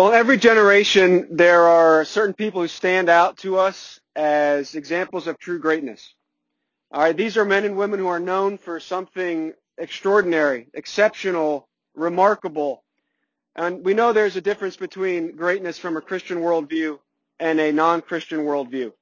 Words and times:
Well, 0.00 0.14
every 0.14 0.38
generation, 0.38 1.28
there 1.30 1.68
are 1.68 2.06
certain 2.06 2.32
people 2.32 2.62
who 2.62 2.68
stand 2.68 3.10
out 3.10 3.36
to 3.40 3.58
us 3.58 4.00
as 4.16 4.74
examples 4.74 5.26
of 5.26 5.38
true 5.38 5.58
greatness. 5.58 6.14
All 6.90 7.02
right, 7.02 7.14
these 7.14 7.36
are 7.36 7.44
men 7.44 7.66
and 7.66 7.76
women 7.76 7.98
who 7.98 8.06
are 8.06 8.18
known 8.18 8.56
for 8.56 8.80
something 8.80 9.52
extraordinary, 9.76 10.68
exceptional, 10.72 11.68
remarkable. 11.94 12.82
And 13.54 13.84
we 13.84 13.92
know 13.92 14.14
there's 14.14 14.36
a 14.36 14.40
difference 14.40 14.78
between 14.78 15.36
greatness 15.36 15.76
from 15.76 15.98
a 15.98 16.00
Christian 16.00 16.38
worldview 16.38 16.98
and 17.38 17.60
a 17.60 17.70
non-Christian 17.70 18.38
worldview. 18.38 18.94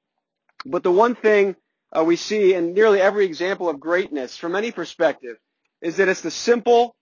But 0.65 0.83
the 0.83 0.91
one 0.91 1.15
thing 1.15 1.55
uh, 1.97 2.03
we 2.03 2.17
see 2.17 2.55
in 2.55 2.73
nearly 2.73 2.99
every 2.99 3.23
example 3.23 3.69
of 3.69 3.79
greatness 3.79 4.35
from 4.35 4.53
any 4.53 4.73
perspective 4.73 5.37
is 5.81 5.95
that 5.95 6.09
it's 6.09 6.19
the 6.19 6.29
simple, 6.29 6.93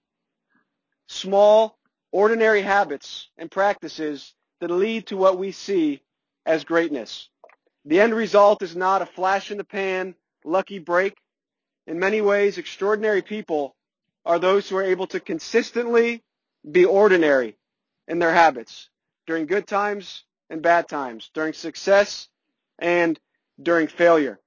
small, 1.08 1.77
ordinary 2.18 2.64
habits 2.64 3.30
and 3.38 3.52
practices 3.52 4.34
that 4.60 4.72
lead 4.72 5.06
to 5.06 5.16
what 5.16 5.38
we 5.38 5.52
see 5.52 6.02
as 6.48 6.64
greatness. 6.64 7.30
The 7.86 8.02
end 8.02 8.16
result 8.16 8.64
is 8.64 8.76
not 8.76 9.04
a 9.04 9.06
flash 9.06 9.52
in 9.52 9.60
the 9.60 9.64
pan, 9.64 10.16
lucky 10.44 10.80
break. 10.80 11.16
In 11.86 12.00
many 12.00 12.22
ways, 12.22 12.58
extraordinary 12.58 13.22
people 13.22 13.76
are 14.26 14.40
those 14.40 14.68
who 14.68 14.78
are 14.78 14.84
able 14.84 15.06
to 15.08 15.20
consistently 15.20 16.24
be 16.70 16.86
ordinary 16.86 17.56
in 18.08 18.18
their 18.18 18.34
habits 18.34 18.90
during 19.28 19.46
good 19.46 19.68
times 19.68 20.24
and 20.50 20.64
bad 20.64 20.88
times, 20.88 21.30
during 21.36 21.54
success 21.54 22.30
and 22.80 23.20
during 23.62 23.86
failure. 23.86 24.40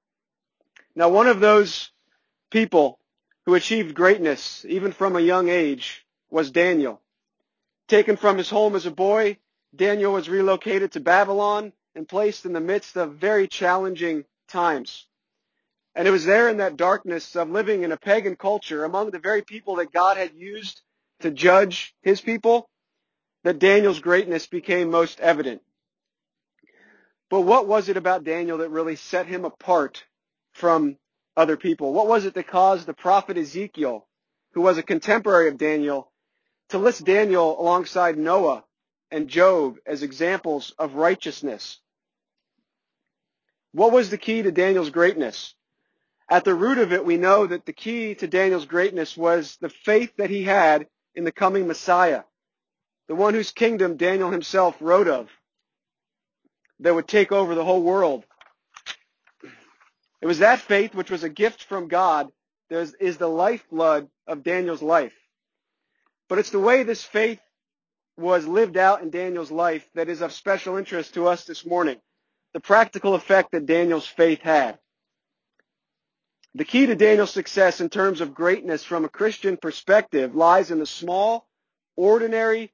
Now, 0.96 1.08
one 1.08 1.28
of 1.28 1.38
those 1.38 1.92
people 2.50 2.98
who 3.46 3.54
achieved 3.54 3.94
greatness, 3.94 4.64
even 4.68 4.90
from 4.90 5.14
a 5.14 5.20
young 5.20 5.48
age, 5.48 6.04
was 6.30 6.50
Daniel. 6.50 7.00
Taken 7.90 8.16
from 8.16 8.38
his 8.38 8.48
home 8.48 8.76
as 8.76 8.86
a 8.86 8.90
boy, 8.92 9.36
Daniel 9.74 10.12
was 10.12 10.28
relocated 10.28 10.92
to 10.92 11.00
Babylon 11.00 11.72
and 11.96 12.08
placed 12.08 12.46
in 12.46 12.52
the 12.52 12.60
midst 12.60 12.96
of 12.96 13.16
very 13.16 13.48
challenging 13.48 14.24
times. 14.46 15.08
And 15.96 16.06
it 16.06 16.12
was 16.12 16.24
there 16.24 16.48
in 16.48 16.58
that 16.58 16.76
darkness 16.76 17.34
of 17.34 17.50
living 17.50 17.82
in 17.82 17.90
a 17.90 17.96
pagan 17.96 18.36
culture 18.36 18.84
among 18.84 19.10
the 19.10 19.18
very 19.18 19.42
people 19.42 19.74
that 19.76 19.90
God 19.90 20.18
had 20.18 20.34
used 20.36 20.82
to 21.22 21.32
judge 21.32 21.92
his 22.00 22.20
people 22.20 22.70
that 23.42 23.58
Daniel's 23.58 23.98
greatness 23.98 24.46
became 24.46 24.88
most 24.88 25.18
evident. 25.18 25.60
But 27.28 27.40
what 27.40 27.66
was 27.66 27.88
it 27.88 27.96
about 27.96 28.22
Daniel 28.22 28.58
that 28.58 28.70
really 28.70 28.94
set 28.94 29.26
him 29.26 29.44
apart 29.44 30.04
from 30.52 30.96
other 31.36 31.56
people? 31.56 31.92
What 31.92 32.06
was 32.06 32.24
it 32.24 32.34
that 32.34 32.46
caused 32.46 32.86
the 32.86 32.94
prophet 32.94 33.36
Ezekiel, 33.36 34.06
who 34.52 34.60
was 34.60 34.78
a 34.78 34.84
contemporary 34.84 35.48
of 35.48 35.58
Daniel, 35.58 36.09
to 36.70 36.78
list 36.78 37.04
Daniel 37.04 37.60
alongside 37.60 38.18
Noah 38.18 38.64
and 39.10 39.28
Job 39.28 39.76
as 39.86 40.02
examples 40.02 40.72
of 40.78 40.94
righteousness? 40.94 41.78
What 43.72 43.92
was 43.92 44.10
the 44.10 44.18
key 44.18 44.42
to 44.42 44.50
Daniel's 44.50 44.90
greatness? 44.90 45.54
At 46.28 46.44
the 46.44 46.54
root 46.54 46.78
of 46.78 46.92
it, 46.92 47.04
we 47.04 47.16
know 47.16 47.46
that 47.46 47.66
the 47.66 47.72
key 47.72 48.14
to 48.16 48.26
Daniel's 48.26 48.66
greatness 48.66 49.16
was 49.16 49.56
the 49.60 49.68
faith 49.68 50.12
that 50.16 50.30
he 50.30 50.44
had 50.44 50.86
in 51.14 51.24
the 51.24 51.32
coming 51.32 51.66
Messiah, 51.66 52.22
the 53.08 53.16
one 53.16 53.34
whose 53.34 53.50
kingdom 53.50 53.96
Daniel 53.96 54.30
himself 54.30 54.76
wrote 54.80 55.08
of, 55.08 55.28
that 56.78 56.94
would 56.94 57.08
take 57.08 57.32
over 57.32 57.54
the 57.54 57.64
whole 57.64 57.82
world. 57.82 58.24
It 60.22 60.26
was 60.26 60.38
that 60.38 60.60
faith, 60.60 60.94
which 60.94 61.10
was 61.10 61.24
a 61.24 61.28
gift 61.28 61.64
from 61.64 61.88
God, 61.88 62.30
that 62.68 62.94
is 63.00 63.16
the 63.18 63.28
lifeblood 63.28 64.08
of 64.26 64.44
Daniel's 64.44 64.82
life. 64.82 65.14
But 66.30 66.38
it's 66.38 66.50
the 66.50 66.60
way 66.60 66.84
this 66.84 67.02
faith 67.02 67.40
was 68.16 68.46
lived 68.46 68.76
out 68.76 69.02
in 69.02 69.10
Daniel's 69.10 69.50
life 69.50 69.84
that 69.96 70.08
is 70.08 70.20
of 70.20 70.32
special 70.32 70.76
interest 70.76 71.14
to 71.14 71.26
us 71.26 71.44
this 71.44 71.66
morning. 71.66 71.96
The 72.54 72.60
practical 72.60 73.16
effect 73.16 73.50
that 73.50 73.66
Daniel's 73.66 74.06
faith 74.06 74.40
had. 74.40 74.78
The 76.54 76.64
key 76.64 76.86
to 76.86 76.94
Daniel's 76.94 77.32
success 77.32 77.80
in 77.80 77.88
terms 77.88 78.20
of 78.20 78.32
greatness 78.32 78.84
from 78.84 79.04
a 79.04 79.08
Christian 79.08 79.56
perspective 79.56 80.36
lies 80.36 80.70
in 80.70 80.78
the 80.78 80.86
small, 80.86 81.48
ordinary, 81.96 82.72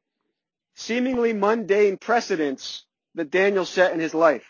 seemingly 0.75 1.33
mundane 1.33 1.97
precedents 1.97 2.85
that 3.15 3.31
Daniel 3.31 3.65
set 3.65 3.95
in 3.95 4.01
his 4.01 4.13
life. 4.13 4.45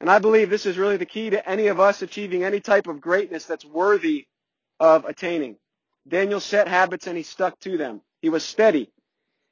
And 0.00 0.10
I 0.10 0.18
believe 0.18 0.50
this 0.50 0.66
is 0.66 0.76
really 0.76 0.98
the 0.98 1.06
key 1.06 1.30
to 1.30 1.48
any 1.48 1.68
of 1.68 1.80
us 1.80 2.02
achieving 2.02 2.44
any 2.44 2.60
type 2.60 2.88
of 2.88 3.00
greatness 3.00 3.46
that's 3.46 3.64
worthy 3.64 4.26
of 4.78 5.06
attaining. 5.06 5.56
Daniel 6.06 6.40
set 6.40 6.68
habits 6.68 7.06
and 7.06 7.16
he 7.16 7.22
stuck 7.22 7.58
to 7.60 7.76
them. 7.76 8.00
He 8.20 8.28
was 8.28 8.44
steady. 8.44 8.90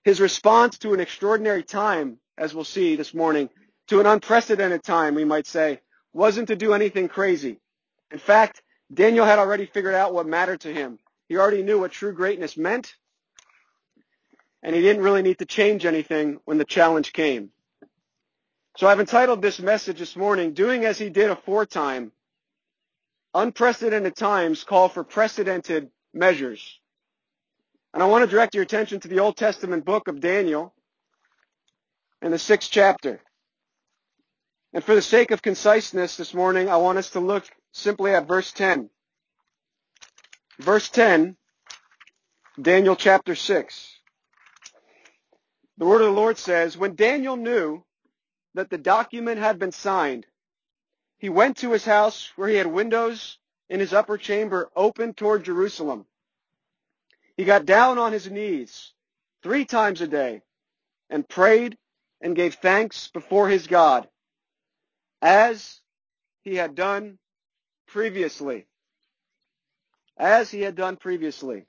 His 0.05 0.21
response 0.21 0.79
to 0.79 0.95
an 0.95 1.01
extraordinary 1.01 1.63
time, 1.63 2.19
as 2.39 2.55
we'll 2.55 2.65
see 2.65 2.97
this 2.97 3.15
morning, 3.15 3.51
to 3.89 4.01
an 4.01 4.07
unprecedented 4.07 4.83
time, 4.83 5.15
we 5.15 5.25
might 5.25 5.47
say, 5.47 5.81
wasn't 6.13 6.49
to 6.49 6.57
do 6.57 6.73
anything 6.75 7.09
crazy. 7.09 7.59
In 8.11 8.19
fact, 8.19 8.63
Daniel 8.93 9.27
had 9.27 9.39
already 9.39 9.67
figured 9.67 9.95
out 9.95 10.15
what 10.15 10.27
mattered 10.27 10.61
to 10.63 10.73
him. 10.73 10.99
He 11.29 11.37
already 11.37 11.63
knew 11.63 11.79
what 11.81 11.93
true 11.93 12.13
greatness 12.13 12.57
meant, 12.57 12.97
and 14.63 14.75
he 14.75 14.83
didn't 14.83 15.03
really 15.03 15.23
need 15.23 15.39
to 15.39 15.47
change 15.47 15.87
anything 15.87 16.41
when 16.45 16.59
the 16.59 16.65
challenge 16.65 17.13
came. 17.13 17.51
So 18.77 18.87
I've 18.87 19.01
entitled 19.01 19.43
this 19.43 19.61
message 19.61 19.99
this 19.99 20.17
morning, 20.17 20.55
Doing 20.55 20.85
as 20.85 20.99
He 20.99 21.11
Did 21.11 21.31
Aforetime, 21.31 22.13
Unprecedented 23.35 24.17
Times 24.17 24.65
Call 24.65 24.89
for 24.89 25.05
Precedented 25.05 25.91
Measures. 26.13 26.79
And 27.93 28.03
I 28.03 28.07
want 28.07 28.25
to 28.25 28.31
direct 28.31 28.55
your 28.55 28.63
attention 28.63 29.01
to 29.01 29.09
the 29.09 29.21
Old 29.21 29.37
Testament 29.37 29.85
book 29.85 30.09
of 30.09 30.21
Daniel 30.21 30.75
in 32.23 32.31
the 32.31 32.39
sixth 32.39 32.71
chapter. 32.71 33.21
And 34.73 34.85
for 34.85 34.95
the 34.95 35.03
sake 35.03 35.31
of 35.31 35.43
conciseness 35.43 36.17
this 36.17 36.33
morning, 36.33 36.69
I 36.69 36.77
want 36.77 36.99
us 36.99 37.11
to 37.11 37.21
look 37.21 37.45
simply 37.73 38.15
at 38.15 38.29
verse 38.29 38.53
10. 38.53 38.91
Verse 40.61 40.89
10, 40.91 41.37
Daniel 42.61 42.95
chapter 42.95 43.35
6. 43.35 43.97
The 45.79 45.87
word 45.87 46.03
of 46.03 46.09
the 46.09 46.21
Lord 46.21 46.37
says, 46.39 46.77
When 46.77 46.95
Daniel 46.95 47.37
knew 47.37 47.83
that 48.55 48.69
the 48.71 48.79
document 48.79 49.39
had 49.39 49.59
been 49.59 49.73
signed, 49.73 50.27
he 51.19 51.29
went 51.29 51.59
to 51.59 51.73
his 51.73 51.85
house 51.85 52.31
where 52.37 52.49
he 52.49 52.57
had 52.57 52.67
windows 52.67 53.39
in 53.71 53.81
his 53.81 53.95
upper 53.95 54.19
chamber 54.19 54.69
open 54.77 55.15
toward 55.15 55.45
Jerusalem. 55.45 56.05
He 57.37 57.45
got 57.45 57.65
down 57.65 57.97
on 57.99 58.13
his 58.13 58.29
knees 58.29 58.93
three 59.43 59.65
times 59.65 60.01
a 60.01 60.09
day 60.09 60.43
and 61.09 61.27
prayed 61.27 61.79
and 62.21 62.37
gave 62.37 62.55
thanks 62.55 63.09
before 63.09 63.49
his 63.49 63.67
God 63.69 64.09
as 65.23 65.81
he 66.43 66.57
had 66.57 66.75
done 66.75 67.19
previously. 67.87 68.67
As 70.19 70.51
he 70.51 70.61
had 70.61 70.75
done 70.75 70.97
previously. 70.97 71.65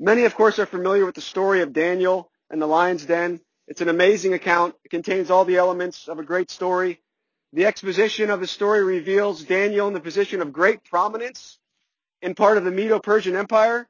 Many, 0.00 0.24
of 0.24 0.34
course, 0.34 0.58
are 0.58 0.66
familiar 0.66 1.06
with 1.06 1.14
the 1.14 1.20
story 1.20 1.60
of 1.60 1.72
Daniel 1.72 2.30
and 2.50 2.60
the 2.60 2.66
lion's 2.66 3.04
den. 3.04 3.40
It's 3.68 3.80
an 3.80 3.88
amazing 3.88 4.32
account. 4.32 4.74
It 4.84 4.90
contains 4.90 5.30
all 5.30 5.44
the 5.44 5.56
elements 5.56 6.08
of 6.08 6.18
a 6.18 6.24
great 6.24 6.50
story. 6.50 7.00
The 7.56 7.64
exposition 7.64 8.28
of 8.28 8.40
the 8.40 8.46
story 8.46 8.84
reveals 8.84 9.42
Daniel 9.42 9.88
in 9.88 9.94
the 9.94 10.00
position 10.00 10.42
of 10.42 10.52
great 10.52 10.84
prominence 10.84 11.58
in 12.20 12.34
part 12.34 12.58
of 12.58 12.64
the 12.64 12.70
Medo-Persian 12.70 13.34
Empire. 13.34 13.88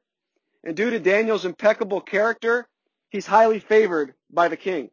And 0.62 0.76
due 0.76 0.90
to 0.90 1.00
Daniel's 1.00 1.44
impeccable 1.44 2.00
character, 2.00 2.68
he's 3.10 3.26
highly 3.26 3.58
favored 3.58 4.14
by 4.30 4.46
the 4.46 4.56
king. 4.56 4.90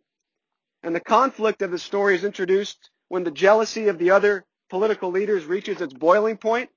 And 0.82 0.96
the 0.96 1.00
conflict 1.00 1.62
of 1.62 1.70
the 1.70 1.78
story 1.78 2.16
is 2.16 2.24
introduced 2.24 2.90
when 3.10 3.24
the 3.24 3.30
jealousy 3.30 3.90
of 3.90 4.00
the 4.00 4.10
other 4.10 4.44
political 4.72 5.12
leaders 5.12 5.46
reaches 5.46 5.80
its 5.80 5.94
boiling 5.94 6.38
point. 6.38 6.72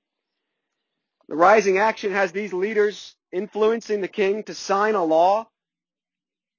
The 1.29 1.35
rising 1.35 1.79
action 1.79 2.11
has 2.11 2.31
these 2.31 2.53
leaders 2.53 3.15
influencing 3.31 4.01
the 4.01 4.07
king 4.07 4.43
to 4.43 4.53
sign 4.53 4.93
a 4.93 5.03
law 5.03 5.47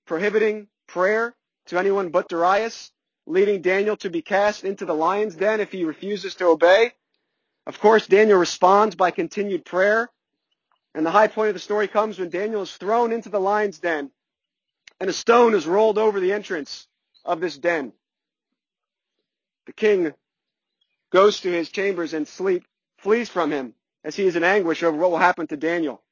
prohibiting 0.04 0.66
prayer 0.88 1.36
to 1.66 1.78
anyone 1.78 2.08
but 2.08 2.28
Darius, 2.28 2.90
leading 3.28 3.62
Daniel 3.62 3.96
to 3.98 4.10
be 4.10 4.22
cast 4.22 4.64
into 4.64 4.84
the 4.84 4.94
lion's 4.94 5.36
den 5.36 5.60
if 5.60 5.70
he 5.70 5.84
refuses 5.84 6.34
to 6.36 6.46
obey. 6.46 6.92
Of 7.66 7.78
course, 7.80 8.06
Daniel 8.06 8.38
responds 8.38 8.96
by 8.96 9.10
continued 9.10 9.64
prayer. 9.64 10.08
And 10.94 11.04
the 11.04 11.10
high 11.10 11.28
point 11.28 11.48
of 11.48 11.54
the 11.54 11.60
story 11.60 11.86
comes 11.86 12.19
when 12.19 12.30
Daniel 12.30 12.62
is 12.62 12.75
thrown 12.76 13.12
into 13.12 13.28
the 13.28 13.38
lion's 13.40 13.78
den 13.78 14.10
and 15.00 15.10
a 15.10 15.12
stone 15.12 15.54
is 15.54 15.66
rolled 15.66 15.98
over 15.98 16.20
the 16.20 16.32
entrance 16.32 16.86
of 17.25 17.40
this 17.40 17.56
den. 17.56 17.92
The 19.66 19.72
king 19.72 20.12
goes 21.10 21.40
to 21.40 21.52
his 21.52 21.69
chambers 21.69 22.14
and 22.14 22.26
sleep, 22.26 22.64
flees 22.98 23.28
from 23.28 23.52
him 23.52 23.75
as 24.04 24.16
he 24.16 24.25
is 24.25 24.36
in 24.36 24.44
anguish 24.44 24.82
over 24.82 24.96
what 24.96 25.10
will 25.10 25.19
happen 25.19 25.46
to 25.48 25.56
Daniel. 25.56 26.02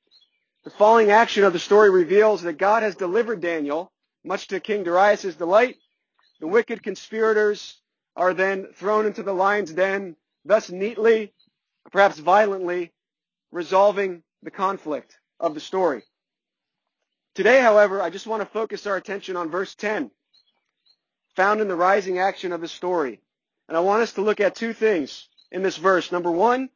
The 0.64 0.70
following 0.70 1.10
action 1.10 1.44
of 1.44 1.52
the 1.52 1.58
story 1.58 1.90
reveals 1.90 2.42
that 2.42 2.58
God 2.58 2.82
has 2.82 2.96
delivered 2.96 3.40
Daniel, 3.40 3.92
much 4.24 4.48
to 4.48 4.60
King 4.60 4.84
Darius' 4.84 5.34
delight. 5.36 5.76
The 6.40 6.46
wicked 6.46 6.82
conspirators 6.82 7.80
are 8.14 8.34
then 8.34 8.66
thrown 8.74 9.06
into 9.06 9.22
the 9.22 9.32
lion's 9.32 9.72
den, 9.72 10.16
thus 10.44 10.70
neatly, 10.70 11.32
perhaps 11.90 12.18
violently, 12.18 12.92
resolving 13.52 14.22
the 14.42 14.50
conflict 14.50 15.18
of 15.40 15.54
the 15.54 15.60
story. 15.60 16.02
Today, 17.34 17.60
however, 17.60 18.00
I 18.00 18.10
just 18.10 18.26
want 18.26 18.42
to 18.42 18.46
focus 18.46 18.86
our 18.86 18.96
attention 18.96 19.36
on 19.36 19.50
verse 19.50 19.74
10 19.74 20.10
found 21.36 21.60
in 21.60 21.68
the 21.68 21.76
rising 21.76 22.18
action 22.18 22.50
of 22.50 22.62
the 22.62 22.68
story. 22.68 23.20
And 23.68 23.76
I 23.76 23.80
want 23.80 24.02
us 24.02 24.14
to 24.14 24.22
look 24.22 24.40
at 24.40 24.54
two 24.54 24.72
things 24.72 25.28
in 25.52 25.62
this 25.62 25.76
verse. 25.76 26.10
Number 26.10 26.30
one, 26.30 26.70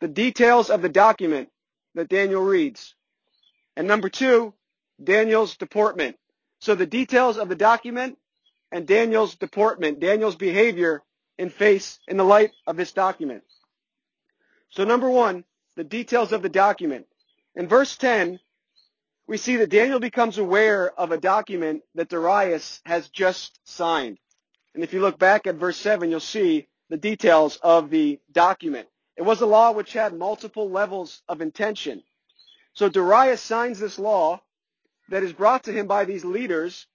the 0.00 0.08
details 0.08 0.70
of 0.70 0.82
the 0.82 0.88
document 0.88 1.48
that 1.94 2.08
Daniel 2.08 2.42
reads. 2.42 2.94
And 3.76 3.88
number 3.88 4.08
two, 4.08 4.54
Daniel's 5.02 5.56
deportment. 5.56 6.16
So 6.60 6.74
the 6.74 6.86
details 6.86 7.36
of 7.36 7.48
the 7.48 7.56
document 7.56 8.18
and 8.74 8.88
Daniel's 8.88 9.36
deportment, 9.36 10.00
Daniel's 10.00 10.34
behavior 10.34 11.04
in 11.38 11.48
face, 11.48 12.00
in 12.08 12.16
the 12.16 12.24
light 12.24 12.50
of 12.66 12.76
this 12.76 12.90
document. 12.90 13.44
So 14.70 14.82
number 14.82 15.08
one, 15.08 15.44
the 15.76 15.84
details 15.84 16.32
of 16.32 16.42
the 16.42 16.48
document. 16.48 17.06
In 17.54 17.68
verse 17.68 17.96
10, 17.96 18.40
we 19.28 19.36
see 19.36 19.56
that 19.58 19.70
Daniel 19.70 20.00
becomes 20.00 20.38
aware 20.38 20.90
of 20.98 21.12
a 21.12 21.18
document 21.18 21.82
that 21.94 22.08
Darius 22.08 22.80
has 22.84 23.08
just 23.10 23.60
signed. 23.62 24.18
And 24.74 24.82
if 24.82 24.92
you 24.92 25.00
look 25.00 25.20
back 25.20 25.46
at 25.46 25.54
verse 25.54 25.76
7, 25.76 26.10
you'll 26.10 26.18
see 26.18 26.66
the 26.90 26.96
details 26.96 27.56
of 27.62 27.90
the 27.90 28.18
document. 28.32 28.88
It 29.16 29.22
was 29.22 29.40
a 29.40 29.46
law 29.46 29.70
which 29.70 29.92
had 29.92 30.18
multiple 30.18 30.68
levels 30.68 31.22
of 31.28 31.40
intention. 31.40 32.02
So 32.72 32.88
Darius 32.88 33.40
signs 33.40 33.78
this 33.78 34.00
law 34.00 34.40
that 35.10 35.22
is 35.22 35.32
brought 35.32 35.62
to 35.64 35.72
him 35.72 35.86
by 35.86 36.04
these 36.06 36.24
leaders 36.24 36.88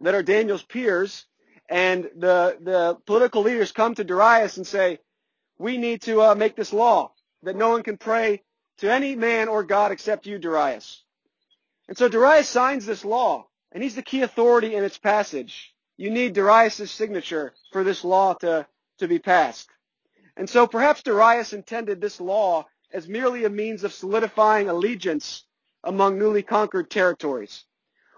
that 0.00 0.14
are 0.14 0.22
Daniel's 0.22 0.62
peers, 0.62 1.26
and 1.68 2.04
the, 2.16 2.56
the 2.60 2.96
political 3.06 3.42
leaders 3.42 3.72
come 3.72 3.94
to 3.94 4.04
Darius 4.04 4.56
and 4.56 4.66
say, 4.66 4.98
we 5.58 5.76
need 5.76 6.02
to 6.02 6.22
uh, 6.22 6.34
make 6.34 6.56
this 6.56 6.72
law 6.72 7.12
that 7.42 7.56
no 7.56 7.70
one 7.70 7.82
can 7.82 7.96
pray 7.96 8.42
to 8.78 8.90
any 8.90 9.16
man 9.16 9.48
or 9.48 9.64
God 9.64 9.92
except 9.92 10.26
you, 10.26 10.38
Darius. 10.38 11.02
And 11.88 11.98
so 11.98 12.08
Darius 12.08 12.48
signs 12.48 12.86
this 12.86 13.04
law, 13.04 13.46
and 13.72 13.82
he's 13.82 13.96
the 13.96 14.02
key 14.02 14.22
authority 14.22 14.74
in 14.74 14.84
its 14.84 14.98
passage. 14.98 15.74
You 15.96 16.10
need 16.10 16.34
Darius' 16.34 16.90
signature 16.90 17.54
for 17.72 17.82
this 17.82 18.04
law 18.04 18.34
to, 18.34 18.66
to 18.98 19.08
be 19.08 19.18
passed. 19.18 19.68
And 20.36 20.48
so 20.48 20.66
perhaps 20.66 21.02
Darius 21.02 21.52
intended 21.52 22.00
this 22.00 22.20
law 22.20 22.66
as 22.92 23.08
merely 23.08 23.44
a 23.44 23.50
means 23.50 23.84
of 23.84 23.92
solidifying 23.92 24.68
allegiance 24.68 25.44
among 25.82 26.18
newly 26.18 26.42
conquered 26.42 26.88
territories. 26.88 27.64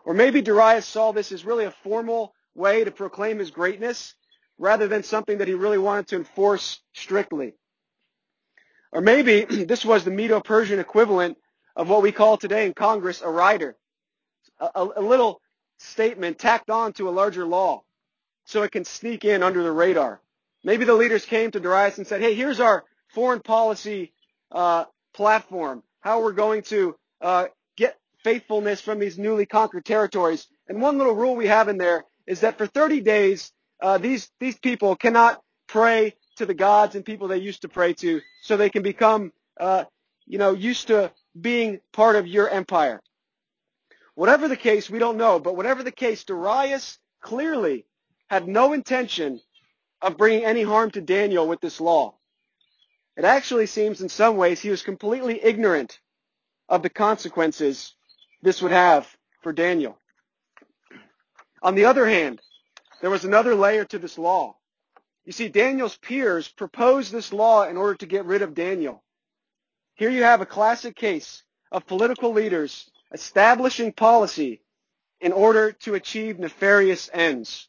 Or 0.04 0.14
maybe 0.14 0.42
Darius 0.42 0.86
saw 0.86 1.12
this 1.12 1.32
as 1.32 1.44
really 1.44 1.64
a 1.64 1.70
formal 1.70 2.34
way 2.54 2.84
to 2.84 2.90
proclaim 2.90 3.38
his 3.38 3.50
greatness 3.50 4.14
rather 4.58 4.88
than 4.88 5.02
something 5.02 5.38
that 5.38 5.48
he 5.48 5.54
really 5.54 5.78
wanted 5.78 6.08
to 6.08 6.16
enforce 6.16 6.80
strictly. 6.92 7.54
Or 8.92 9.00
maybe 9.00 9.44
this 9.64 9.84
was 9.84 10.04
the 10.04 10.10
Medo-Persian 10.10 10.78
equivalent 10.78 11.38
of 11.76 11.88
what 11.88 12.02
we 12.02 12.12
call 12.12 12.36
today 12.36 12.66
in 12.66 12.74
Congress 12.74 13.22
a 13.22 13.28
rider, 13.30 13.76
a, 14.58 14.88
a, 14.96 15.00
little 15.00 15.40
statement 15.78 16.38
tacked 16.38 16.68
on 16.68 16.92
to 16.92 17.08
a 17.08 17.10
larger 17.10 17.46
law 17.46 17.82
so 18.44 18.62
it 18.62 18.72
can 18.72 18.84
sneak 18.84 19.24
in 19.24 19.42
under 19.42 19.62
the 19.62 19.72
radar. 19.72 20.20
Maybe 20.62 20.84
the 20.84 20.94
leaders 20.94 21.24
came 21.24 21.50
to 21.52 21.60
Darius 21.60 21.98
and 21.98 22.06
said, 22.06 22.20
hey, 22.20 22.34
here's 22.34 22.60
our 22.60 22.84
foreign 23.08 23.40
policy 23.40 24.12
uh, 24.52 24.84
platform, 25.14 25.82
how 26.00 26.22
we're 26.22 26.32
going 26.32 26.62
to 26.62 26.96
uh, 27.20 27.46
faithfulness 28.22 28.80
from 28.80 28.98
these 28.98 29.18
newly 29.18 29.46
conquered 29.46 29.84
territories. 29.84 30.46
And 30.68 30.80
one 30.80 30.98
little 30.98 31.14
rule 31.14 31.36
we 31.36 31.46
have 31.46 31.68
in 31.68 31.78
there 31.78 32.04
is 32.26 32.40
that 32.40 32.58
for 32.58 32.66
30 32.66 33.00
days, 33.00 33.52
uh, 33.82 33.98
these, 33.98 34.30
these 34.40 34.58
people 34.58 34.96
cannot 34.96 35.40
pray 35.66 36.14
to 36.36 36.46
the 36.46 36.54
gods 36.54 36.94
and 36.94 37.04
people 37.04 37.28
they 37.28 37.38
used 37.38 37.62
to 37.62 37.68
pray 37.68 37.92
to 37.94 38.20
so 38.42 38.56
they 38.56 38.70
can 38.70 38.82
become, 38.82 39.32
uh, 39.58 39.84
you 40.26 40.38
know, 40.38 40.52
used 40.52 40.88
to 40.88 41.12
being 41.38 41.80
part 41.92 42.16
of 42.16 42.26
your 42.26 42.48
empire. 42.48 43.00
Whatever 44.14 44.48
the 44.48 44.56
case, 44.56 44.90
we 44.90 44.98
don't 44.98 45.16
know, 45.16 45.38
but 45.38 45.56
whatever 45.56 45.82
the 45.82 45.92
case, 45.92 46.24
Darius 46.24 46.98
clearly 47.22 47.86
had 48.28 48.46
no 48.46 48.72
intention 48.72 49.40
of 50.02 50.16
bringing 50.16 50.44
any 50.44 50.62
harm 50.62 50.90
to 50.92 51.00
Daniel 51.00 51.46
with 51.46 51.60
this 51.60 51.80
law. 51.80 52.14
It 53.16 53.24
actually 53.24 53.66
seems 53.66 54.00
in 54.00 54.08
some 54.08 54.36
ways 54.36 54.60
he 54.60 54.70
was 54.70 54.82
completely 54.82 55.42
ignorant 55.42 55.98
of 56.68 56.82
the 56.82 56.90
consequences 56.90 57.94
this 58.42 58.62
would 58.62 58.72
have 58.72 59.06
for 59.42 59.52
Daniel. 59.52 59.98
On 61.62 61.74
the 61.74 61.84
other 61.84 62.06
hand, 62.06 62.40
there 63.00 63.10
was 63.10 63.24
another 63.24 63.54
layer 63.54 63.84
to 63.86 63.98
this 63.98 64.18
law. 64.18 64.56
You 65.24 65.32
see, 65.32 65.48
Daniel's 65.48 65.96
peers 65.96 66.48
proposed 66.48 67.12
this 67.12 67.32
law 67.32 67.64
in 67.64 67.76
order 67.76 67.94
to 67.96 68.06
get 68.06 68.24
rid 68.24 68.42
of 68.42 68.54
Daniel. 68.54 69.02
Here 69.94 70.10
you 70.10 70.22
have 70.22 70.40
a 70.40 70.46
classic 70.46 70.96
case 70.96 71.42
of 71.70 71.86
political 71.86 72.32
leaders 72.32 72.90
establishing 73.12 73.92
policy 73.92 74.62
in 75.20 75.32
order 75.32 75.72
to 75.72 75.94
achieve 75.94 76.38
nefarious 76.38 77.10
ends. 77.12 77.68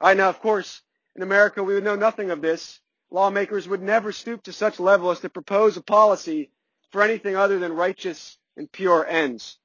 I 0.00 0.14
now, 0.14 0.28
of 0.28 0.40
course, 0.40 0.82
in 1.16 1.22
America, 1.22 1.62
we 1.62 1.74
would 1.74 1.84
know 1.84 1.96
nothing 1.96 2.30
of 2.30 2.42
this. 2.42 2.80
Lawmakers 3.10 3.68
would 3.68 3.82
never 3.82 4.12
stoop 4.12 4.42
to 4.44 4.52
such 4.52 4.80
level 4.80 5.10
as 5.10 5.20
to 5.20 5.28
propose 5.30 5.76
a 5.76 5.82
policy 5.82 6.50
for 6.90 7.02
anything 7.02 7.36
other 7.36 7.58
than 7.58 7.72
righteous 7.72 8.36
and 8.56 8.70
pure 8.70 9.06
ends. 9.06 9.58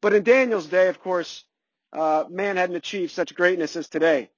But 0.00 0.14
in 0.14 0.22
Daniel's 0.22 0.66
day, 0.66 0.88
of 0.88 1.00
course, 1.00 1.44
uh, 1.92 2.24
man 2.28 2.56
hadn't 2.56 2.76
achieved 2.76 3.12
such 3.12 3.34
greatness 3.34 3.76
as 3.76 3.88
today. 3.88 4.30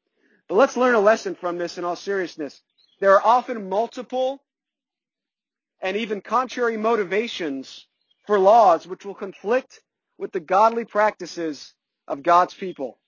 But 0.48 0.54
let's 0.54 0.76
learn 0.76 0.94
a 0.94 1.00
lesson 1.00 1.34
from 1.34 1.58
this 1.58 1.78
in 1.78 1.84
all 1.84 1.96
seriousness. 1.96 2.60
There 3.00 3.12
are 3.14 3.24
often 3.24 3.68
multiple 3.68 4.42
and 5.80 5.96
even 5.96 6.20
contrary 6.20 6.76
motivations 6.76 7.86
for 8.26 8.38
laws 8.38 8.86
which 8.86 9.04
will 9.04 9.14
conflict 9.14 9.80
with 10.18 10.32
the 10.32 10.40
godly 10.40 10.84
practices 10.84 11.74
of 12.06 12.22
God's 12.22 12.54
people. 12.54 12.98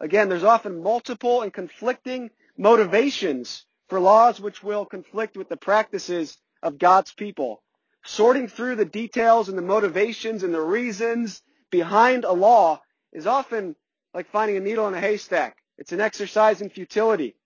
Again, 0.00 0.28
there's 0.28 0.44
often 0.44 0.82
multiple 0.82 1.42
and 1.42 1.52
conflicting 1.52 2.30
motivations 2.58 3.64
for 3.88 4.00
laws 4.00 4.40
which 4.40 4.62
will 4.62 4.84
conflict 4.84 5.36
with 5.36 5.48
the 5.48 5.56
practices 5.56 6.36
of 6.62 6.78
God's 6.78 7.12
people. 7.12 7.62
Sorting 8.04 8.48
through 8.48 8.76
the 8.76 8.84
details 8.84 9.48
and 9.48 9.56
the 9.56 9.62
motivations 9.62 10.42
and 10.42 10.52
the 10.52 10.60
reasons 10.60 11.42
behind 11.76 12.24
a 12.24 12.32
law 12.32 12.80
is 13.12 13.26
often 13.26 13.76
like 14.14 14.26
finding 14.30 14.56
a 14.56 14.60
needle 14.60 14.88
in 14.88 14.94
a 14.94 15.00
haystack. 15.00 15.58
It's 15.76 15.92
an 15.92 16.00
exercise 16.00 16.62
in 16.62 16.70
futility. 16.70 17.36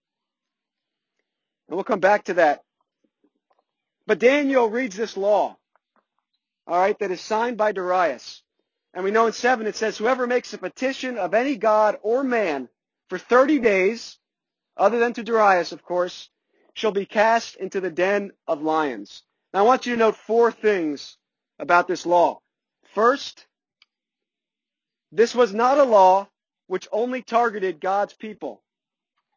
And 1.66 1.74
we'll 1.74 1.82
come 1.82 1.98
back 1.98 2.26
to 2.26 2.34
that. 2.34 2.62
But 4.06 4.20
Daniel 4.20 4.70
reads 4.70 4.96
this 4.96 5.16
law, 5.16 5.56
all 6.68 6.78
right, 6.78 6.96
that 7.00 7.10
is 7.10 7.20
signed 7.20 7.56
by 7.56 7.72
Darius. 7.72 8.44
And 8.94 9.04
we 9.04 9.10
know 9.10 9.26
in 9.26 9.32
7 9.32 9.66
it 9.66 9.74
says, 9.74 9.98
whoever 9.98 10.28
makes 10.28 10.54
a 10.54 10.58
petition 10.58 11.18
of 11.18 11.34
any 11.34 11.56
god 11.56 11.98
or 12.02 12.22
man 12.22 12.68
for 13.08 13.18
30 13.18 13.58
days, 13.58 14.16
other 14.76 15.00
than 15.00 15.12
to 15.14 15.24
Darius, 15.24 15.72
of 15.72 15.82
course, 15.82 16.30
shall 16.74 16.92
be 16.92 17.04
cast 17.04 17.56
into 17.56 17.80
the 17.80 17.90
den 17.90 18.30
of 18.46 18.62
lions. 18.62 19.24
Now 19.52 19.60
I 19.60 19.66
want 19.66 19.86
you 19.86 19.94
to 19.94 19.98
note 19.98 20.14
four 20.14 20.52
things 20.52 21.16
about 21.58 21.88
this 21.88 22.06
law. 22.06 22.40
First, 22.94 23.46
this 25.12 25.34
was 25.34 25.52
not 25.52 25.78
a 25.78 25.84
law 25.84 26.28
which 26.66 26.88
only 26.92 27.22
targeted 27.22 27.80
God's 27.80 28.14
people. 28.14 28.62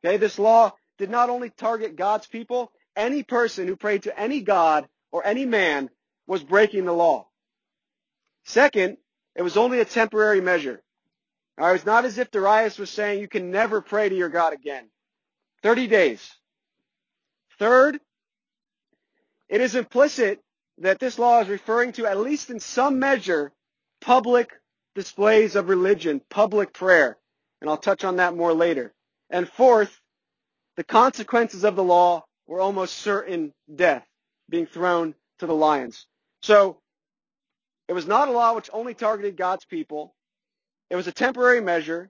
Okay, 0.06 0.18
this 0.18 0.38
law 0.38 0.72
did 0.98 1.10
not 1.10 1.30
only 1.30 1.50
target 1.50 1.96
God's 1.96 2.28
people, 2.28 2.72
any 2.96 3.24
person 3.24 3.68
who 3.68 3.76
prayed 3.76 4.04
to 4.04 4.20
any 4.20 4.42
God 4.42 4.88
or 5.12 5.26
any 5.26 5.46
man 5.46 5.90
was 6.28 6.44
breaking 6.44 6.86
the 6.86 6.94
law. 6.94 7.28
Second, 8.46 8.98
it 9.36 9.42
was 9.42 9.58
only 9.58 9.80
a 9.80 9.86
temporary 9.86 10.42
measure. 10.42 10.84
All 11.58 11.68
right, 11.68 11.76
it's 11.76 11.86
not 11.86 12.06
as 12.06 12.18
if 12.18 12.32
Darius 12.32 12.78
was 12.78 12.90
saying 12.90 13.20
you 13.20 13.28
can 13.28 13.52
never 13.52 13.82
pray 13.82 14.10
to 14.10 14.16
your 14.16 14.30
God 14.30 14.54
again. 14.54 14.90
30 15.64 15.88
days. 15.88 16.32
Third, 17.60 18.00
it 19.50 19.62
is 19.62 19.76
implicit 19.76 20.40
that 20.80 21.00
this 21.00 21.20
law 21.20 21.42
is 21.42 21.48
referring 21.48 21.94
to, 21.94 22.06
at 22.06 22.20
least 22.20 22.50
in 22.50 22.60
some 22.60 23.00
measure, 23.00 23.52
public 24.02 24.52
displays 24.96 25.56
of 25.56 25.70
religion, 25.70 26.22
public 26.30 26.74
prayer. 26.74 27.18
And 27.62 27.70
I'll 27.70 27.78
touch 27.78 28.04
on 28.04 28.18
that 28.18 28.36
more 28.36 28.54
later. 28.54 28.94
And 29.30 29.48
fourth, 29.48 30.00
the 30.76 30.84
consequences 30.84 31.64
of 31.64 31.76
the 31.76 31.84
law 31.84 32.26
were 32.48 32.60
almost 32.60 32.98
certain 32.98 33.54
death, 33.74 34.06
being 34.50 34.66
thrown 34.66 35.16
to 35.40 35.48
the 35.48 35.54
lions. 35.54 36.06
So 36.42 36.80
it 37.88 37.94
was 37.94 38.08
not 38.08 38.28
a 38.28 38.32
law 38.32 38.54
which 38.54 38.70
only 38.74 38.94
targeted 38.94 39.38
God's 39.38 39.66
people. 39.66 40.14
It 40.90 40.96
was 40.96 41.08
a 41.08 41.12
temporary 41.12 41.62
measure. 41.62 42.10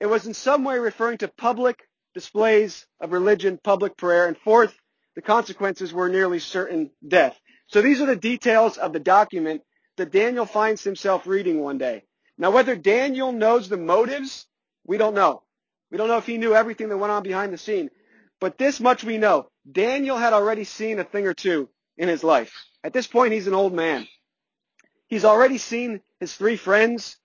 It 0.00 0.06
was 0.06 0.26
in 0.26 0.34
some 0.34 0.64
way 0.64 0.78
referring 0.78 1.18
to 1.18 1.28
public 1.28 1.86
displays 2.14 2.86
of 3.00 3.12
religion, 3.12 3.58
public 3.62 3.96
prayer. 3.96 4.26
And 4.26 4.36
fourth, 4.36 4.74
the 5.14 5.22
consequences 5.22 5.92
were 5.92 6.08
nearly 6.08 6.38
certain 6.38 6.90
death. 7.06 7.38
So 7.66 7.82
these 7.82 8.00
are 8.00 8.06
the 8.06 8.16
details 8.16 8.78
of 8.78 8.92
the 8.92 9.00
document 9.00 9.62
that 10.00 10.10
Daniel 10.10 10.46
finds 10.46 10.82
himself 10.82 11.26
reading 11.26 11.60
one 11.60 11.76
day. 11.76 12.04
Now, 12.38 12.50
whether 12.50 12.74
Daniel 12.74 13.32
knows 13.32 13.68
the 13.68 13.76
motives, 13.76 14.46
we 14.86 14.96
don't 14.96 15.14
know. 15.14 15.42
We 15.90 15.98
don't 15.98 16.08
know 16.08 16.16
if 16.16 16.24
he 16.24 16.38
knew 16.38 16.54
everything 16.54 16.88
that 16.88 16.96
went 16.96 17.12
on 17.12 17.22
behind 17.22 17.52
the 17.52 17.58
scene. 17.58 17.90
But 18.40 18.56
this 18.56 18.80
much 18.80 19.04
we 19.04 19.18
know. 19.18 19.50
Daniel 19.70 20.16
had 20.16 20.32
already 20.32 20.64
seen 20.64 20.98
a 20.98 21.04
thing 21.04 21.26
or 21.26 21.34
two 21.34 21.68
in 21.98 22.08
his 22.08 22.24
life. 22.24 22.54
At 22.82 22.94
this 22.94 23.06
point, 23.06 23.34
he's 23.34 23.46
an 23.46 23.52
old 23.52 23.74
man. 23.74 24.08
He's 25.06 25.26
already 25.26 25.58
seen 25.58 26.00
his 26.18 26.34
three 26.34 26.56
friends 26.56 27.18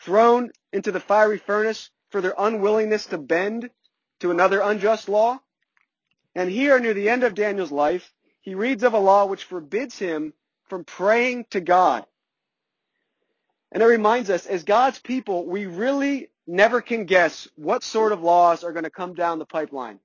thrown 0.00 0.50
into 0.72 0.92
the 0.92 1.00
fiery 1.00 1.36
furnace 1.36 1.90
for 2.08 2.22
their 2.22 2.34
unwillingness 2.38 3.04
to 3.06 3.18
bend 3.18 3.68
to 4.20 4.30
another 4.30 4.60
unjust 4.60 5.10
law? 5.10 5.38
And 6.34 6.48
here, 6.48 6.80
near 6.80 6.94
the 6.94 7.10
end 7.10 7.22
of 7.22 7.34
Daniel's 7.34 7.70
life, 7.70 8.10
he 8.40 8.54
reads 8.54 8.82
of 8.82 8.94
a 8.94 8.98
law 8.98 9.26
which 9.26 9.44
forbids 9.44 9.98
him 9.98 10.32
from 10.68 10.84
praying 10.84 11.46
to 11.50 11.60
God. 11.60 12.04
And 13.72 13.82
it 13.82 13.86
reminds 13.86 14.30
us, 14.30 14.46
as 14.46 14.64
God's 14.64 14.98
people, 14.98 15.46
we 15.46 15.66
really 15.66 16.28
never 16.46 16.80
can 16.80 17.04
guess 17.04 17.48
what 17.56 17.84
sort 17.84 18.12
of 18.12 18.22
laws 18.22 18.64
are 18.64 18.72
going 18.72 18.84
to 18.84 18.90
come 18.90 19.14
down 19.14 19.38
the 19.38 19.44
pipeline. 19.44 20.00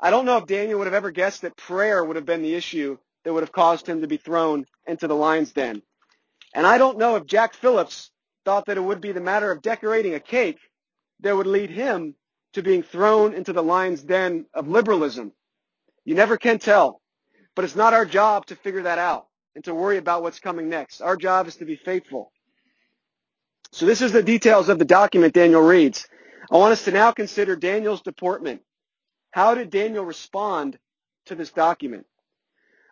I 0.00 0.10
don't 0.10 0.26
know 0.26 0.36
if 0.36 0.46
Daniel 0.46 0.78
would 0.78 0.86
have 0.86 0.94
ever 0.94 1.10
guessed 1.10 1.42
that 1.42 1.56
prayer 1.56 2.04
would 2.04 2.16
have 2.16 2.26
been 2.26 2.42
the 2.42 2.54
issue 2.54 2.98
that 3.24 3.32
would 3.32 3.42
have 3.42 3.52
caused 3.52 3.86
him 3.86 4.00
to 4.00 4.06
be 4.06 4.16
thrown 4.16 4.66
into 4.86 5.06
the 5.06 5.14
lion's 5.14 5.52
den. 5.52 5.82
And 6.54 6.66
I 6.66 6.78
don't 6.78 6.98
know 6.98 7.16
if 7.16 7.26
Jack 7.26 7.54
Phillips 7.54 8.10
thought 8.44 8.66
that 8.66 8.76
it 8.76 8.82
would 8.82 9.00
be 9.00 9.12
the 9.12 9.20
matter 9.20 9.50
of 9.50 9.62
decorating 9.62 10.14
a 10.14 10.20
cake 10.20 10.58
that 11.20 11.36
would 11.36 11.46
lead 11.46 11.70
him 11.70 12.14
to 12.54 12.62
being 12.62 12.82
thrown 12.82 13.34
into 13.34 13.52
the 13.52 13.62
lion's 13.62 14.02
den 14.02 14.46
of 14.54 14.68
liberalism. 14.68 15.32
You 16.04 16.14
never 16.14 16.36
can 16.36 16.58
tell. 16.58 17.00
But 17.58 17.64
it's 17.64 17.74
not 17.74 17.92
our 17.92 18.06
job 18.06 18.46
to 18.46 18.54
figure 18.54 18.82
that 18.82 18.98
out 18.98 19.26
and 19.56 19.64
to 19.64 19.74
worry 19.74 19.96
about 19.96 20.22
what's 20.22 20.38
coming 20.38 20.68
next. 20.68 21.00
Our 21.00 21.16
job 21.16 21.48
is 21.48 21.56
to 21.56 21.64
be 21.64 21.74
faithful. 21.74 22.30
So 23.72 23.84
this 23.84 24.00
is 24.00 24.12
the 24.12 24.22
details 24.22 24.68
of 24.68 24.78
the 24.78 24.84
document 24.84 25.34
Daniel 25.34 25.62
reads. 25.62 26.06
I 26.52 26.56
want 26.56 26.70
us 26.70 26.84
to 26.84 26.92
now 26.92 27.10
consider 27.10 27.56
Daniel's 27.56 28.00
deportment. 28.00 28.62
How 29.32 29.56
did 29.56 29.70
Daniel 29.70 30.04
respond 30.04 30.78
to 31.26 31.34
this 31.34 31.50
document? 31.50 32.06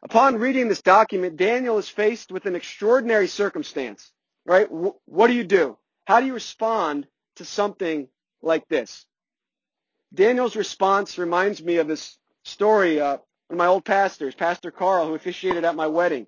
Upon 0.03 0.35
reading 0.35 0.67
this 0.67 0.83
document, 0.83 1.37
Daniel 1.37 1.79
is 1.79 1.89
faced 1.89 2.33
with 2.33 2.47
an 2.47 2.57
extraordinary 2.57 3.29
circumstance, 3.29 4.11
right? 4.45 4.67
What 4.69 5.29
do 5.29 5.35
you 5.35 5.45
do? 5.45 5.79
How 6.07 6.19
do 6.19 6.27
you 6.27 6.35
respond 6.35 7.07
to 7.37 7.45
something 7.45 8.09
like 8.43 8.67
this? 8.67 9.07
Daniel's 10.13 10.57
response 10.57 11.19
reminds 11.19 11.63
me 11.63 11.77
of 11.77 11.87
this 11.87 12.19
story, 12.43 13.01
uh, 13.01 13.19
one 13.49 13.57
of 13.57 13.59
my 13.59 13.67
old 13.67 13.85
pastors, 13.85 14.35
Pastor 14.35 14.71
Carl, 14.71 15.07
who 15.07 15.15
officiated 15.15 15.65
at 15.65 15.77
my 15.77 15.87
wedding. 15.87 16.27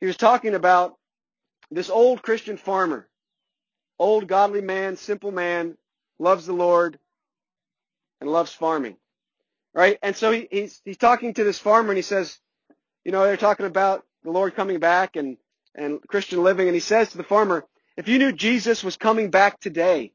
He 0.00 0.06
was 0.06 0.16
talking 0.16 0.54
about 0.54 0.96
this 1.70 1.88
old 1.88 2.22
Christian 2.22 2.56
farmer, 2.56 3.08
old 3.98 4.26
godly 4.26 4.60
man, 4.60 4.96
simple 4.96 5.30
man, 5.30 5.76
loves 6.18 6.44
the 6.44 6.52
Lord, 6.52 6.98
and 8.20 8.30
loves 8.30 8.52
farming. 8.52 8.96
Right? 9.74 9.98
And 10.02 10.14
so 10.14 10.32
he, 10.32 10.48
he's, 10.50 10.82
he's 10.84 10.98
talking 10.98 11.32
to 11.34 11.44
this 11.44 11.58
farmer 11.58 11.90
and 11.90 11.96
he 11.96 12.02
says, 12.02 12.38
you 13.04 13.12
know, 13.12 13.24
they're 13.24 13.38
talking 13.38 13.66
about 13.66 14.04
the 14.22 14.30
Lord 14.30 14.54
coming 14.54 14.80
back 14.80 15.16
and, 15.16 15.38
and 15.74 16.00
Christian 16.06 16.42
living. 16.42 16.68
And 16.68 16.74
he 16.74 16.80
says 16.80 17.10
to 17.10 17.16
the 17.16 17.24
farmer, 17.24 17.64
if 17.96 18.06
you 18.06 18.18
knew 18.18 18.32
Jesus 18.32 18.84
was 18.84 18.96
coming 18.96 19.30
back 19.30 19.60
today, 19.60 20.12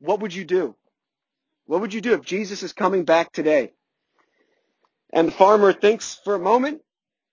what 0.00 0.20
would 0.20 0.34
you 0.34 0.44
do? 0.44 0.74
What 1.66 1.80
would 1.82 1.94
you 1.94 2.00
do 2.00 2.14
if 2.14 2.22
Jesus 2.22 2.62
is 2.64 2.72
coming 2.72 3.04
back 3.04 3.32
today? 3.32 3.72
And 5.16 5.28
the 5.28 5.32
farmer 5.32 5.72
thinks 5.72 6.20
for 6.24 6.34
a 6.34 6.38
moment 6.38 6.82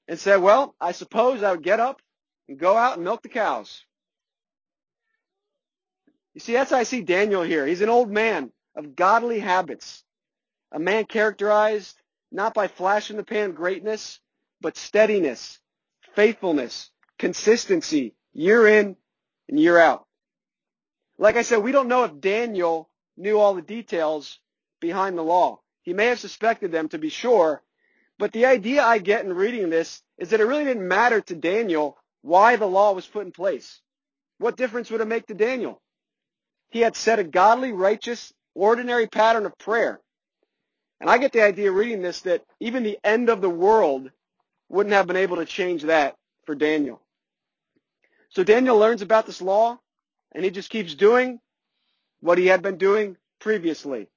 and 0.07 0.17
said, 0.17 0.37
well, 0.37 0.73
I 0.79 0.93
suppose 0.93 1.43
I 1.43 1.51
would 1.51 1.63
get 1.63 1.81
up 1.81 2.01
and 2.47 2.57
go 2.57 2.77
out 2.77 2.95
and 2.95 3.03
milk 3.03 3.23
the 3.23 3.27
cows. 3.27 3.83
You 6.33 6.39
see, 6.39 6.53
that's 6.53 6.71
how 6.71 6.77
I 6.77 6.83
see 6.83 7.01
Daniel 7.01 7.43
here. 7.43 7.67
He's 7.67 7.81
an 7.81 7.89
old 7.89 8.09
man 8.09 8.53
of 8.73 8.95
godly 8.95 9.39
habits, 9.39 10.01
a 10.71 10.79
man 10.79 11.03
characterized 11.03 12.01
not 12.31 12.53
by 12.53 12.69
flash 12.69 13.11
in 13.11 13.17
the 13.17 13.23
pan 13.23 13.51
greatness, 13.51 14.21
but 14.61 14.77
steadiness, 14.77 15.59
faithfulness, 16.15 16.89
consistency, 17.19 18.15
year 18.31 18.65
in 18.65 18.95
and 19.49 19.59
year 19.59 19.77
out. 19.77 20.05
Like 21.17 21.35
I 21.35 21.41
said, 21.41 21.57
we 21.57 21.73
don't 21.73 21.89
know 21.89 22.05
if 22.05 22.21
Daniel 22.21 22.89
knew 23.17 23.37
all 23.37 23.55
the 23.55 23.61
details 23.61 24.39
behind 24.79 25.17
the 25.17 25.21
law. 25.21 25.59
He 25.81 25.91
may 25.91 26.05
have 26.05 26.19
suspected 26.21 26.71
them 26.71 26.87
to 26.89 26.97
be 26.97 27.09
sure, 27.09 27.61
but 28.23 28.31
the 28.31 28.45
idea 28.45 28.81
I 28.81 28.99
get 28.99 29.25
in 29.25 29.33
reading 29.33 29.69
this 29.69 30.01
is 30.17 30.29
that 30.29 30.39
it 30.39 30.45
really 30.45 30.63
didn't 30.63 30.87
matter 30.87 31.19
to 31.19 31.35
Daniel 31.35 31.97
why 32.21 32.55
the 32.55 32.65
law 32.65 32.93
was 32.93 33.05
put 33.05 33.25
in 33.25 33.33
place. 33.33 33.81
What 34.37 34.55
difference 34.55 34.89
would 34.89 35.01
it 35.01 35.09
make 35.09 35.27
to 35.27 35.33
Daniel? 35.33 35.81
He 36.69 36.79
had 36.79 36.95
set 36.95 37.19
a 37.19 37.25
godly, 37.25 37.73
righteous, 37.73 38.31
ordinary 38.55 39.07
pattern 39.07 39.45
of 39.45 39.57
prayer. 39.57 39.99
And 41.01 41.09
I 41.09 41.17
get 41.17 41.33
the 41.33 41.41
idea 41.41 41.69
reading 41.69 42.01
this 42.01 42.21
that 42.21 42.45
even 42.61 42.83
the 42.83 42.97
end 43.03 43.27
of 43.27 43.41
the 43.41 43.49
world 43.49 44.09
wouldn't 44.69 44.95
have 44.95 45.05
been 45.05 45.17
able 45.17 45.35
to 45.35 45.45
change 45.45 45.83
that 45.83 46.15
for 46.45 46.55
Daniel. 46.55 47.01
So 48.29 48.45
Daniel 48.45 48.77
learns 48.77 49.01
about 49.01 49.25
this 49.25 49.41
law 49.41 49.79
and 50.33 50.45
he 50.45 50.49
just 50.49 50.69
keeps 50.69 50.95
doing 50.95 51.41
what 52.21 52.37
he 52.37 52.45
had 52.45 52.61
been 52.61 52.77
doing 52.77 53.17
previously. 53.41 54.07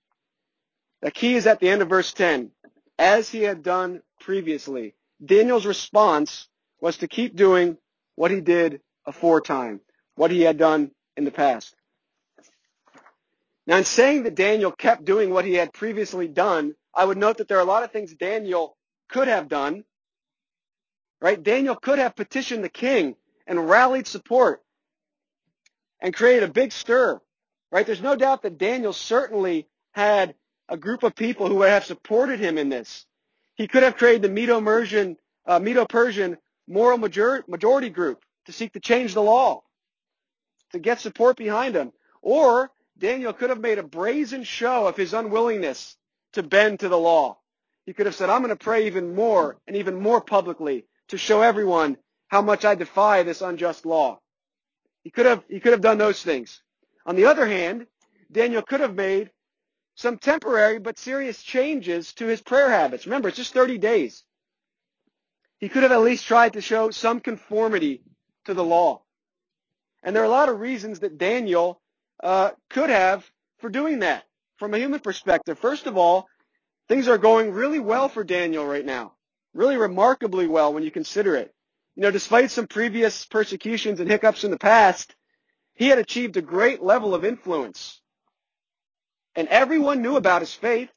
The 1.03 1.11
key 1.11 1.35
is 1.35 1.49
at 1.49 1.59
the 1.59 1.69
end 1.69 1.83
of 1.83 1.89
verse 1.89 2.13
10. 2.13 2.53
As 2.99 3.29
he 3.29 3.43
had 3.43 3.63
done 3.63 4.03
previously. 4.21 4.95
Daniel's 5.25 5.67
response 5.67 6.49
was 6.81 6.99
to 6.99 7.09
keep 7.09 7.37
doing 7.37 7.79
what 8.15 8.31
he 8.31 8.41
did 8.41 8.81
aforetime, 9.07 9.81
what 10.15 10.31
he 10.31 10.43
had 10.43 10.59
done 10.59 10.91
in 11.17 11.25
the 11.25 11.31
past. 11.31 11.75
Now, 13.67 13.77
in 13.79 13.85
saying 13.85 14.23
that 14.25 14.35
Daniel 14.35 14.71
kept 14.71 15.05
doing 15.05 15.31
what 15.31 15.45
he 15.45 15.55
had 15.55 15.73
previously 15.73 16.29
done, 16.29 16.75
I 16.95 17.05
would 17.05 17.19
note 17.19 17.39
that 17.39 17.49
there 17.49 17.59
are 17.59 17.63
a 17.63 17.65
lot 17.65 17.83
of 17.83 17.93
things 17.93 18.15
Daniel 18.15 18.77
could 19.09 19.29
have 19.29 19.49
done. 19.49 19.85
Right? 21.21 21.43
Daniel 21.43 21.75
could 21.75 21.99
have 21.99 22.15
petitioned 22.15 22.63
the 22.63 22.69
king 22.69 23.17
and 23.47 23.69
rallied 23.69 24.07
support 24.07 24.63
and 26.01 26.15
created 26.15 26.45
a 26.45 26.53
big 26.53 26.73
stir. 26.73 27.21
Right? 27.73 27.85
There's 27.85 28.03
no 28.03 28.17
doubt 28.17 28.43
that 28.43 28.59
Daniel 28.59 28.93
certainly 28.93 29.67
had 29.93 30.35
a 30.69 30.77
group 30.77 31.03
of 31.03 31.15
people 31.15 31.49
who 31.49 31.57
would 31.57 31.71
have 31.71 31.85
supported 31.85 32.41
him 32.41 32.59
in 32.59 32.69
this. 32.69 33.07
He 33.55 33.69
could 33.69 33.83
have 33.83 33.97
created 33.97 34.23
the 34.23 34.29
Medo-Persian, 34.29 35.17
uh, 35.47 35.59
Medo-Persian 35.59 36.39
moral 36.69 36.99
major- 36.99 37.45
majority 37.47 37.89
group 37.91 38.23
to 38.47 38.53
seek 38.53 38.73
to 38.73 38.81
change 38.81 39.15
the 39.15 39.23
law, 39.23 39.63
to 40.73 40.79
get 40.79 41.01
support 41.01 41.37
behind 41.37 41.75
him. 41.75 41.93
Or 42.23 42.71
Daniel 42.99 43.33
could 43.33 43.51
have 43.51 43.61
made 43.61 43.79
a 43.79 43.83
brazen 43.83 44.45
show 44.45 44.87
of 44.87 44.97
his 44.97 45.15
unwillingness 45.15 45.97
to 46.33 46.43
bend 46.43 46.81
to 46.81 46.89
the 46.89 46.99
law. 46.99 47.39
He 47.85 47.93
could 47.93 48.07
have 48.07 48.15
said, 48.15 48.31
I'm 48.31 48.43
going 48.43 48.57
to 48.57 48.57
pray 48.57 48.87
even 48.87 49.15
more 49.15 49.59
and 49.67 49.77
even 49.77 50.01
more 50.01 50.21
publicly 50.21 50.87
to 51.09 51.19
show 51.19 51.41
everyone 51.43 51.97
how 52.29 52.43
much 52.43 52.65
I 52.65 52.75
defy 52.75 53.23
this 53.23 53.43
unjust 53.43 53.87
law. 53.87 54.21
He 55.05 55.11
could 55.11 55.27
have, 55.27 55.45
he 55.49 55.61
could 55.61 55.73
have 55.73 55.81
done 55.81 55.99
those 55.99 56.21
things. 56.21 56.61
On 57.07 57.15
the 57.15 57.27
other 57.27 57.47
hand, 57.47 57.87
Daniel 58.31 58.63
could 58.63 58.81
have 58.81 58.95
made 58.97 59.31
some 59.97 60.19
temporary 60.19 60.79
but 60.79 60.99
serious 60.99 61.43
changes 61.43 62.13
to 62.15 62.27
his 62.27 62.43
prayer 62.43 62.71
habits. 62.71 63.07
Remember, 63.07 63.29
it's 63.29 63.39
just 63.39 63.55
30 63.55 63.79
days. 63.79 64.23
He 65.59 65.69
could 65.69 65.83
have 65.83 65.93
at 65.93 66.03
least 66.03 66.27
tried 66.27 66.53
to 66.53 66.61
show 66.61 66.91
some 66.91 67.21
conformity 67.21 68.03
to 68.45 68.55
the 68.55 68.65
law. 68.65 69.03
And 70.03 70.15
there 70.15 70.23
are 70.23 70.27
a 70.27 70.31
lot 70.31 70.51
of 70.51 70.61
reasons 70.61 71.01
that 71.01 71.19
Daniel 71.19 71.81
uh, 72.23 72.51
could 72.69 72.91
have 72.91 73.29
for 73.59 73.71
doing 73.71 74.01
that 74.01 74.25
from 74.59 74.75
a 74.75 74.79
human 74.79 75.01
perspective. 75.01 75.59
First 75.59 75.87
of 75.87 75.97
all, 75.97 76.29
things 76.89 77.09
are 77.09 77.19
going 77.19 77.53
really 77.53 77.79
well 77.79 78.09
for 78.09 78.23
Daniel 78.23 78.67
right 78.67 78.85
now. 78.85 79.15
Really 79.55 79.77
remarkably 79.77 80.47
well 80.47 80.75
when 80.75 80.83
you 80.83 80.91
consider 80.91 81.37
it. 81.37 81.55
You 81.95 82.03
know, 82.03 82.11
despite 82.11 82.51
some 82.51 82.67
previous 82.67 83.25
persecutions 83.25 84.01
and 84.01 84.11
hiccups 84.11 84.45
in 84.45 84.51
the 84.51 84.59
past, 84.59 85.17
he 85.73 85.89
had 85.89 85.99
achieved 85.99 86.37
a 86.37 86.43
great 86.43 86.83
level 86.83 87.15
of 87.15 87.25
influence. 87.25 88.01
And 89.37 89.49
everyone 89.49 90.03
knew 90.03 90.17
about 90.17 90.43
his 90.43 90.55
faith, 90.55 90.91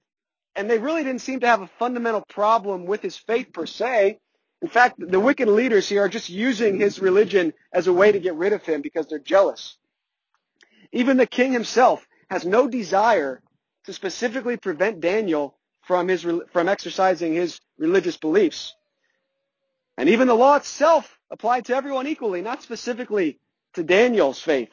and 0.55 0.69
they 0.69 0.79
really 0.79 1.03
didn't 1.03 1.22
seem 1.22 1.41
to 1.41 1.48
have 1.48 1.62
a 1.62 1.69
fundamental 1.77 2.24
problem 2.29 2.86
with 2.86 3.01
his 3.01 3.17
faith 3.17 3.51
per 3.53 3.65
se. 3.65 4.19
In 4.62 4.67
fact, 4.69 4.96
the 4.98 5.19
wicked 5.19 5.48
leaders 5.48 5.88
here 5.88 6.03
are 6.03 6.10
just 6.10 6.29
using 6.29 6.79
his 6.79 7.00
religion 7.00 7.53
as 7.74 7.88
a 7.88 7.93
way 7.93 8.12
to 8.12 8.19
get 8.19 8.36
rid 8.36 8.53
of 8.53 8.63
him 8.63 8.81
because 8.81 9.08
they're 9.08 9.19
jealous. 9.19 9.77
Even 10.91 11.17
the 11.17 11.27
king 11.27 11.51
himself 11.51 12.08
has 12.29 12.46
no 12.46 12.67
desire 12.67 13.41
to 13.86 13.93
specifically 13.93 14.58
prevent 14.58 15.01
Daniel 15.01 15.58
from 15.81 16.08
his 16.08 16.25
from 16.51 16.69
exercising 16.69 17.34
his 17.34 17.60
religious 17.77 18.17
beliefs. 18.17 18.75
And 19.98 20.10
even 20.10 20.27
the 20.27 20.36
law 20.36 20.55
itself 20.55 21.19
applied 21.29 21.65
to 21.65 21.75
everyone 21.75 22.08
equally, 22.08 22.41
not 22.41 22.63
specifically 22.63 23.39
to 23.74 23.84
Daniel's 23.84 24.41
faith. 24.41 24.69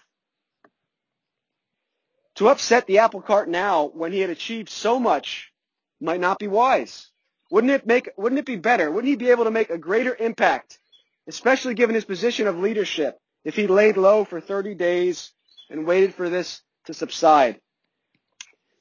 To 2.37 2.49
upset 2.49 2.87
the 2.87 2.99
apple 2.99 3.23
cart 3.23 3.49
now 3.49 3.87
when 3.87 4.12
he 4.12 4.21
had 4.21 4.31
achieved 4.31 4.69
so 4.69 5.00
much 5.00 5.52
might 6.00 6.21
not 6.21 6.38
be 6.38 6.47
wise. 6.47 7.11
Wouldn't 7.50 7.73
it 7.73 7.87
make 7.87 8.11
wouldn't 8.16 8.38
it 8.38 8.45
be 8.45 8.57
better? 8.57 8.90
Wouldn't 8.90 9.09
he 9.09 9.16
be 9.16 9.31
able 9.31 9.45
to 9.45 9.50
make 9.50 9.71
a 9.71 9.78
greater 9.78 10.14
impact, 10.14 10.78
especially 11.26 11.75
given 11.75 11.95
his 11.95 12.05
position 12.05 12.47
of 12.47 12.59
leadership, 12.59 13.19
if 13.45 13.55
he 13.55 13.66
laid 13.66 13.97
low 13.97 14.25
for 14.25 14.40
30 14.40 14.75
days 14.75 15.33
and 15.71 15.87
waited 15.87 16.14
for 16.14 16.28
this 16.28 16.62
to 16.87 16.95
subside. 16.95 17.61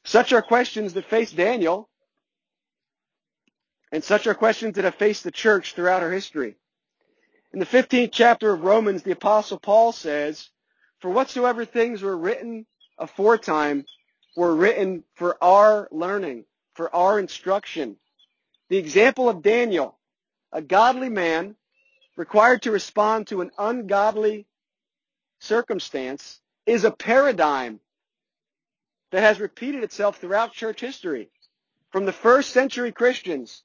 Such 0.04 0.34
are 0.34 0.42
questions 0.42 0.94
that 0.94 1.06
face 1.06 1.32
Daniel, 1.32 1.90
and 3.92 4.04
such 4.04 4.28
are 4.28 4.36
questions 4.36 4.76
that 4.76 4.84
have 4.84 4.96
faced 4.96 5.24
the 5.24 5.32
church 5.32 5.74
throughout 5.74 6.04
our 6.04 6.12
history. 6.12 6.58
In 7.54 7.60
the 7.60 7.66
15th 7.66 8.12
chapter 8.12 8.52
of 8.52 8.64
Romans, 8.64 9.04
the 9.04 9.12
apostle 9.12 9.60
Paul 9.60 9.92
says, 9.92 10.50
For 11.00 11.10
whatsoever 11.10 11.64
things 11.64 12.02
were 12.02 12.18
written 12.18 12.66
aforetime 12.98 13.86
were 14.36 14.56
written 14.56 15.04
for 15.16 15.42
our 15.44 15.88
learning, 15.92 16.46
for 16.74 16.94
our 16.94 17.20
instruction. 17.20 17.98
The 18.70 18.78
example 18.78 19.30
of 19.30 19.42
Daniel, 19.42 19.98
a 20.52 20.62
godly 20.62 21.10
man 21.10 21.56
required 22.18 22.64
to 22.64 22.72
respond 22.72 23.28
to 23.28 23.42
an 23.42 23.52
ungodly 23.58 24.46
circumstance, 25.40 26.40
is 26.66 26.84
a 26.84 26.92
paradigm 26.92 27.80
that 29.12 29.22
has 29.22 29.40
repeated 29.40 29.84
itself 29.84 30.18
throughout 30.18 30.54
church 30.54 30.82
history. 30.82 31.30
From 31.92 32.06
the 32.06 32.14
first 32.14 32.52
century 32.52 32.92
Christians 32.92 33.64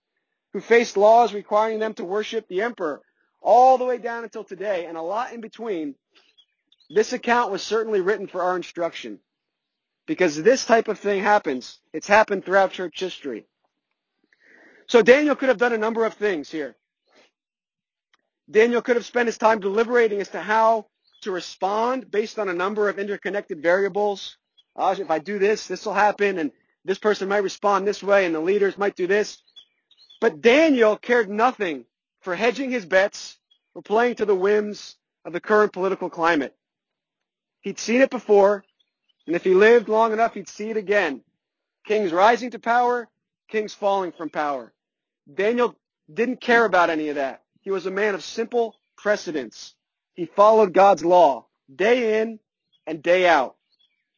who 0.52 0.60
faced 0.60 0.96
laws 0.96 1.32
requiring 1.32 1.78
them 1.78 1.94
to 1.94 2.04
worship 2.04 2.46
the 2.48 2.62
emperor 2.62 3.00
all 3.40 3.78
the 3.78 3.84
way 3.84 3.98
down 3.98 4.24
until 4.24 4.44
today 4.44 4.86
and 4.86 4.96
a 4.96 5.02
lot 5.02 5.32
in 5.32 5.40
between, 5.40 5.94
this 6.90 7.12
account 7.12 7.52
was 7.52 7.62
certainly 7.62 8.00
written 8.00 8.26
for 8.26 8.42
our 8.42 8.56
instruction. 8.56 9.20
Because 10.06 10.42
this 10.42 10.64
type 10.64 10.88
of 10.88 10.98
thing 10.98 11.22
happens. 11.22 11.78
It's 11.92 12.08
happened 12.08 12.44
throughout 12.44 12.72
church 12.72 12.98
history. 12.98 13.46
So 14.88 15.00
Daniel 15.00 15.36
could 15.36 15.48
have 15.48 15.58
done 15.58 15.72
a 15.72 15.78
number 15.78 16.04
of 16.04 16.14
things 16.14 16.50
here. 16.50 16.74
Daniel 18.50 18.82
could 18.82 18.96
have 18.96 19.06
spent 19.06 19.28
his 19.28 19.38
time 19.38 19.60
deliberating 19.60 20.20
as 20.20 20.28
to 20.30 20.40
how 20.40 20.86
to 21.22 21.30
respond 21.30 22.10
based 22.10 22.40
on 22.40 22.48
a 22.48 22.54
number 22.54 22.88
of 22.88 22.98
interconnected 22.98 23.62
variables. 23.62 24.36
Uh, 24.74 24.96
if 24.98 25.10
I 25.10 25.20
do 25.20 25.38
this, 25.38 25.68
this 25.68 25.86
will 25.86 25.94
happen, 25.94 26.38
and 26.38 26.50
this 26.84 26.98
person 26.98 27.28
might 27.28 27.44
respond 27.44 27.86
this 27.86 28.02
way, 28.02 28.26
and 28.26 28.34
the 28.34 28.40
leaders 28.40 28.76
might 28.76 28.96
do 28.96 29.06
this. 29.06 29.38
But 30.20 30.40
Daniel 30.40 30.96
cared 30.96 31.30
nothing 31.30 31.84
for 32.22 32.34
hedging 32.34 32.70
his 32.72 32.84
bets 32.84 33.38
or 33.76 33.82
playing 33.82 34.16
to 34.16 34.24
the 34.24 34.34
whims 34.34 34.96
of 35.24 35.32
the 35.32 35.40
current 35.40 35.72
political 35.72 36.10
climate. 36.10 36.56
He'd 37.62 37.78
seen 37.78 38.00
it 38.00 38.10
before, 38.10 38.64
and 39.26 39.36
if 39.36 39.44
he 39.44 39.54
lived 39.54 39.88
long 39.88 40.12
enough, 40.12 40.34
he'd 40.34 40.48
see 40.48 40.70
it 40.70 40.76
again. 40.76 41.22
Kings 41.86 42.12
rising 42.12 42.50
to 42.52 42.58
power, 42.58 43.08
kings 43.48 43.74
falling 43.74 44.12
from 44.12 44.30
power. 44.30 44.72
Daniel 45.32 45.74
didn't 46.12 46.40
care 46.40 46.64
about 46.64 46.90
any 46.90 47.08
of 47.08 47.16
that. 47.16 47.42
He 47.60 47.70
was 47.70 47.86
a 47.86 47.90
man 47.90 48.14
of 48.14 48.24
simple 48.24 48.76
precedence. 48.96 49.74
He 50.14 50.26
followed 50.26 50.72
God's 50.72 51.04
law 51.04 51.46
day 51.74 52.20
in 52.20 52.40
and 52.86 53.02
day 53.02 53.28
out. 53.28 53.56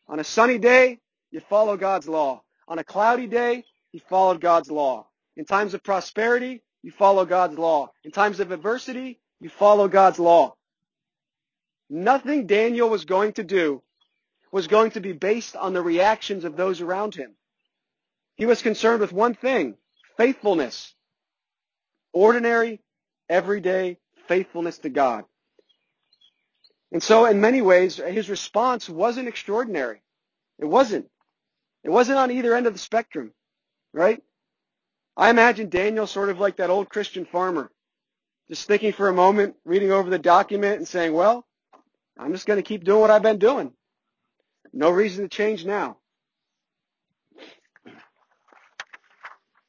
On 0.09 0.21
a 0.21 0.25
sunny 0.25 0.59
day, 0.59 1.01
you 1.31 1.41
follow 1.41 1.77
God's 1.77 2.09
law. 2.09 2.43
On 2.69 2.79
a 2.79 2.85
cloudy 2.85 3.27
day, 3.27 3.65
he 3.91 3.99
followed 3.99 4.41
God's 4.41 4.71
law. 4.71 5.07
In 5.37 5.45
times 5.45 5.75
of 5.75 5.83
prosperity, 5.83 6.63
you 6.83 6.91
follow 6.91 7.25
God's 7.25 7.59
law. 7.59 7.93
In 8.05 8.11
times 8.11 8.41
of 8.41 8.53
adversity, 8.53 9.21
you 9.41 9.49
follow 9.49 9.89
God's 9.89 10.19
law. 10.19 10.57
Nothing 11.91 12.47
Daniel 12.47 12.89
was 12.89 13.05
going 13.05 13.35
to 13.35 13.45
do 13.45 13.83
was 14.51 14.67
going 14.67 14.91
to 14.93 15.01
be 15.01 15.13
based 15.13 15.57
on 15.57 15.73
the 15.73 15.83
reactions 15.83 16.45
of 16.45 16.57
those 16.57 16.81
around 16.81 17.15
him. 17.15 17.35
He 18.37 18.47
was 18.47 18.63
concerned 18.63 19.01
with 19.01 19.13
one 19.13 19.35
thing, 19.35 19.77
faithfulness. 20.17 20.95
Ordinary, 22.13 22.81
everyday 23.29 23.99
faithfulness 24.29 24.79
to 24.79 24.91
God. 24.91 25.25
And 26.93 27.03
so 27.03 27.25
in 27.25 27.41
many 27.41 27.63
ways, 27.63 27.97
his 27.97 28.29
response 28.29 28.89
wasn't 28.89 29.29
extraordinary. 29.29 30.03
It 30.59 30.67
wasn't. 30.67 31.09
It 31.85 31.91
wasn't 31.91 32.19
on 32.19 32.31
either 32.31 32.55
end 32.55 32.67
of 32.67 32.75
the 32.75 32.79
spectrum, 32.79 33.33
right? 33.95 34.23
I 35.17 35.31
imagine 35.31 35.69
Daniel 35.69 36.07
sort 36.07 36.29
of 36.29 36.39
like 36.39 36.57
that 36.57 36.71
old 36.71 36.91
Christian 36.91 37.25
farmer, 37.25 37.71
just 38.49 38.67
thinking 38.67 38.93
for 38.93 39.09
a 39.09 39.15
moment, 39.15 39.57
reading 39.65 39.91
over 39.91 40.11
the 40.11 40.19
document 40.19 40.79
and 40.79 40.89
saying, 40.89 41.13
well, 41.15 41.47
I'm 42.19 42.33
just 42.33 42.47
going 42.47 42.59
to 42.59 42.63
keep 42.63 42.85
doing 42.85 43.01
what 43.01 43.11
I've 43.11 43.23
been 43.23 43.39
doing. 43.39 43.73
No 44.73 44.91
reason 44.91 45.25
to 45.25 45.29
change 45.29 45.65
now. 45.65 45.99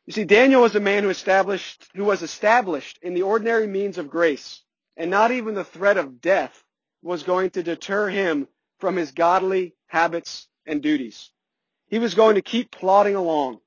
You 0.05 0.11
see, 0.11 0.25
Daniel 0.25 0.61
was 0.61 0.75
a 0.75 0.81
man 0.81 1.03
who 1.03 1.09
established, 1.09 1.89
who 1.95 2.03
was 2.03 2.21
established 2.21 2.99
in 3.01 3.13
the 3.13 3.21
ordinary 3.21 3.67
means 3.67 3.97
of 3.97 4.09
grace, 4.09 4.61
and 4.97 5.09
not 5.09 5.31
even 5.31 5.55
the 5.55 5.63
threat 5.63 5.97
of 5.97 6.19
death 6.19 6.63
was 7.01 7.23
going 7.23 7.51
to 7.51 7.63
deter 7.63 8.09
him 8.09 8.47
from 8.79 8.97
his 8.97 9.11
godly 9.11 9.75
habits 9.87 10.47
and 10.65 10.81
duties. 10.81 11.31
He 11.87 11.99
was 11.99 12.15
going 12.15 12.35
to 12.35 12.41
keep 12.41 12.71
plodding 12.71 13.15
along. 13.15 13.59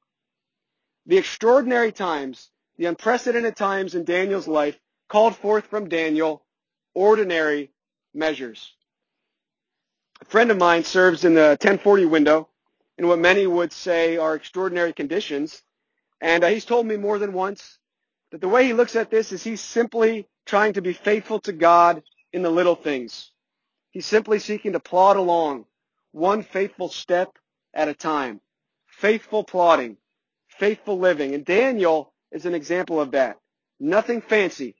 The 1.06 1.16
extraordinary 1.16 1.92
times, 1.92 2.50
the 2.76 2.86
unprecedented 2.86 3.56
times 3.56 3.94
in 3.94 4.04
Daniel's 4.04 4.48
life 4.48 4.78
called 5.08 5.36
forth 5.36 5.66
from 5.66 5.88
Daniel 5.88 6.44
ordinary 6.94 7.70
measures. 8.16 8.72
A 10.22 10.24
friend 10.24 10.50
of 10.50 10.58
mine 10.58 10.84
serves 10.84 11.24
in 11.24 11.34
the 11.34 11.58
1040 11.60 12.06
window 12.06 12.48
in 12.98 13.06
what 13.06 13.18
many 13.18 13.46
would 13.46 13.72
say 13.72 14.16
are 14.16 14.34
extraordinary 14.34 14.92
conditions. 14.92 15.62
And 16.20 16.42
uh, 16.42 16.48
he's 16.48 16.64
told 16.64 16.86
me 16.86 16.96
more 16.96 17.18
than 17.18 17.32
once 17.32 17.78
that 18.30 18.40
the 18.40 18.48
way 18.48 18.64
he 18.64 18.72
looks 18.72 18.96
at 18.96 19.10
this 19.10 19.32
is 19.32 19.44
he's 19.44 19.60
simply 19.60 20.26
trying 20.46 20.72
to 20.74 20.82
be 20.82 20.92
faithful 20.94 21.40
to 21.40 21.52
God 21.52 22.02
in 22.32 22.42
the 22.42 22.50
little 22.50 22.74
things. 22.74 23.30
He's 23.90 24.06
simply 24.06 24.38
seeking 24.38 24.72
to 24.72 24.80
plod 24.80 25.16
along 25.16 25.66
one 26.12 26.42
faithful 26.42 26.88
step 26.88 27.38
at 27.74 27.88
a 27.88 27.94
time. 27.94 28.40
Faithful 28.86 29.44
plodding, 29.44 29.98
faithful 30.48 30.98
living. 30.98 31.34
And 31.34 31.44
Daniel 31.44 32.12
is 32.32 32.46
an 32.46 32.54
example 32.54 33.00
of 33.00 33.10
that. 33.10 33.38
Nothing 33.78 34.22
fancy. 34.22 34.76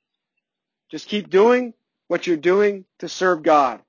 Just 0.91 1.09
keep 1.09 1.29
doing 1.29 1.75
what 2.09 2.27
you're 2.27 2.37
doing 2.37 2.85
to 2.99 3.09
serve 3.09 3.43
God. 3.43 3.81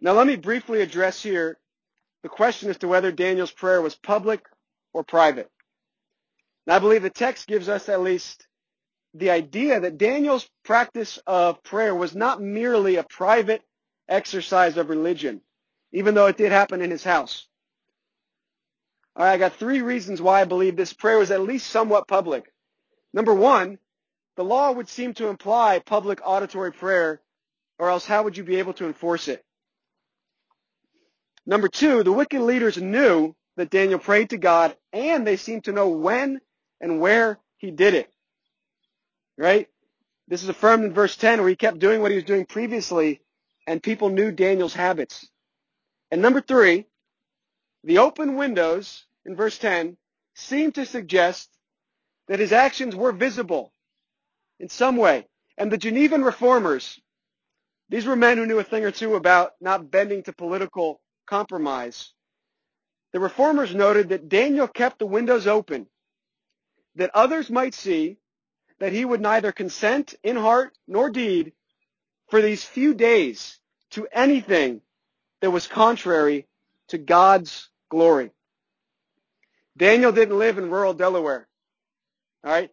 Now 0.00 0.12
let 0.12 0.26
me 0.26 0.36
briefly 0.36 0.82
address 0.82 1.22
here 1.22 1.58
the 2.22 2.28
question 2.28 2.70
as 2.70 2.78
to 2.78 2.88
whether 2.88 3.12
Daniel's 3.12 3.52
prayer 3.52 3.80
was 3.80 3.94
public 3.94 4.44
or 4.92 5.04
private. 5.04 5.50
Now 6.66 6.76
I 6.76 6.78
believe 6.80 7.02
the 7.02 7.10
text 7.10 7.46
gives 7.46 7.68
us 7.68 7.88
at 7.88 8.00
least 8.02 8.46
the 9.14 9.30
idea 9.30 9.80
that 9.80 9.98
Daniel's 9.98 10.48
practice 10.64 11.18
of 11.26 11.62
prayer 11.62 11.94
was 11.94 12.14
not 12.14 12.42
merely 12.42 12.96
a 12.96 13.02
private 13.04 13.62
exercise 14.08 14.76
of 14.76 14.90
religion, 14.90 15.40
even 15.92 16.14
though 16.14 16.26
it 16.26 16.36
did 16.36 16.52
happen 16.52 16.82
in 16.82 16.90
his 16.90 17.04
house. 17.04 17.46
All 19.16 19.24
right, 19.24 19.32
I 19.32 19.38
got 19.38 19.54
three 19.54 19.80
reasons 19.80 20.20
why 20.20 20.42
I 20.42 20.44
believe 20.44 20.76
this 20.76 20.92
prayer 20.92 21.18
was 21.18 21.30
at 21.30 21.40
least 21.40 21.68
somewhat 21.68 22.06
public. 22.06 22.52
Number 23.14 23.32
one, 23.32 23.78
the 24.36 24.44
law 24.44 24.70
would 24.70 24.88
seem 24.88 25.14
to 25.14 25.28
imply 25.28 25.78
public 25.78 26.20
auditory 26.24 26.72
prayer, 26.72 27.20
or 27.78 27.90
else 27.90 28.06
how 28.06 28.22
would 28.22 28.36
you 28.36 28.44
be 28.44 28.56
able 28.56 28.74
to 28.74 28.86
enforce 28.86 29.28
it? 29.28 29.44
Number 31.46 31.68
two, 31.68 32.02
the 32.02 32.12
wicked 32.12 32.42
leaders 32.42 32.76
knew 32.76 33.34
that 33.56 33.70
Daniel 33.70 33.98
prayed 33.98 34.30
to 34.30 34.36
God, 34.36 34.76
and 34.92 35.26
they 35.26 35.36
seemed 35.36 35.64
to 35.64 35.72
know 35.72 35.88
when 35.88 36.40
and 36.80 37.00
where 37.00 37.38
he 37.56 37.70
did 37.70 37.94
it. 37.94 38.12
Right? 39.38 39.68
This 40.28 40.42
is 40.42 40.48
affirmed 40.48 40.84
in 40.84 40.92
verse 40.92 41.16
10 41.16 41.40
where 41.40 41.48
he 41.48 41.56
kept 41.56 41.78
doing 41.78 42.02
what 42.02 42.10
he 42.10 42.16
was 42.16 42.24
doing 42.24 42.44
previously, 42.44 43.22
and 43.66 43.82
people 43.82 44.10
knew 44.10 44.32
Daniel's 44.32 44.74
habits. 44.74 45.28
And 46.10 46.20
number 46.20 46.40
three, 46.40 46.86
the 47.84 47.98
open 47.98 48.36
windows 48.36 49.06
in 49.24 49.36
verse 49.36 49.56
10 49.58 49.96
seem 50.34 50.72
to 50.72 50.84
suggest 50.84 51.48
that 52.28 52.40
his 52.40 52.52
actions 52.52 52.94
were 52.94 53.12
visible 53.12 53.72
in 54.60 54.68
some 54.68 54.96
way. 54.96 55.26
And 55.58 55.70
the 55.70 55.78
Genevan 55.78 56.24
reformers, 56.24 57.00
these 57.88 58.06
were 58.06 58.16
men 58.16 58.38
who 58.38 58.46
knew 58.46 58.58
a 58.58 58.64
thing 58.64 58.84
or 58.84 58.90
two 58.90 59.14
about 59.14 59.52
not 59.60 59.90
bending 59.90 60.22
to 60.24 60.32
political 60.32 61.00
compromise. 61.26 62.12
The 63.12 63.20
reformers 63.20 63.74
noted 63.74 64.10
that 64.10 64.28
Daniel 64.28 64.68
kept 64.68 64.98
the 64.98 65.06
windows 65.06 65.46
open, 65.46 65.86
that 66.96 67.10
others 67.14 67.50
might 67.50 67.74
see 67.74 68.18
that 68.78 68.92
he 68.92 69.04
would 69.04 69.20
neither 69.20 69.52
consent 69.52 70.14
in 70.22 70.36
heart 70.36 70.76
nor 70.86 71.10
deed 71.10 71.52
for 72.28 72.42
these 72.42 72.64
few 72.64 72.94
days 72.94 73.58
to 73.90 74.06
anything 74.12 74.82
that 75.40 75.50
was 75.50 75.66
contrary 75.66 76.46
to 76.88 76.98
God's 76.98 77.70
glory. 77.90 78.30
Daniel 79.76 80.12
didn't 80.12 80.38
live 80.38 80.58
in 80.58 80.70
rural 80.70 80.94
Delaware. 80.94 81.46
All 82.44 82.52
right. 82.52 82.70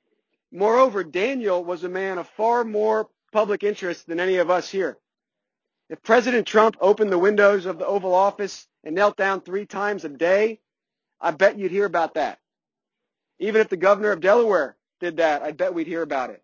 Moreover, 0.53 1.03
Daniel 1.03 1.63
was 1.65 1.83
a 1.83 1.89
man 1.89 2.19
of 2.19 2.29
far 2.29 2.63
more 2.63 3.09
public 3.31 3.63
interest 3.63 4.05
than 4.05 4.19
any 4.19 4.35
of 4.35 4.51
us 4.51 4.69
here. 4.69 4.99
If 5.89 6.03
President 6.03 6.45
Trump 6.45 6.77
opened 6.79 7.11
the 7.11 7.17
windows 7.17 7.65
of 7.65 7.79
the 7.79 7.87
Oval 7.87 8.13
Office 8.13 8.67
and 8.83 8.93
knelt 8.93 9.17
down 9.17 9.41
three 9.41 9.65
times 9.65 10.05
a 10.05 10.09
day, 10.09 10.59
I 11.19 11.31
bet 11.31 11.57
you'd 11.57 11.71
hear 11.71 11.85
about 11.85 12.13
that. 12.13 12.37
Even 13.39 13.61
if 13.61 13.69
the 13.69 13.77
governor 13.77 14.11
of 14.11 14.21
Delaware 14.21 14.77
did 14.99 15.17
that, 15.17 15.41
I 15.41 15.51
bet 15.53 15.73
we'd 15.73 15.87
hear 15.87 16.03
about 16.03 16.29
it. 16.29 16.43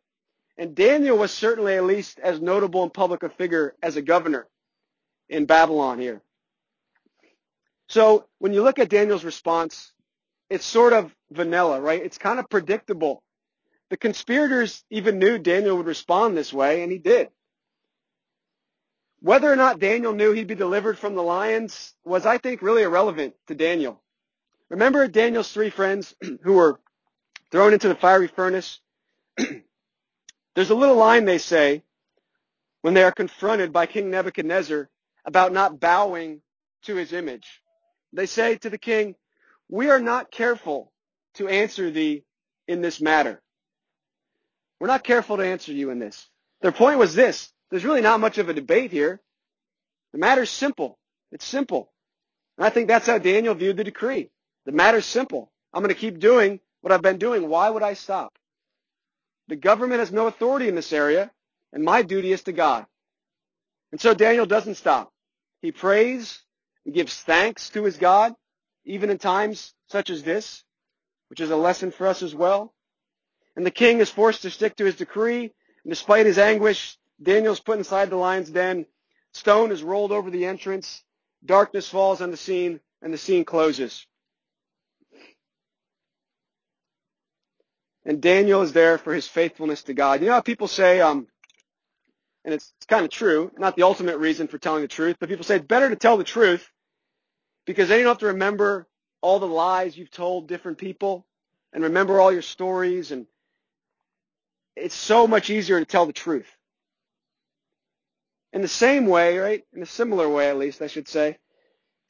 And 0.58 0.76
Daniel 0.76 1.17
was 1.17 1.32
certainly 1.32 1.76
at 1.76 1.86
least 1.86 2.19
as 2.19 2.41
notable 2.41 2.82
and 2.82 2.93
public 2.93 3.22
a 3.22 3.30
figure 3.30 3.76
as 3.82 3.95
a 3.95 4.02
governor 4.02 4.48
in 5.30 5.45
Babylon 5.45 6.00
here. 6.00 6.22
So 7.88 8.26
when 8.39 8.54
you 8.54 8.63
look 8.63 8.80
at 8.80 8.89
Daniel's 8.89 9.24
response, 9.24 9.93
it's 10.50 10.65
sort 10.65 10.93
of 10.93 11.15
vanilla, 11.32 11.80
right? 11.80 12.04
It's 12.04 12.17
kind 12.17 12.39
of 12.39 12.50
predictable. 12.50 13.22
The 13.89 13.97
conspirators 13.97 14.84
even 14.89 15.19
knew 15.19 15.38
Daniel 15.39 15.78
would 15.78 15.86
respond 15.88 16.38
this 16.38 16.54
way, 16.54 16.84
and 16.84 16.91
he 16.91 16.99
did. 16.99 17.30
Whether 19.21 19.52
or 19.52 19.56
not 19.56 19.80
Daniel 19.80 20.13
knew 20.13 20.32
he'd 20.32 20.47
be 20.47 20.56
delivered 20.56 20.97
from 20.97 21.15
the 21.15 21.23
lions 21.23 21.93
was, 22.06 22.25
I 22.25 22.38
think, 22.38 22.62
really 22.62 22.84
irrelevant 22.84 23.36
to 23.47 23.56
Daniel. 23.56 24.02
Remember 24.69 25.08
Daniel's 25.08 25.52
three 25.52 25.69
friends 25.71 26.15
who 26.43 26.54
were 26.54 26.80
thrown 27.52 27.73
into 27.73 27.88
the 27.88 27.95
fiery 27.95 28.28
furnace? 28.28 28.80
There's 30.56 30.69
a 30.69 30.75
little 30.75 30.95
line 30.95 31.25
they 31.25 31.38
say 31.38 31.84
when 32.82 32.93
they 32.93 33.04
are 33.04 33.12
confronted 33.12 33.73
by 33.73 33.88
King 33.88 34.10
Nebuchadnezzar 34.10 34.89
about 35.25 35.52
not 35.52 35.80
bowing 35.80 36.41
to 36.84 36.95
his 36.95 37.12
image. 37.12 37.62
They 38.13 38.25
say 38.25 38.56
to 38.58 38.69
the 38.69 38.78
king, 38.78 39.15
we 39.67 39.89
are 39.89 39.99
not 39.99 40.32
careful 40.32 40.91
to 41.36 41.47
answer 41.47 41.91
thee 41.91 42.23
in 42.67 42.82
this 42.82 43.02
matter. 43.02 43.41
We're 44.80 44.88
not 44.88 45.04
careful 45.04 45.38
to 45.38 45.46
answer 45.46 45.74
you 45.74 45.89
in 45.89 46.00
this. 46.00 46.28
Their 46.62 46.72
point 46.72 47.00
was 47.00 47.15
this. 47.15 47.52
There's 47.70 47.86
really 47.86 48.02
not 48.02 48.20
much 48.20 48.38
of 48.38 48.50
a 48.50 48.54
debate 48.54 48.92
here. 48.92 49.22
The 50.13 50.20
matter's 50.20 50.50
simple. 50.50 50.98
It's 51.32 51.46
simple. 51.46 51.92
And 52.58 52.65
I 52.65 52.70
think 52.70 52.88
that's 52.88 53.08
how 53.08 53.18
Daniel 53.18 53.54
viewed 53.54 53.78
the 53.78 53.84
decree. 53.84 54.30
The 54.65 54.72
matter's 54.72 55.06
simple. 55.06 55.52
I'm 55.74 55.84
going 55.84 55.94
to 55.94 56.00
keep 56.00 56.20
doing 56.20 56.60
what 56.82 56.92
I've 56.92 57.02
been 57.02 57.18
doing. 57.18 57.48
Why 57.48 57.70
would 57.70 57.84
I 57.84 57.94
stop? 57.94 58.34
The 59.48 59.56
government 59.56 60.00
has 60.00 60.12
no 60.12 60.28
authority 60.28 60.68
in 60.68 60.76
this 60.76 60.94
area, 60.94 61.32
and 61.74 61.84
my 61.84 62.02
duty 62.02 62.32
is 62.32 62.44
to 62.44 62.52
God. 62.52 62.86
And 63.92 64.00
so 64.00 64.13
Daniel 64.13 64.46
doesn't 64.46 64.76
stop. 64.76 65.12
He 65.62 65.72
prays 65.72 66.39
and 66.86 66.94
gives 66.94 67.13
thanks 67.22 67.70
to 67.72 67.84
his 67.84 67.98
God, 67.98 68.34
even 68.86 69.10
in 69.10 69.18
times 69.18 69.74
such 69.89 70.10
as 70.10 70.24
this, 70.24 70.63
which 71.30 71.39
is 71.39 71.52
a 71.52 71.56
lesson 71.56 71.92
for 71.92 72.08
us 72.08 72.22
as 72.22 72.34
well. 72.34 72.74
And 73.60 73.65
the 73.65 73.72
king 73.72 74.00
is 74.00 74.10
forced 74.10 74.43
to 74.43 74.50
stick 74.50 74.78
to 74.78 74.86
his 74.86 74.95
decree, 74.95 75.41
and 75.41 75.89
despite 75.89 76.26
his 76.26 76.38
anguish, 76.38 76.98
Daniel's 77.22 77.60
put 77.60 77.78
inside 77.78 78.10
the 78.10 78.15
lion's 78.15 78.50
den. 78.50 78.86
Stone 79.34 79.74
is 79.74 79.84
rolled 79.84 80.13
over 80.13 80.30
the 80.30 80.45
entrance. 80.45 81.04
Darkness 81.43 81.89
falls 81.89 82.22
on 82.22 82.32
the 82.32 82.38
scene, 82.38 82.80
and 83.02 83.13
the 83.13 83.17
scene 83.17 83.43
closes. 83.43 84.08
And 88.06 88.22
Daniel 88.22 88.62
is 88.62 88.72
there 88.72 88.98
for 88.98 89.13
his 89.13 89.28
faithfulness 89.28 89.84
to 89.84 89.93
God. 89.93 90.22
You 90.22 90.28
know 90.28 90.36
how 90.36 90.39
people 90.39 90.69
say, 90.69 91.02
um, 91.02 91.28
and 92.45 92.54
it's, 92.54 92.72
it's 92.78 92.86
kind 92.86 93.04
of 93.04 93.12
true, 93.12 93.52
not 93.58 93.76
the 93.76 93.84
ultimate 93.84 94.19
reason 94.19 94.48
for 94.48 94.58
telling 94.58 94.84
the 94.84 94.88
truth, 94.88 95.17
but 95.19 95.28
people 95.28 95.43
say 95.43 95.58
it's 95.58 95.65
better 95.65 95.89
to 95.89 95.98
tell 95.98 96.15
the 96.15 96.24
truth 96.24 96.72
because 97.65 97.89
then 97.89 97.98
you 97.98 98.06
don't 98.06 98.12
have 98.12 98.19
to 98.19 98.28
remember 98.28 98.88
all 99.19 99.38
the 99.38 99.48
lies 99.48 99.98
you've 99.98 100.12
told 100.12 100.48
different 100.48 100.78
people 100.78 101.26
and 101.74 101.84
remember 101.84 102.22
all 102.22 102.32
your 102.32 102.41
stories 102.41 103.12
and 103.12 103.28
it's 104.80 104.96
so 104.96 105.28
much 105.28 105.50
easier 105.50 105.80
to 105.80 105.86
tell 105.86 106.06
the 106.06 106.13
truth. 106.13 106.48
In 108.54 108.62
the 108.62 108.68
same 108.68 109.06
way, 109.06 109.38
right, 109.38 109.63
in 109.74 109.82
a 109.84 109.86
similar 109.86 110.28
way 110.28 110.50
at 110.50 110.58
least, 110.58 110.82
I 110.82 110.88
should 110.88 111.08
say, 111.08 111.38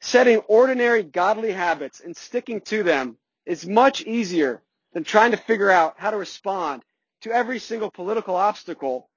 setting 0.00 0.38
ordinary 0.38 1.02
godly 1.02 1.52
habits 1.52 2.00
and 2.00 2.16
sticking 2.16 2.60
to 2.62 2.82
them 2.82 3.16
is 3.44 3.66
much 3.66 4.02
easier 4.02 4.62
than 4.92 5.04
trying 5.04 5.32
to 5.32 5.36
figure 5.36 5.70
out 5.70 5.94
how 5.98 6.10
to 6.10 6.16
respond 6.16 6.82
to 7.22 7.32
every 7.32 7.58
single 7.58 7.90
political 7.90 8.34
obstacle 8.34 9.08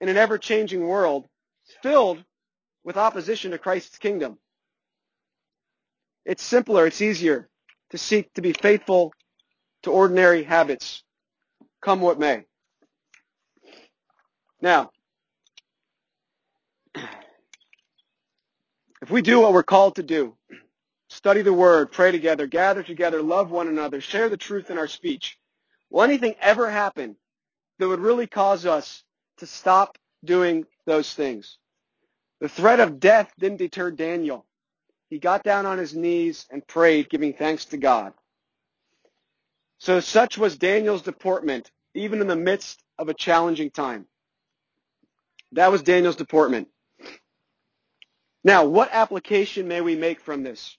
in 0.00 0.08
an 0.08 0.16
ever-changing 0.16 0.86
world 0.86 1.26
filled 1.82 2.22
with 2.84 2.96
opposition 2.96 3.52
to 3.52 3.58
Christ's 3.58 3.98
kingdom. 3.98 4.38
It's 6.24 6.42
simpler, 6.42 6.86
it's 6.86 7.00
easier 7.00 7.48
to 7.90 7.98
seek 7.98 8.32
to 8.34 8.42
be 8.42 8.52
faithful 8.52 9.12
to 9.84 9.90
ordinary 9.90 10.42
habits, 10.42 11.02
come 11.80 12.00
what 12.00 12.18
may. 12.18 12.44
Now, 14.60 14.90
if 19.02 19.10
we 19.10 19.22
do 19.22 19.40
what 19.40 19.52
we're 19.52 19.62
called 19.62 19.96
to 19.96 20.02
do, 20.02 20.36
study 21.08 21.42
the 21.42 21.52
word, 21.52 21.92
pray 21.92 22.12
together, 22.12 22.46
gather 22.46 22.82
together, 22.82 23.22
love 23.22 23.50
one 23.50 23.68
another, 23.68 24.00
share 24.00 24.28
the 24.28 24.36
truth 24.36 24.70
in 24.70 24.78
our 24.78 24.88
speech, 24.88 25.38
will 25.90 26.02
anything 26.02 26.34
ever 26.40 26.70
happen 26.70 27.16
that 27.78 27.88
would 27.88 28.00
really 28.00 28.26
cause 28.26 28.66
us 28.66 29.04
to 29.38 29.46
stop 29.46 29.98
doing 30.24 30.66
those 30.86 31.14
things? 31.14 31.58
The 32.40 32.48
threat 32.48 32.80
of 32.80 33.00
death 33.00 33.32
didn't 33.38 33.58
deter 33.58 33.90
Daniel. 33.90 34.46
He 35.10 35.18
got 35.18 35.44
down 35.44 35.66
on 35.66 35.78
his 35.78 35.94
knees 35.94 36.46
and 36.50 36.66
prayed, 36.66 37.10
giving 37.10 37.34
thanks 37.34 37.66
to 37.66 37.76
God. 37.78 38.12
So 39.78 40.00
such 40.00 40.38
was 40.38 40.56
Daniel's 40.58 41.02
deportment, 41.02 41.70
even 41.94 42.20
in 42.20 42.26
the 42.28 42.36
midst 42.36 42.82
of 42.98 43.08
a 43.08 43.14
challenging 43.14 43.70
time. 43.70 44.06
That 45.52 45.72
was 45.72 45.82
Daniel's 45.82 46.16
deportment. 46.16 46.68
Now, 48.44 48.64
what 48.64 48.90
application 48.92 49.68
may 49.68 49.80
we 49.80 49.96
make 49.96 50.20
from 50.20 50.42
this? 50.42 50.76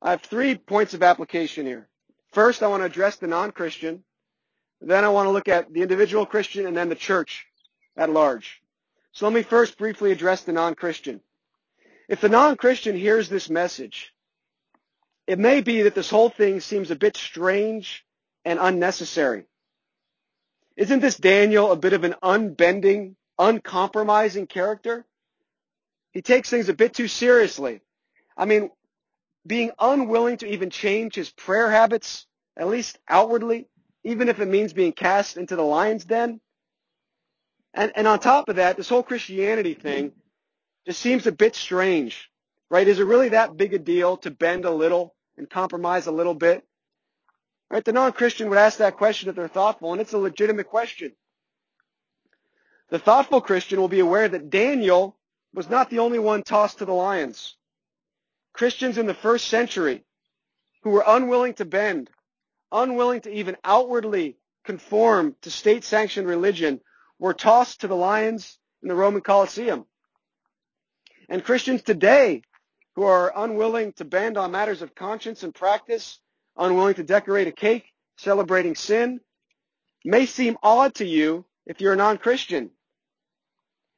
I 0.00 0.10
have 0.10 0.22
three 0.22 0.56
points 0.56 0.94
of 0.94 1.02
application 1.02 1.66
here. 1.66 1.88
First, 2.32 2.62
I 2.62 2.68
want 2.68 2.82
to 2.82 2.86
address 2.86 3.16
the 3.16 3.26
non-Christian. 3.26 4.04
Then 4.80 5.04
I 5.04 5.08
want 5.08 5.26
to 5.26 5.30
look 5.30 5.48
at 5.48 5.72
the 5.72 5.82
individual 5.82 6.26
Christian 6.26 6.66
and 6.66 6.76
then 6.76 6.88
the 6.88 6.94
church 6.94 7.46
at 7.96 8.10
large. 8.10 8.60
So 9.12 9.26
let 9.26 9.34
me 9.34 9.42
first 9.42 9.78
briefly 9.78 10.12
address 10.12 10.42
the 10.42 10.52
non-Christian. 10.52 11.20
If 12.08 12.20
the 12.20 12.28
non-Christian 12.28 12.96
hears 12.96 13.28
this 13.28 13.48
message, 13.48 14.12
it 15.26 15.38
may 15.38 15.60
be 15.60 15.82
that 15.82 15.94
this 15.94 16.10
whole 16.10 16.28
thing 16.28 16.60
seems 16.60 16.90
a 16.90 16.96
bit 16.96 17.16
strange 17.16 18.04
and 18.44 18.58
unnecessary. 18.60 19.44
Isn't 20.76 21.00
this 21.00 21.16
Daniel 21.16 21.70
a 21.70 21.76
bit 21.76 21.92
of 21.92 22.04
an 22.04 22.14
unbending, 22.22 23.16
uncompromising 23.38 24.46
character? 24.46 25.04
He 26.12 26.22
takes 26.22 26.48
things 26.50 26.68
a 26.68 26.74
bit 26.74 26.94
too 26.94 27.08
seriously. 27.08 27.80
I 28.36 28.44
mean, 28.44 28.70
being 29.46 29.72
unwilling 29.78 30.38
to 30.38 30.46
even 30.46 30.70
change 30.70 31.14
his 31.14 31.30
prayer 31.30 31.70
habits, 31.70 32.26
at 32.56 32.68
least 32.68 32.98
outwardly, 33.08 33.68
even 34.04 34.28
if 34.28 34.40
it 34.40 34.46
means 34.46 34.72
being 34.72 34.92
cast 34.92 35.36
into 35.36 35.56
the 35.56 35.62
lion's 35.62 36.04
den. 36.04 36.40
And, 37.72 37.92
and 37.96 38.06
on 38.06 38.20
top 38.20 38.48
of 38.48 38.56
that, 38.56 38.76
this 38.76 38.88
whole 38.88 39.02
Christianity 39.02 39.74
thing 39.74 40.12
just 40.86 41.00
seems 41.00 41.26
a 41.26 41.32
bit 41.32 41.56
strange, 41.56 42.30
right? 42.70 42.86
Is 42.86 43.00
it 43.00 43.04
really 43.04 43.30
that 43.30 43.56
big 43.56 43.74
a 43.74 43.78
deal 43.78 44.16
to 44.18 44.30
bend 44.30 44.64
a 44.64 44.70
little 44.70 45.14
and 45.36 45.50
compromise 45.50 46.06
a 46.06 46.12
little 46.12 46.34
bit? 46.34 46.64
Right? 47.70 47.84
The 47.84 47.92
non-Christian 47.92 48.48
would 48.50 48.58
ask 48.58 48.78
that 48.78 48.96
question 48.96 49.28
if 49.28 49.34
they're 49.34 49.48
thoughtful, 49.48 49.92
and 49.92 50.00
it's 50.00 50.12
a 50.12 50.18
legitimate 50.18 50.68
question. 50.68 51.12
The 52.94 53.00
thoughtful 53.00 53.40
Christian 53.40 53.80
will 53.80 53.88
be 53.88 53.98
aware 53.98 54.28
that 54.28 54.50
Daniel 54.50 55.16
was 55.52 55.68
not 55.68 55.90
the 55.90 55.98
only 55.98 56.20
one 56.20 56.44
tossed 56.44 56.78
to 56.78 56.84
the 56.84 56.92
lions. 56.92 57.56
Christians 58.52 58.98
in 58.98 59.06
the 59.06 59.14
first 59.14 59.48
century 59.48 60.04
who 60.84 60.90
were 60.90 61.02
unwilling 61.04 61.54
to 61.54 61.64
bend, 61.64 62.08
unwilling 62.70 63.22
to 63.22 63.32
even 63.32 63.56
outwardly 63.64 64.36
conform 64.64 65.34
to 65.42 65.50
state-sanctioned 65.50 66.28
religion, 66.28 66.80
were 67.18 67.34
tossed 67.34 67.80
to 67.80 67.88
the 67.88 67.96
lions 67.96 68.60
in 68.80 68.88
the 68.88 68.94
Roman 68.94 69.22
Colosseum. 69.22 69.86
And 71.28 71.42
Christians 71.42 71.82
today 71.82 72.42
who 72.94 73.02
are 73.02 73.32
unwilling 73.34 73.92
to 73.94 74.04
bend 74.04 74.38
on 74.38 74.52
matters 74.52 74.82
of 74.82 74.94
conscience 74.94 75.42
and 75.42 75.52
practice, 75.52 76.20
unwilling 76.56 76.94
to 76.94 77.02
decorate 77.02 77.48
a 77.48 77.52
cake, 77.52 77.86
celebrating 78.18 78.76
sin, 78.76 79.18
may 80.04 80.26
seem 80.26 80.56
odd 80.62 80.94
to 80.94 81.04
you 81.04 81.44
if 81.66 81.80
you're 81.80 81.94
a 81.94 81.96
non-Christian. 81.96 82.70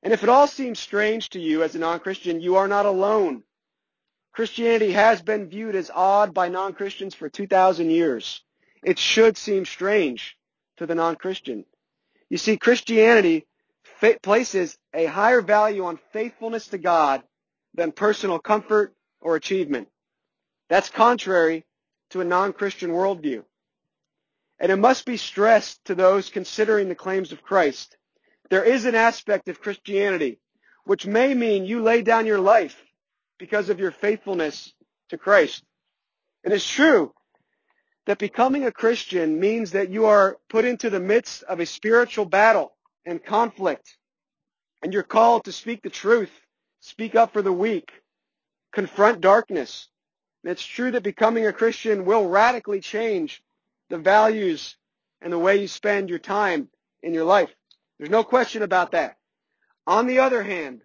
And 0.06 0.12
if 0.12 0.22
it 0.22 0.28
all 0.28 0.46
seems 0.46 0.78
strange 0.78 1.30
to 1.30 1.40
you 1.40 1.64
as 1.64 1.74
a 1.74 1.80
non-Christian, 1.80 2.40
you 2.40 2.54
are 2.54 2.68
not 2.68 2.86
alone. 2.86 3.42
Christianity 4.30 4.92
has 4.92 5.20
been 5.20 5.48
viewed 5.48 5.74
as 5.74 5.90
odd 5.92 6.32
by 6.32 6.48
non-Christians 6.48 7.12
for 7.12 7.28
2,000 7.28 7.90
years. 7.90 8.40
It 8.84 9.00
should 9.00 9.36
seem 9.36 9.64
strange 9.64 10.38
to 10.76 10.86
the 10.86 10.94
non-Christian. 10.94 11.64
You 12.30 12.38
see, 12.38 12.56
Christianity 12.56 13.48
places 14.22 14.78
a 14.94 15.06
higher 15.06 15.40
value 15.40 15.84
on 15.86 15.98
faithfulness 16.12 16.68
to 16.68 16.78
God 16.78 17.24
than 17.74 17.90
personal 17.90 18.38
comfort 18.38 18.94
or 19.20 19.34
achievement. 19.34 19.88
That's 20.68 20.88
contrary 20.88 21.66
to 22.10 22.20
a 22.20 22.24
non-Christian 22.24 22.90
worldview. 22.90 23.42
And 24.60 24.70
it 24.70 24.76
must 24.76 25.04
be 25.04 25.16
stressed 25.16 25.84
to 25.86 25.96
those 25.96 26.30
considering 26.30 26.88
the 26.88 26.94
claims 26.94 27.32
of 27.32 27.42
Christ. 27.42 27.95
There 28.48 28.64
is 28.64 28.85
an 28.85 28.94
aspect 28.94 29.48
of 29.48 29.61
Christianity 29.61 30.38
which 30.85 31.06
may 31.06 31.35
mean 31.35 31.64
you 31.64 31.82
lay 31.82 32.02
down 32.02 32.26
your 32.26 32.38
life 32.38 32.80
because 33.38 33.68
of 33.70 33.80
your 33.80 33.90
faithfulness 33.90 34.72
to 35.09 35.18
Christ. 35.18 35.64
It 36.44 36.52
is 36.52 36.66
true 36.66 37.12
that 38.06 38.18
becoming 38.18 38.64
a 38.64 38.72
Christian 38.72 39.40
means 39.40 39.72
that 39.72 39.90
you 39.90 40.06
are 40.06 40.38
put 40.48 40.64
into 40.64 40.90
the 40.90 41.00
midst 41.00 41.42
of 41.42 41.59
a 41.59 41.66
spiritual 41.66 42.24
battle 42.24 42.72
and 43.04 43.22
conflict. 43.22 43.96
And 44.82 44.92
you're 44.92 45.02
called 45.02 45.44
to 45.44 45.52
speak 45.52 45.82
the 45.82 45.90
truth, 45.90 46.30
speak 46.80 47.16
up 47.16 47.32
for 47.32 47.42
the 47.42 47.52
weak, 47.52 47.90
confront 48.72 49.20
darkness. 49.20 49.88
And 50.44 50.52
it's 50.52 50.64
true 50.64 50.92
that 50.92 51.02
becoming 51.02 51.46
a 51.46 51.52
Christian 51.52 52.04
will 52.04 52.28
radically 52.28 52.80
change 52.80 53.42
the 53.90 53.98
values 53.98 54.76
and 55.20 55.32
the 55.32 55.38
way 55.38 55.61
you 55.61 55.66
spend 55.66 56.11
your 56.11 56.20
time 56.20 56.68
in 57.02 57.12
your 57.12 57.24
life. 57.24 57.50
There's 57.98 58.11
no 58.11 58.24
question 58.24 58.62
about 58.62 58.92
that. 58.92 59.16
On 59.87 60.06
the 60.06 60.18
other 60.20 60.42
hand, 60.42 60.82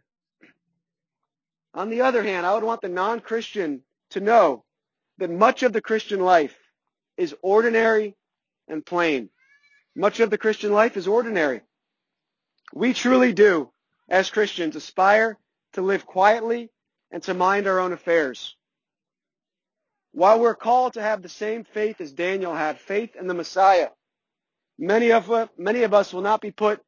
On 1.73 1.89
the 1.89 2.01
other 2.01 2.23
hand, 2.23 2.45
I 2.45 2.53
would 2.53 2.63
want 2.63 2.81
the 2.81 2.89
non-Christian 2.89 3.81
to 4.11 4.19
know 4.19 4.65
that 5.19 5.29
much 5.29 5.63
of 5.63 5.71
the 5.71 5.81
Christian 5.81 6.19
life 6.19 6.57
is 7.17 7.35
ordinary 7.41 8.15
and 8.67 8.85
plain. 8.85 9.29
Much 9.95 10.19
of 10.19 10.29
the 10.29 10.37
Christian 10.37 10.71
life 10.73 10.97
is 10.97 11.07
ordinary. 11.07 11.61
We 12.73 12.93
truly 12.93 13.33
do, 13.33 13.71
as 14.09 14.29
Christians, 14.29 14.75
aspire 14.75 15.37
to 15.73 15.81
live 15.81 16.05
quietly 16.05 16.69
and 17.09 17.23
to 17.23 17.33
mind 17.33 17.67
our 17.67 17.79
own 17.79 17.93
affairs. 17.93 18.55
While 20.11 20.39
we're 20.39 20.55
called 20.55 20.93
to 20.93 21.01
have 21.01 21.21
the 21.21 21.29
same 21.29 21.63
faith 21.63 22.01
as 22.01 22.11
Daniel 22.11 22.53
had, 22.53 22.79
faith 22.79 23.15
in 23.15 23.27
the 23.27 23.33
Messiah, 23.33 23.89
many 24.77 25.11
of, 25.13 25.49
many 25.57 25.83
of 25.83 25.93
us 25.93 26.13
will 26.13 26.21
not 26.21 26.41
be 26.41 26.51
put 26.51 26.81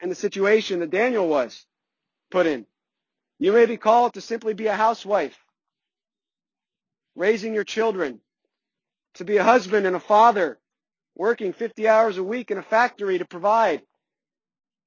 in 0.00 0.08
the 0.08 0.14
situation 0.14 0.80
that 0.80 0.90
Daniel 0.90 1.28
was 1.28 1.66
put 2.30 2.46
in. 2.46 2.66
You 3.38 3.52
may 3.52 3.66
be 3.66 3.76
called 3.76 4.14
to 4.14 4.20
simply 4.20 4.54
be 4.54 4.66
a 4.66 4.76
housewife, 4.76 5.36
raising 7.16 7.54
your 7.54 7.64
children, 7.64 8.20
to 9.14 9.24
be 9.24 9.36
a 9.36 9.44
husband 9.44 9.86
and 9.86 9.96
a 9.96 10.00
father, 10.00 10.58
working 11.16 11.52
50 11.52 11.88
hours 11.88 12.18
a 12.18 12.24
week 12.24 12.50
in 12.50 12.58
a 12.58 12.62
factory 12.62 13.18
to 13.18 13.24
provide. 13.24 13.82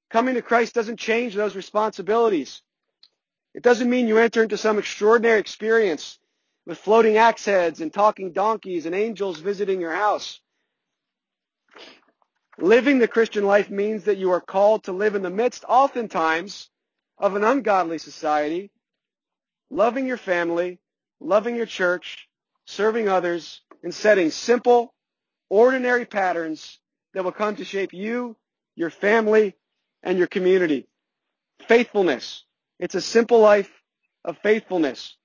Coming 0.10 0.36
to 0.36 0.42
Christ 0.42 0.74
doesn't 0.74 0.98
change 1.00 1.36
those 1.36 1.56
responsibilities. 1.56 2.62
It 3.54 3.64
doesn't 3.64 3.90
mean 3.90 4.08
you 4.08 4.18
enter 4.18 4.44
into 4.44 4.58
some 4.58 4.78
extraordinary 4.80 5.40
experience 5.40 6.20
with 6.66 6.78
floating 6.78 7.18
axe 7.18 7.46
heads 7.46 7.82
and 7.82 7.92
talking 7.94 8.34
donkeys 8.34 8.86
and 8.86 8.96
angels 8.96 9.40
visiting 9.40 9.82
your 9.82 9.94
house. 9.94 10.40
Living 12.60 12.98
the 12.98 13.08
Christian 13.08 13.46
life 13.46 13.70
means 13.70 14.06
that 14.06 14.18
you 14.18 14.32
are 14.32 14.42
called 14.42 14.86
to 14.86 14.92
live 14.92 15.14
in 15.14 15.22
the 15.22 15.30
midst, 15.30 15.64
oftentimes, 15.68 16.70
of 17.20 17.36
an 17.36 17.44
ungodly 17.44 18.00
society, 18.00 18.72
loving 19.70 20.08
your 20.08 20.18
family, 20.18 20.80
loving 21.20 21.56
your 21.56 21.68
church, 21.68 22.28
serving 22.66 23.08
others, 23.08 23.62
and 23.84 23.94
setting 23.94 24.32
simple, 24.32 24.94
ordinary 25.50 26.06
patterns 26.06 26.80
that 27.14 27.24
will 27.24 27.32
come 27.32 27.56
to 27.56 27.64
shape 27.64 27.94
you, 27.94 28.36
your 28.76 28.90
family, 28.90 29.56
and 30.02 30.18
your 30.18 30.28
community. 30.28 30.88
Faithfulness. 31.68 32.44
It's 32.80 32.96
a 32.96 33.02
simple 33.02 33.40
life 33.40 33.72
of 34.26 34.38
faithfulness. 34.40 35.16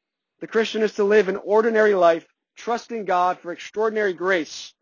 The 0.40 0.46
Christian 0.46 0.82
is 0.82 0.94
to 0.94 1.04
live 1.04 1.28
an 1.28 1.36
ordinary 1.36 1.94
life, 1.94 2.26
trusting 2.56 3.06
God 3.06 3.38
for 3.38 3.52
extraordinary 3.52 4.12
grace 4.12 4.74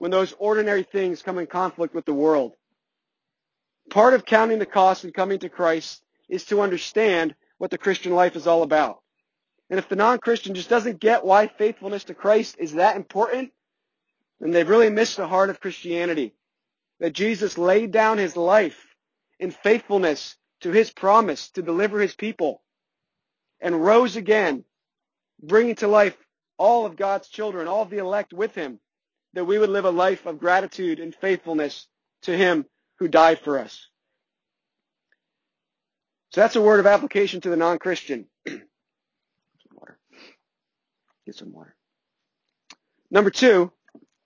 when 0.00 0.10
those 0.10 0.34
ordinary 0.38 0.82
things 0.82 1.20
come 1.20 1.38
in 1.38 1.46
conflict 1.46 1.94
with 1.94 2.06
the 2.06 2.14
world. 2.14 2.54
Part 3.90 4.14
of 4.14 4.24
counting 4.24 4.58
the 4.58 4.64
cost 4.64 5.04
and 5.04 5.12
coming 5.12 5.38
to 5.40 5.50
Christ 5.50 6.02
is 6.26 6.46
to 6.46 6.62
understand 6.62 7.34
what 7.58 7.70
the 7.70 7.76
Christian 7.76 8.14
life 8.14 8.34
is 8.34 8.46
all 8.46 8.62
about. 8.62 9.00
And 9.68 9.78
if 9.78 9.90
the 9.90 9.96
non-Christian 9.96 10.54
just 10.54 10.70
doesn't 10.70 11.00
get 11.00 11.26
why 11.26 11.48
faithfulness 11.48 12.04
to 12.04 12.14
Christ 12.14 12.56
is 12.58 12.72
that 12.72 12.96
important, 12.96 13.52
then 14.40 14.52
they've 14.52 14.66
really 14.66 14.88
missed 14.88 15.18
the 15.18 15.28
heart 15.28 15.50
of 15.50 15.60
Christianity. 15.60 16.34
That 17.00 17.12
Jesus 17.12 17.58
laid 17.58 17.90
down 17.90 18.16
his 18.16 18.38
life 18.38 18.86
in 19.38 19.50
faithfulness 19.50 20.34
to 20.62 20.70
his 20.70 20.90
promise 20.90 21.50
to 21.50 21.62
deliver 21.62 22.00
his 22.00 22.14
people 22.14 22.62
and 23.60 23.84
rose 23.84 24.16
again, 24.16 24.64
bringing 25.42 25.74
to 25.76 25.88
life 25.88 26.16
all 26.56 26.86
of 26.86 26.96
God's 26.96 27.28
children, 27.28 27.68
all 27.68 27.82
of 27.82 27.90
the 27.90 27.98
elect 27.98 28.32
with 28.32 28.54
him, 28.54 28.80
that 29.34 29.44
we 29.44 29.58
would 29.58 29.70
live 29.70 29.84
a 29.84 29.90
life 29.90 30.26
of 30.26 30.38
gratitude 30.38 30.98
and 31.00 31.14
faithfulness 31.14 31.86
to 32.22 32.36
him 32.36 32.66
who 32.98 33.08
died 33.08 33.40
for 33.40 33.58
us. 33.58 33.86
So 36.32 36.40
that's 36.40 36.56
a 36.56 36.60
word 36.60 36.80
of 36.80 36.86
application 36.86 37.40
to 37.42 37.50
the 37.50 37.56
non-Christian. 37.56 38.26
water. 39.74 39.98
Get 41.26 41.34
some 41.34 41.52
water. 41.52 41.74
Number 43.10 43.30
two, 43.30 43.72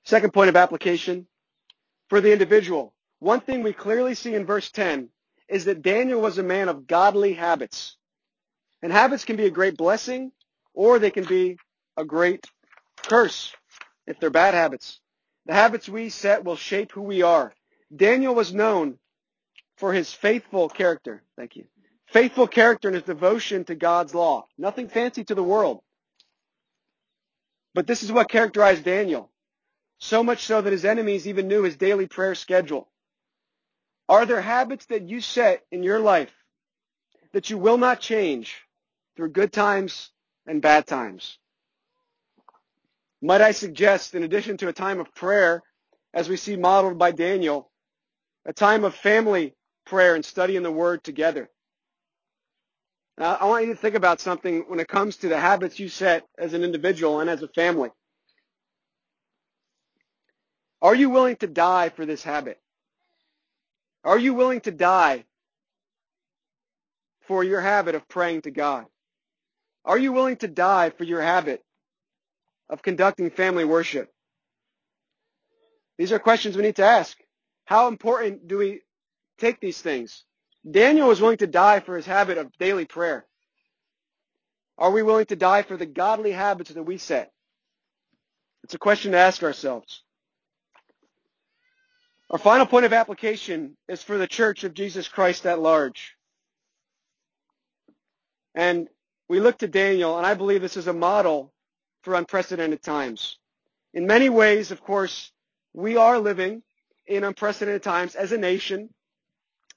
second 0.05 0.33
point 0.33 0.51
of 0.51 0.57
application 0.57 1.27
for 2.11 2.21
the 2.21 2.33
individual. 2.33 2.93
One 3.21 3.41
thing 3.41 3.63
we 3.63 3.73
clearly 3.73 4.15
see 4.15 4.35
in 4.35 4.45
verse 4.45 4.71
10 4.71 5.09
is 5.49 5.65
that 5.65 5.83
Daniel 5.83 6.21
was 6.21 6.37
a 6.37 6.43
man 6.43 6.69
of 6.69 6.87
godly 6.87 7.33
habits. 7.35 7.97
And 8.83 8.93
habits 8.93 9.25
can 9.25 9.37
be 9.37 9.47
a 9.47 9.51
great 9.51 9.77
blessing 9.77 10.33
or 10.75 10.99
they 10.99 11.11
can 11.11 11.25
be 11.25 11.57
a 11.97 12.05
great 12.05 12.45
curse 12.97 13.55
if 14.07 14.21
they're 14.21 14.31
bad 14.31 14.55
habits. 14.55 15.01
The 15.47 15.55
habits 15.55 15.89
we 15.89 16.09
set 16.09 16.45
will 16.45 16.57
shape 16.57 16.93
who 16.93 17.03
we 17.03 17.23
are. 17.23 17.55
Daniel 17.95 18.35
was 18.35 18.55
known 18.55 18.99
for 19.77 19.93
his 19.93 20.13
faithful 20.13 20.69
character. 20.69 21.23
Thank 21.37 21.57
you. 21.57 21.67
Faithful 22.07 22.47
character 22.47 22.89
and 22.89 22.95
his 22.95 23.05
devotion 23.05 23.65
to 23.65 23.75
God's 23.75 24.15
law. 24.15 24.47
Nothing 24.57 24.89
fancy 24.89 25.25
to 25.25 25.35
the 25.35 25.43
world. 25.43 25.83
But 27.75 27.87
this 27.87 28.03
is 28.03 28.13
what 28.13 28.31
characterized 28.31 28.85
Daniel. 28.85 29.31
So 29.99 30.23
much 30.23 30.45
so 30.45 30.61
that 30.61 30.73
his 30.73 30.85
enemies 30.85 31.27
even 31.27 31.49
knew 31.49 31.63
his 31.63 31.77
daily 31.77 32.07
prayer 32.07 32.35
schedule. 32.35 32.89
Are 34.09 34.27
there 34.27 34.41
habits 34.41 34.87
that 34.87 35.09
you 35.09 35.21
set 35.21 35.65
in 35.73 35.83
your 35.83 35.99
life 35.99 36.33
that 37.33 37.51
you 37.51 37.59
will 37.59 37.79
not 37.79 38.01
change 38.01 38.63
through 39.17 39.31
good 39.31 39.53
times 39.53 40.11
and 40.47 40.63
bad 40.63 40.87
times? 40.87 41.39
Might 43.25 43.41
I 43.41 43.53
suggest, 43.53 44.15
in 44.15 44.23
addition 44.23 44.59
to 44.59 44.69
a 44.69 44.73
time 44.75 45.01
of 45.01 45.15
prayer, 45.15 45.63
as 46.13 46.29
we 46.29 46.37
see 46.37 46.57
modeled 46.57 46.99
by 46.99 47.11
Daniel, 47.11 47.71
a 48.45 48.53
time 48.53 48.85
of 48.85 48.95
family 48.95 49.55
prayer 49.87 50.15
and 50.15 50.23
studying 50.23 50.63
the 50.63 50.71
Word 50.71 51.03
together. 51.03 51.49
Now, 53.17 53.39
I 53.41 53.47
want 53.47 53.67
you 53.67 53.73
to 53.73 53.81
think 53.81 53.95
about 53.95 54.21
something 54.21 54.65
when 54.69 54.79
it 54.79 54.89
comes 54.89 55.17
to 55.17 55.31
the 55.31 55.41
habits 55.41 55.79
you 55.79 55.89
set 55.89 56.27
as 56.37 56.53
an 56.53 56.65
individual 56.65 57.21
and 57.21 57.31
as 57.31 57.43
a 57.43 57.49
family. 57.49 57.89
Are 60.83 60.95
you 60.95 61.09
willing 61.09 61.37
to 61.37 61.47
die 61.47 61.89
for 61.89 62.05
this 62.05 62.23
habit? 62.23 62.61
Are 64.05 64.19
you 64.19 64.35
willing 64.35 64.61
to 64.63 64.71
die 64.71 65.25
for 67.23 67.43
your 67.43 67.63
habit 67.63 67.95
of 67.95 68.07
praying 68.07 68.43
to 68.43 68.51
God? 68.51 68.85
Are 69.87 69.97
you 69.97 70.13
willing 70.13 70.37
to 70.39 70.49
die 70.49 70.91
for 70.91 71.05
your 71.05 71.23
habit 71.23 71.65
of 72.69 72.83
conducting 72.83 73.31
family 73.31 73.65
worship? 73.65 74.13
These 75.99 76.13
are 76.13 76.19
questions 76.19 76.57
we 76.57 76.63
need 76.63 76.77
to 76.77 76.85
ask. 76.85 77.17
How 77.65 77.89
important 77.89 78.49
do 78.49 78.59
we 78.59 78.81
take 79.39 79.61
these 79.61 79.81
things? 79.81 80.25
Daniel 80.69 81.09
was 81.09 81.21
willing 81.21 81.39
to 81.39 81.47
die 81.47 81.81
for 81.81 81.97
his 81.97 82.07
habit 82.07 82.39
of 82.39 82.53
daily 82.59 82.85
prayer. 82.85 83.27
Are 84.77 84.91
we 84.91 85.03
willing 85.03 85.27
to 85.27 85.37
die 85.37 85.63
for 85.63 85.77
the 85.77 85.87
godly 85.87 86.33
habits 86.33 86.71
that 86.71 86.83
we 86.83 86.99
set? 86.99 87.31
It's 88.65 88.75
a 88.75 88.79
question 88.79 89.13
to 89.13 89.19
ask 89.19 89.43
ourselves. 89.43 90.03
Our 92.31 92.39
final 92.39 92.67
point 92.67 92.87
of 92.87 92.93
application 92.93 93.77
is 93.89 94.03
for 94.03 94.19
the 94.19 94.27
church 94.27 94.65
of 94.65 94.75
Jesus 94.75 95.07
Christ 95.07 95.47
at 95.47 95.61
large. 95.61 96.17
And 98.55 98.89
we 99.29 99.39
look 99.41 99.59
to 99.59 99.69
Daniel, 99.69 100.17
and 100.19 100.27
I 100.27 100.35
believe 100.35 100.61
this 100.61 100.77
is 100.77 100.89
a 100.89 100.93
model 100.93 101.54
for 102.05 102.15
unprecedented 102.15 102.83
times. 102.83 103.39
In 103.95 104.07
many 104.07 104.29
ways, 104.29 104.71
of 104.71 104.83
course, 104.83 105.33
we 105.73 105.97
are 105.97 106.19
living 106.19 106.63
in 107.07 107.25
unprecedented 107.25 107.83
times 107.83 108.15
as 108.15 108.33
a 108.33 108.39
nation, 108.39 108.91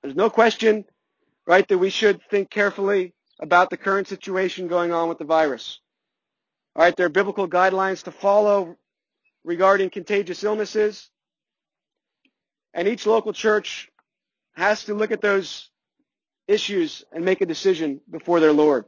there's 0.02 0.16
no 0.16 0.30
question, 0.30 0.86
right, 1.46 1.68
that 1.68 1.78
we 1.78 1.90
should 1.90 2.22
think 2.30 2.50
carefully 2.50 3.14
about 3.40 3.70
the 3.70 3.78
current 3.78 4.08
situation 4.08 4.68
going 4.68 4.92
on 4.92 5.10
with 5.10 5.18
the 5.18 5.26
virus. 5.26 5.80
All 6.76 6.84
right, 6.84 6.96
there 6.96 7.08
are 7.08 7.10
biblical 7.10 7.48
guidelines 7.50 8.04
to 8.04 8.12
follow 8.12 8.78
regarding 9.44 9.90
contagious 9.90 10.44
illnesses. 10.44 11.10
And 12.74 12.88
each 12.88 13.06
local 13.06 13.34
church 13.34 13.90
has 14.56 14.84
to 14.86 14.94
look 14.94 15.12
at 15.12 15.22
those 15.22 15.70
issues 16.48 17.04
and 17.12 17.26
make 17.26 17.42
a 17.42 17.46
decision 17.46 18.02
before 18.10 18.40
their 18.40 18.54
Lord. 18.54 18.86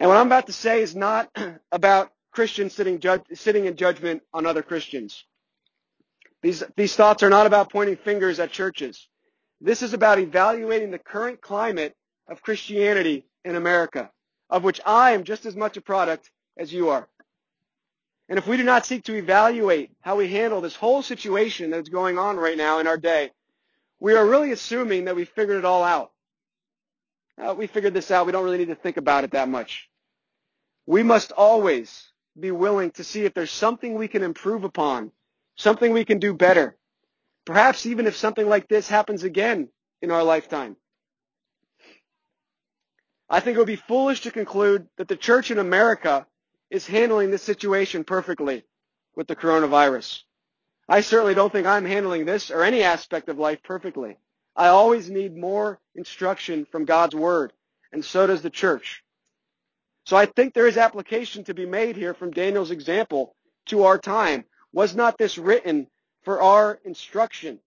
And 0.00 0.08
what 0.08 0.16
I'm 0.18 0.26
about 0.26 0.46
to 0.46 0.52
say 0.52 0.82
is 0.82 0.94
not 0.96 1.30
about 1.72 2.12
Christians 2.32 2.74
sitting, 2.74 3.00
ju- 3.00 3.24
sitting 3.34 3.66
in 3.66 3.76
judgment 3.76 4.22
on 4.32 4.46
other 4.46 4.62
Christians. 4.62 5.24
These, 6.42 6.62
these 6.76 6.94
thoughts 6.96 7.22
are 7.22 7.30
not 7.30 7.46
about 7.46 7.70
pointing 7.72 7.96
fingers 7.96 8.40
at 8.40 8.52
churches. 8.52 9.08
This 9.60 9.82
is 9.82 9.94
about 9.94 10.20
evaluating 10.20 10.90
the 10.92 10.98
current 11.00 11.40
climate 11.40 11.96
of 12.28 12.42
Christianity 12.42 13.26
in 13.44 13.56
America, 13.56 14.10
of 14.50 14.64
which 14.64 14.80
I 14.86 15.12
am 15.12 15.24
just 15.24 15.46
as 15.46 15.56
much 15.56 15.76
a 15.76 15.80
product 15.80 16.30
as 16.56 16.72
you 16.72 16.90
are. 16.90 17.08
And 18.28 18.38
if 18.38 18.46
we 18.46 18.56
do 18.56 18.64
not 18.64 18.86
seek 18.86 19.04
to 19.04 19.14
evaluate 19.14 19.90
how 20.02 20.16
we 20.16 20.28
handle 20.28 20.60
this 20.60 20.76
whole 20.76 21.02
situation 21.02 21.70
that's 21.70 21.88
going 21.88 22.18
on 22.18 22.36
right 22.36 22.56
now 22.58 22.78
in 22.78 22.86
our 22.86 22.98
day, 22.98 23.30
we 24.00 24.14
are 24.14 24.26
really 24.26 24.52
assuming 24.52 25.06
that 25.06 25.16
we 25.16 25.24
figured 25.24 25.58
it 25.58 25.64
all 25.64 25.84
out. 25.84 26.12
Uh, 27.40 27.54
we 27.54 27.66
figured 27.66 27.94
this 27.94 28.10
out. 28.10 28.26
We 28.26 28.32
don't 28.32 28.44
really 28.44 28.58
need 28.58 28.68
to 28.68 28.74
think 28.74 28.96
about 28.96 29.24
it 29.24 29.30
that 29.32 29.48
much. 29.48 29.88
We 30.86 31.02
must 31.02 31.32
always 31.32 32.10
be 32.38 32.50
willing 32.50 32.90
to 32.92 33.04
see 33.04 33.24
if 33.24 33.34
there's 33.34 33.50
something 33.50 33.94
we 33.94 34.08
can 34.08 34.22
improve 34.22 34.64
upon, 34.64 35.12
something 35.56 35.92
we 35.92 36.04
can 36.04 36.18
do 36.18 36.34
better. 36.34 36.76
Perhaps 37.44 37.86
even 37.86 38.06
if 38.06 38.16
something 38.16 38.48
like 38.48 38.68
this 38.68 38.88
happens 38.88 39.22
again 39.22 39.68
in 40.02 40.10
our 40.10 40.22
lifetime. 40.22 40.76
I 43.30 43.40
think 43.40 43.56
it 43.56 43.58
would 43.58 43.66
be 43.66 43.76
foolish 43.76 44.22
to 44.22 44.30
conclude 44.30 44.88
that 44.96 45.08
the 45.08 45.16
church 45.16 45.50
in 45.50 45.58
America 45.58 46.26
is 46.70 46.86
handling 46.86 47.30
this 47.30 47.42
situation 47.42 48.04
perfectly 48.04 48.64
with 49.14 49.26
the 49.26 49.36
coronavirus. 49.36 50.22
I 50.88 51.02
certainly 51.02 51.34
don't 51.34 51.52
think 51.52 51.66
I'm 51.66 51.84
handling 51.84 52.24
this 52.24 52.50
or 52.50 52.62
any 52.62 52.82
aspect 52.82 53.28
of 53.28 53.38
life 53.38 53.62
perfectly. 53.62 54.16
I 54.58 54.68
always 54.68 55.08
need 55.08 55.36
more 55.36 55.78
instruction 55.94 56.66
from 56.66 56.84
God's 56.84 57.14
Word, 57.14 57.52
and 57.92 58.04
so 58.04 58.26
does 58.26 58.42
the 58.42 58.50
church. 58.50 59.04
So 60.04 60.16
I 60.16 60.26
think 60.26 60.52
there 60.52 60.66
is 60.66 60.76
application 60.76 61.44
to 61.44 61.54
be 61.54 61.64
made 61.64 61.94
here 61.94 62.12
from 62.12 62.32
Daniel's 62.32 62.72
example 62.72 63.36
to 63.66 63.84
our 63.84 63.98
time. 63.98 64.44
Was 64.72 64.96
not 64.96 65.16
this 65.16 65.38
written 65.38 65.86
for 66.24 66.42
our 66.42 66.80
instruction? 66.84 67.60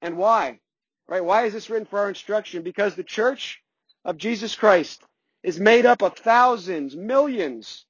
And 0.00 0.16
why? 0.16 0.58
Right? 1.06 1.24
Why 1.24 1.44
is 1.44 1.52
this 1.52 1.70
written 1.70 1.86
for 1.86 2.00
our 2.00 2.08
instruction? 2.08 2.62
Because 2.62 2.96
the 2.96 3.04
church 3.04 3.62
of 4.04 4.18
Jesus 4.18 4.56
Christ 4.56 5.04
is 5.44 5.60
made 5.60 5.86
up 5.86 6.02
of 6.02 6.16
thousands, 6.16 6.96
millions 6.96 7.86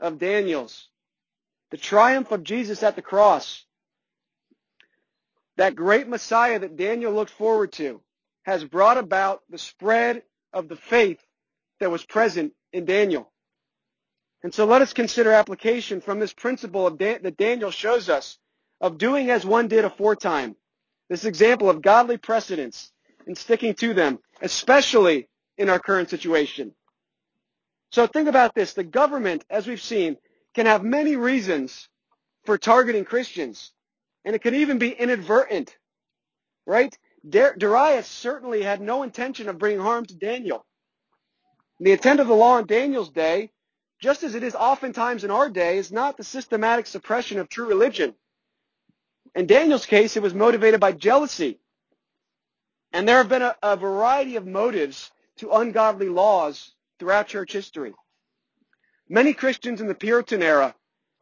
of 0.00 0.18
Daniels. 0.18 0.88
The 1.70 1.76
triumph 1.76 2.32
of 2.32 2.42
Jesus 2.42 2.82
at 2.82 2.96
the 2.96 3.02
cross, 3.02 3.64
that 5.56 5.76
great 5.76 6.08
Messiah 6.08 6.58
that 6.58 6.76
Daniel 6.76 7.12
looked 7.12 7.30
forward 7.32 7.72
to, 7.72 8.00
has 8.44 8.64
brought 8.64 8.98
about 8.98 9.42
the 9.50 9.58
spread 9.58 10.22
of 10.52 10.68
the 10.68 10.76
faith 10.76 11.20
that 11.80 11.90
was 11.90 12.04
present 12.04 12.52
in 12.72 12.84
Daniel. 12.84 13.30
And 14.42 14.52
so 14.52 14.66
let 14.66 14.82
us 14.82 14.92
consider 14.92 15.32
application 15.32 16.00
from 16.00 16.20
this 16.20 16.32
principle 16.32 16.90
Dan- 16.90 17.22
that 17.22 17.36
Daniel 17.36 17.70
shows 17.70 18.08
us 18.08 18.38
of 18.80 18.98
doing 18.98 19.30
as 19.30 19.46
one 19.46 19.68
did 19.68 19.84
aforetime. 19.84 20.56
This 21.08 21.24
example 21.24 21.70
of 21.70 21.82
godly 21.82 22.18
precedence 22.18 22.92
and 23.26 23.36
sticking 23.36 23.74
to 23.74 23.94
them, 23.94 24.18
especially 24.42 25.28
in 25.56 25.70
our 25.70 25.78
current 25.78 26.10
situation. 26.10 26.74
So 27.90 28.06
think 28.06 28.28
about 28.28 28.54
this. 28.54 28.74
The 28.74 28.84
government, 28.84 29.44
as 29.48 29.66
we've 29.66 29.80
seen, 29.80 30.16
can 30.54 30.66
have 30.66 30.82
many 30.82 31.16
reasons 31.16 31.88
for 32.44 32.58
targeting 32.58 33.04
Christians. 33.04 33.72
And 34.24 34.34
it 34.34 34.42
can 34.42 34.54
even 34.54 34.78
be 34.78 34.90
inadvertent. 34.90 35.76
Right? 36.66 36.96
Darius 37.28 38.06
certainly 38.06 38.62
had 38.62 38.80
no 38.80 39.02
intention 39.02 39.48
of 39.48 39.58
bringing 39.58 39.80
harm 39.80 40.06
to 40.06 40.14
Daniel. 40.14 40.64
The 41.80 41.92
intent 41.92 42.20
of 42.20 42.28
the 42.28 42.34
law 42.34 42.58
in 42.58 42.66
Daniel's 42.66 43.10
day, 43.10 43.50
just 44.00 44.22
as 44.22 44.34
it 44.34 44.42
is 44.42 44.54
oftentimes 44.54 45.24
in 45.24 45.30
our 45.30 45.48
day, 45.48 45.78
is 45.78 45.90
not 45.90 46.16
the 46.16 46.24
systematic 46.24 46.86
suppression 46.86 47.38
of 47.38 47.48
true 47.48 47.66
religion. 47.66 48.14
In 49.34 49.46
Daniel's 49.46 49.86
case, 49.86 50.16
it 50.16 50.22
was 50.22 50.34
motivated 50.34 50.80
by 50.80 50.92
jealousy. 50.92 51.58
And 52.92 53.08
there 53.08 53.16
have 53.16 53.28
been 53.28 53.42
a, 53.42 53.56
a 53.62 53.76
variety 53.76 54.36
of 54.36 54.46
motives 54.46 55.10
to 55.38 55.50
ungodly 55.50 56.08
laws 56.08 56.72
throughout 56.98 57.26
church 57.26 57.52
history. 57.52 57.92
Many 59.08 59.34
Christians 59.34 59.80
in 59.80 59.88
the 59.88 59.94
Puritan 59.94 60.42
era 60.42 60.74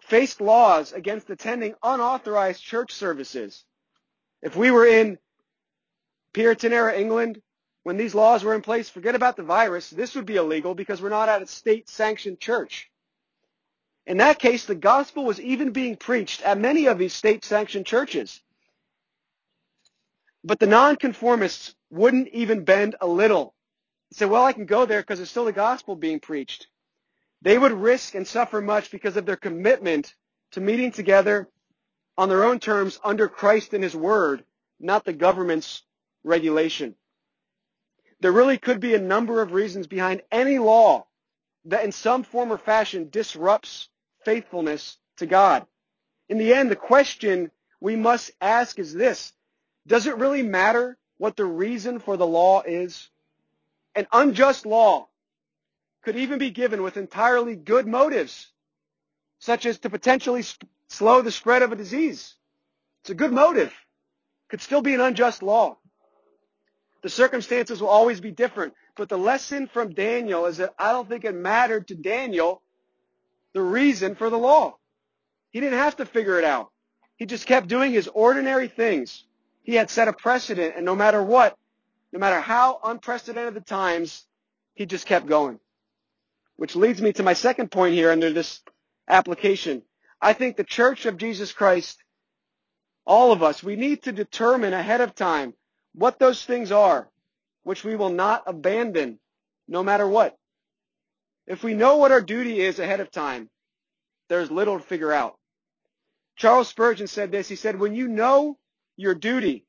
faced 0.09 0.41
laws 0.41 0.93
against 0.93 1.31
attending 1.31 1.75
unauthorized 1.83 2.63
church 2.63 2.93
services. 2.93 3.65
If 4.43 4.57
we 4.57 4.71
were 4.71 4.87
in 4.87 5.19
Puritan 6.33 6.73
era 6.73 6.99
England, 6.99 7.41
when 7.85 7.97
these 7.97 8.15
laws 8.15 8.45
were 8.45 8.55
in 8.55 8.63
place, 8.63 8.89
forget 8.89 9.15
about 9.15 9.37
the 9.37 9.43
virus, 9.43 9.91
this 9.91 10.15
would 10.15 10.27
be 10.27 10.37
illegal 10.37 10.75
because 10.75 11.01
we're 11.01 11.09
not 11.09 11.29
at 11.29 11.43
a 11.43 11.47
state 11.47 11.89
sanctioned 11.89 12.41
church. 12.41 12.91
In 14.07 14.17
that 14.19 14.39
case, 14.39 14.67
the 14.67 14.75
gospel 14.75 15.25
was 15.25 15.41
even 15.41 15.71
being 15.71 15.97
preached 15.97 16.43
at 16.43 16.59
many 16.59 16.87
of 16.87 16.99
these 16.99 17.13
state 17.13 17.45
sanctioned 17.45 17.87
churches. 17.87 18.41
But 20.45 20.59
the 20.59 20.67
nonconformists 20.67 21.75
wouldn't 21.91 22.29
even 22.29 22.65
bend 22.65 22.97
a 23.01 23.07
little. 23.07 23.55
They 24.11 24.17
said, 24.17 24.31
well, 24.31 24.45
I 24.45 24.53
can 24.53 24.67
go 24.67 24.87
there 24.87 25.01
because 25.01 25.19
there's 25.19 25.31
still 25.31 25.45
the 25.45 25.53
gospel 25.53 25.95
being 25.95 26.19
preached. 26.19 26.67
They 27.43 27.59
would 27.59 27.73
risk 27.73 28.15
and 28.15 28.27
suffer 28.27 28.61
much 28.61 28.93
because 28.93 29.17
of 29.17 29.27
their 29.27 29.37
commitment 29.37 30.15
to 30.53 30.61
meeting 30.61 30.93
together 30.93 31.49
on 32.17 32.29
their 32.29 32.45
own 32.45 32.61
terms 32.61 33.01
under 33.03 33.29
Christ 33.29 33.75
and 33.75 33.83
His 33.83 33.97
Word, 33.97 34.45
not 34.79 35.05
the 35.05 35.13
government's 35.13 35.83
regulation. 36.23 36.95
There 38.21 38.31
really 38.31 38.59
could 38.59 38.79
be 38.79 38.95
a 38.95 39.01
number 39.01 39.43
of 39.43 39.53
reasons 39.53 39.89
behind 39.89 40.23
any 40.31 40.59
law 40.59 41.07
that 41.65 41.85
in 41.85 41.91
some 41.91 42.23
form 42.23 42.53
or 42.53 42.59
fashion 42.59 43.09
disrupts 43.11 43.89
faithfulness 44.25 44.99
to 45.17 45.27
God. 45.27 45.67
In 46.29 46.39
the 46.39 46.55
end, 46.55 46.71
the 46.71 46.77
question 46.77 47.51
we 47.81 47.97
must 47.97 48.31
ask 48.41 48.79
is 48.79 48.95
this. 48.95 49.33
Does 49.89 50.07
it 50.07 50.17
really 50.17 50.43
matter 50.43 50.97
what 51.19 51.37
the 51.37 51.45
reason 51.45 51.99
for 51.99 52.17
the 52.17 52.27
law 52.27 52.63
is? 52.63 53.11
An 53.97 54.07
unjust 54.13 54.65
law 54.65 55.09
could 56.03 56.17
even 56.17 56.39
be 56.39 56.51
given 56.51 56.83
with 56.83 56.97
entirely 56.97 57.57
good 57.57 57.87
motives, 57.87 58.51
such 59.39 59.67
as 59.67 59.79
to 59.79 59.91
potentially 59.91 60.45
slow 60.89 61.23
the 61.23 61.31
spread 61.31 61.63
of 61.63 61.73
a 61.73 61.77
disease. 61.77 62.35
It's 63.03 63.11
a 63.11 63.15
good 63.15 63.33
motive. 63.33 63.73
Could 64.49 64.61
still 64.61 64.83
be 64.83 64.95
an 64.95 65.01
unjust 65.01 65.43
law. 65.43 65.79
The 67.03 67.09
circumstances 67.09 67.81
will 67.81 67.89
always 67.89 68.21
be 68.21 68.31
different. 68.31 68.75
But 68.95 69.09
the 69.09 69.19
lesson 69.19 69.67
from 69.67 69.95
Daniel 69.95 70.47
is 70.47 70.59
that 70.59 70.75
I 70.79 70.93
don't 70.93 71.09
think 71.09 71.25
it 71.25 71.35
mattered 71.35 71.89
to 71.89 71.95
Daniel 71.95 72.63
the 73.55 73.63
reason 73.63 74.15
for 74.15 74.31
the 74.31 74.39
law. 74.39 74.77
He 75.51 75.61
didn't 75.61 75.79
have 75.79 75.97
to 75.97 76.07
figure 76.07 76.39
it 76.39 76.45
out. 76.45 76.71
He 77.17 77.27
just 77.27 77.47
kept 77.47 77.69
doing 77.69 77.93
his 77.93 78.09
ordinary 78.09 78.69
things. 78.69 79.25
He 79.63 79.75
had 79.75 79.91
set 79.91 80.09
a 80.09 80.13
precedent, 80.13 80.75
and 80.77 80.85
no 80.85 80.95
matter 80.95 81.23
what, 81.23 81.57
no 82.13 82.19
matter 82.19 82.41
how 82.41 82.81
unprecedented 82.85 83.55
the 83.55 83.61
times, 83.61 84.27
he 84.75 84.87
just 84.87 85.07
kept 85.07 85.27
going. 85.27 85.59
Which 86.57 86.77
leads 86.77 87.01
me 87.03 87.13
to 87.15 87.23
my 87.23 87.33
second 87.33 87.71
point 87.71 87.95
here 87.95 88.11
under 88.11 88.33
this 88.33 88.61
application. 89.09 89.83
I 90.21 90.33
think 90.33 90.57
the 90.57 90.65
Church 90.65 91.07
of 91.07 91.17
Jesus 91.17 91.53
Christ, 91.53 92.03
all 93.05 93.33
of 93.33 93.43
us, 93.43 93.63
we 93.63 93.77
need 93.77 94.05
to 94.05 94.13
determine 94.13 94.73
ahead 94.73 95.01
of 95.01 95.15
time 95.15 95.55
what 95.95 96.19
those 96.19 96.45
things 96.45 96.71
are, 96.71 97.11
which 97.65 97.85
we 97.85 97.97
will 97.97 98.11
not 98.11 98.45
abandon 98.47 99.19
no 99.67 99.83
matter 99.83 100.07
what. 100.07 100.37
If 101.47 101.65
we 101.65 101.75
know 101.75 101.97
what 101.97 102.13
our 102.13 102.21
duty 102.21 102.61
is 102.61 102.79
ahead 102.79 103.01
of 103.01 103.11
time, 103.11 103.51
there's 104.29 104.51
little 104.51 104.79
to 104.79 104.85
figure 104.85 105.13
out. 105.13 105.37
Charles 106.37 106.69
Spurgeon 106.69 107.09
said 107.09 107.33
this. 107.33 107.49
He 107.49 107.57
said, 107.57 107.79
when 107.79 107.95
you 107.95 108.09
know 108.09 108.57
your 108.97 109.15
duty, 109.15 109.67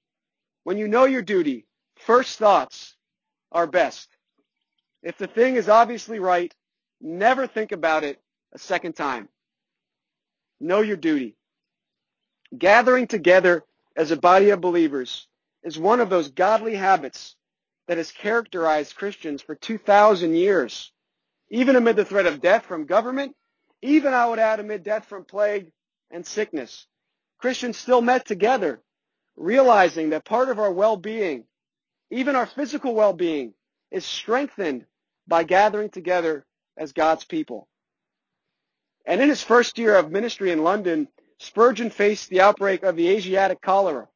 when 0.63 0.78
you 0.78 0.88
know 0.88 1.06
your 1.06 1.22
duty, 1.22 1.65
first 1.96 2.38
thoughts 2.38 2.96
are 3.52 3.67
best. 3.67 4.08
If 5.02 5.17
the 5.17 5.28
thing 5.28 5.56
is 5.56 5.67
obviously 5.67 6.19
right, 6.19 6.54
never 7.04 7.46
think 7.46 7.72
about 7.72 8.04
it 8.04 8.20
a 8.54 8.58
second 8.58 8.94
time. 8.94 9.28
Know 10.60 10.82
your 10.82 10.98
duty. 10.98 11.36
Gathering 12.58 13.08
together 13.08 13.63
as 13.96 14.12
a 14.12 14.18
body 14.18 14.52
of 14.52 14.62
believers 14.62 15.28
is 15.63 15.78
one 15.78 16.00
of 16.00 16.10
those 16.10 16.32
godly 16.32 16.76
habits 16.76 17.36
that 17.88 17.98
has 17.98 18.12
characterized 18.12 18.96
Christians 18.96 19.42
for 19.42 19.56
2,000 19.56 20.36
years. 20.36 20.92
Even 21.50 21.76
amid 21.76 21.96
the 21.96 22.06
threat 22.06 22.26
of 22.26 22.42
death 22.42 22.66
from 22.66 22.86
government, 22.86 23.36
even 23.82 24.13
I 24.13 24.26
would 24.28 24.39
add 24.39 24.60
amid 24.60 24.84
death 24.84 25.06
from 25.06 25.26
plague 25.26 25.72
and 26.10 26.26
sickness, 26.26 26.88
Christians 27.38 27.78
still 27.78 28.02
met 28.02 28.26
together, 28.26 28.82
realizing 29.36 30.12
that 30.12 30.24
part 30.24 30.50
of 30.50 30.60
our 30.60 30.72
well-being, 30.72 31.44
even 32.10 32.36
our 32.36 32.46
physical 32.46 32.96
well-being, 32.96 33.54
is 33.92 34.06
strengthened 34.06 34.86
by 35.28 35.44
gathering 35.44 35.89
together 35.89 36.46
as 36.78 36.92
God's 36.92 37.26
people. 37.26 37.68
And 39.06 39.22
in 39.22 39.30
his 39.30 39.44
first 39.44 39.78
year 39.78 39.96
of 39.96 40.12
ministry 40.12 40.52
in 40.52 40.64
London, 40.64 41.08
Spurgeon 41.40 41.90
faced 41.90 42.30
the 42.30 42.42
outbreak 42.42 42.84
of 42.84 42.95
the 42.95 43.10
Asiatic 43.10 43.62
cholera. 43.62 44.08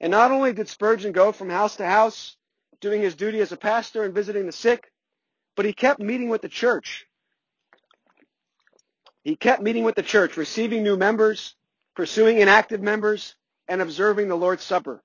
And 0.00 0.10
not 0.10 0.30
only 0.30 0.52
did 0.52 0.68
Spurgeon 0.68 1.12
go 1.12 1.32
from 1.32 1.50
house 1.50 1.76
to 1.76 1.86
house, 1.86 2.36
doing 2.80 3.02
his 3.02 3.14
duty 3.14 3.40
as 3.40 3.52
a 3.52 3.56
pastor 3.56 4.04
and 4.04 4.14
visiting 4.14 4.46
the 4.46 4.52
sick, 4.52 4.92
but 5.56 5.64
he 5.64 5.72
kept 5.72 5.98
meeting 5.98 6.28
with 6.28 6.42
the 6.42 6.48
church. 6.48 7.06
He 9.24 9.34
kept 9.34 9.62
meeting 9.62 9.82
with 9.82 9.96
the 9.96 10.02
church, 10.02 10.36
receiving 10.36 10.82
new 10.82 10.96
members, 10.96 11.56
pursuing 11.96 12.38
inactive 12.38 12.80
members, 12.80 13.34
and 13.66 13.82
observing 13.82 14.28
the 14.28 14.36
Lord's 14.36 14.62
Supper. 14.62 15.02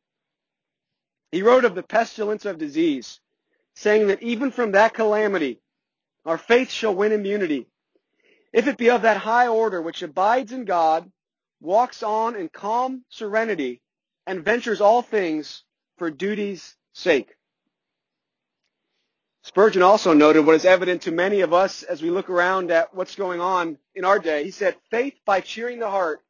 He 1.31 1.41
wrote 1.41 1.65
of 1.65 1.73
the 1.73 1.81
pestilence 1.81 2.45
of 2.45 2.59
disease, 2.59 3.19
saying 3.75 4.07
that 4.07 4.21
even 4.21 4.51
from 4.51 4.73
that 4.73 4.93
calamity, 4.93 5.62
our 6.25 6.37
faith 6.37 6.71
shall 6.71 6.95
win 6.95 7.11
immunity. 7.11 7.67
If 8.51 8.67
it 8.67 8.77
be 8.77 8.89
of 8.89 9.01
that 9.01 9.17
high 9.17 9.47
order 9.47 9.81
which 9.81 10.01
abides 10.01 10.51
in 10.51 10.65
God, 10.65 11.11
walks 11.59 12.03
on 12.03 12.35
in 12.35 12.49
calm 12.49 13.03
serenity, 13.09 13.81
and 14.25 14.45
ventures 14.45 14.81
all 14.81 15.01
things 15.01 15.63
for 15.97 16.11
duty's 16.11 16.75
sake. 16.93 17.35
Spurgeon 19.43 19.81
also 19.81 20.13
noted 20.13 20.45
what 20.45 20.55
is 20.55 20.63
evident 20.63 21.01
to 21.01 21.11
many 21.11 21.41
of 21.41 21.51
us 21.51 21.83
as 21.83 22.01
we 22.01 22.09
look 22.09 22.29
around 22.29 22.71
at 22.71 22.93
what's 22.95 23.15
going 23.15 23.41
on 23.41 23.77
in 23.93 24.05
our 24.05 24.19
day. 24.19 24.45
He 24.45 24.51
said, 24.51 24.77
faith 24.89 25.15
by 25.25 25.41
cheering 25.41 25.79
the 25.79 25.89
heart 25.89 26.21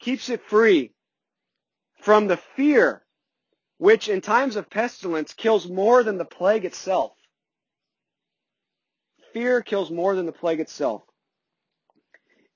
keeps 0.00 0.28
it 0.28 0.42
free 0.48 0.92
from 2.00 2.26
the 2.26 2.38
fear 2.56 3.04
which 3.78 4.08
in 4.08 4.20
times 4.20 4.56
of 4.56 4.68
pestilence 4.68 5.32
kills 5.32 5.68
more 5.68 6.02
than 6.02 6.18
the 6.18 6.24
plague 6.24 6.64
itself. 6.64 7.12
Fear 9.32 9.62
kills 9.62 9.90
more 9.90 10.14
than 10.14 10.26
the 10.26 10.32
plague 10.32 10.60
itself. 10.60 11.02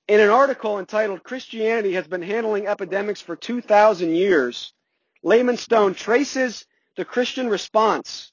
In 0.07 0.19
an 0.19 0.29
article 0.29 0.77
entitled 0.77 1.23
Christianity 1.23 1.93
has 1.93 2.07
been 2.07 2.21
handling 2.21 2.67
epidemics 2.67 3.21
for 3.21 3.35
2,000 3.35 4.13
years, 4.13 4.73
Lyman 5.23 5.57
Stone 5.57 5.95
traces 5.95 6.65
the 6.95 7.05
Christian 7.05 7.49
response 7.49 8.31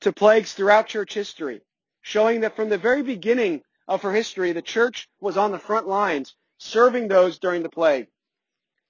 to 0.00 0.12
plagues 0.12 0.52
throughout 0.52 0.86
church 0.86 1.14
history, 1.14 1.62
showing 2.02 2.42
that 2.42 2.54
from 2.54 2.68
the 2.68 2.78
very 2.78 3.02
beginning 3.02 3.62
of 3.88 4.02
her 4.02 4.12
history, 4.12 4.52
the 4.52 4.62
church 4.62 5.08
was 5.20 5.36
on 5.36 5.52
the 5.52 5.58
front 5.58 5.88
lines 5.88 6.34
serving 6.58 7.08
those 7.08 7.38
during 7.38 7.62
the 7.62 7.68
plague. 7.68 8.06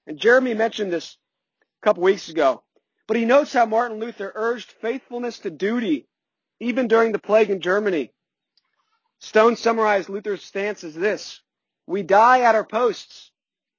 And 0.07 0.19
Jeremy 0.19 0.55
mentioned 0.55 0.93
this 0.93 1.17
a 1.61 1.85
couple 1.85 2.03
weeks 2.03 2.29
ago. 2.29 2.63
But 3.07 3.17
he 3.17 3.25
notes 3.25 3.53
how 3.53 3.67
Martin 3.67 3.99
Luther 3.99 4.33
urged 4.35 4.73
faithfulness 4.73 5.39
to 5.41 5.51
duty 5.51 6.09
even 6.59 6.89
during 6.89 7.13
the 7.13 7.19
plague 7.19 7.51
in 7.51 7.61
Germany. 7.61 8.13
Stone 9.21 9.57
summarized 9.57 10.09
Luther's 10.09 10.45
stance 10.45 10.85
as 10.85 10.95
this. 10.95 11.41
We 11.87 12.03
die 12.03 12.41
at 12.43 12.55
our 12.55 12.65
posts. 12.65 13.31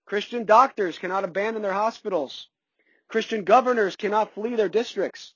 Christian 0.05 0.45
doctors 0.45 0.97
cannot 0.97 1.23
abandon 1.23 1.61
their 1.61 1.73
hospitals. 1.73 2.47
Christian 3.07 3.43
governors 3.43 3.95
cannot 3.95 4.33
flee 4.33 4.55
their 4.55 4.69
districts. 4.69 5.33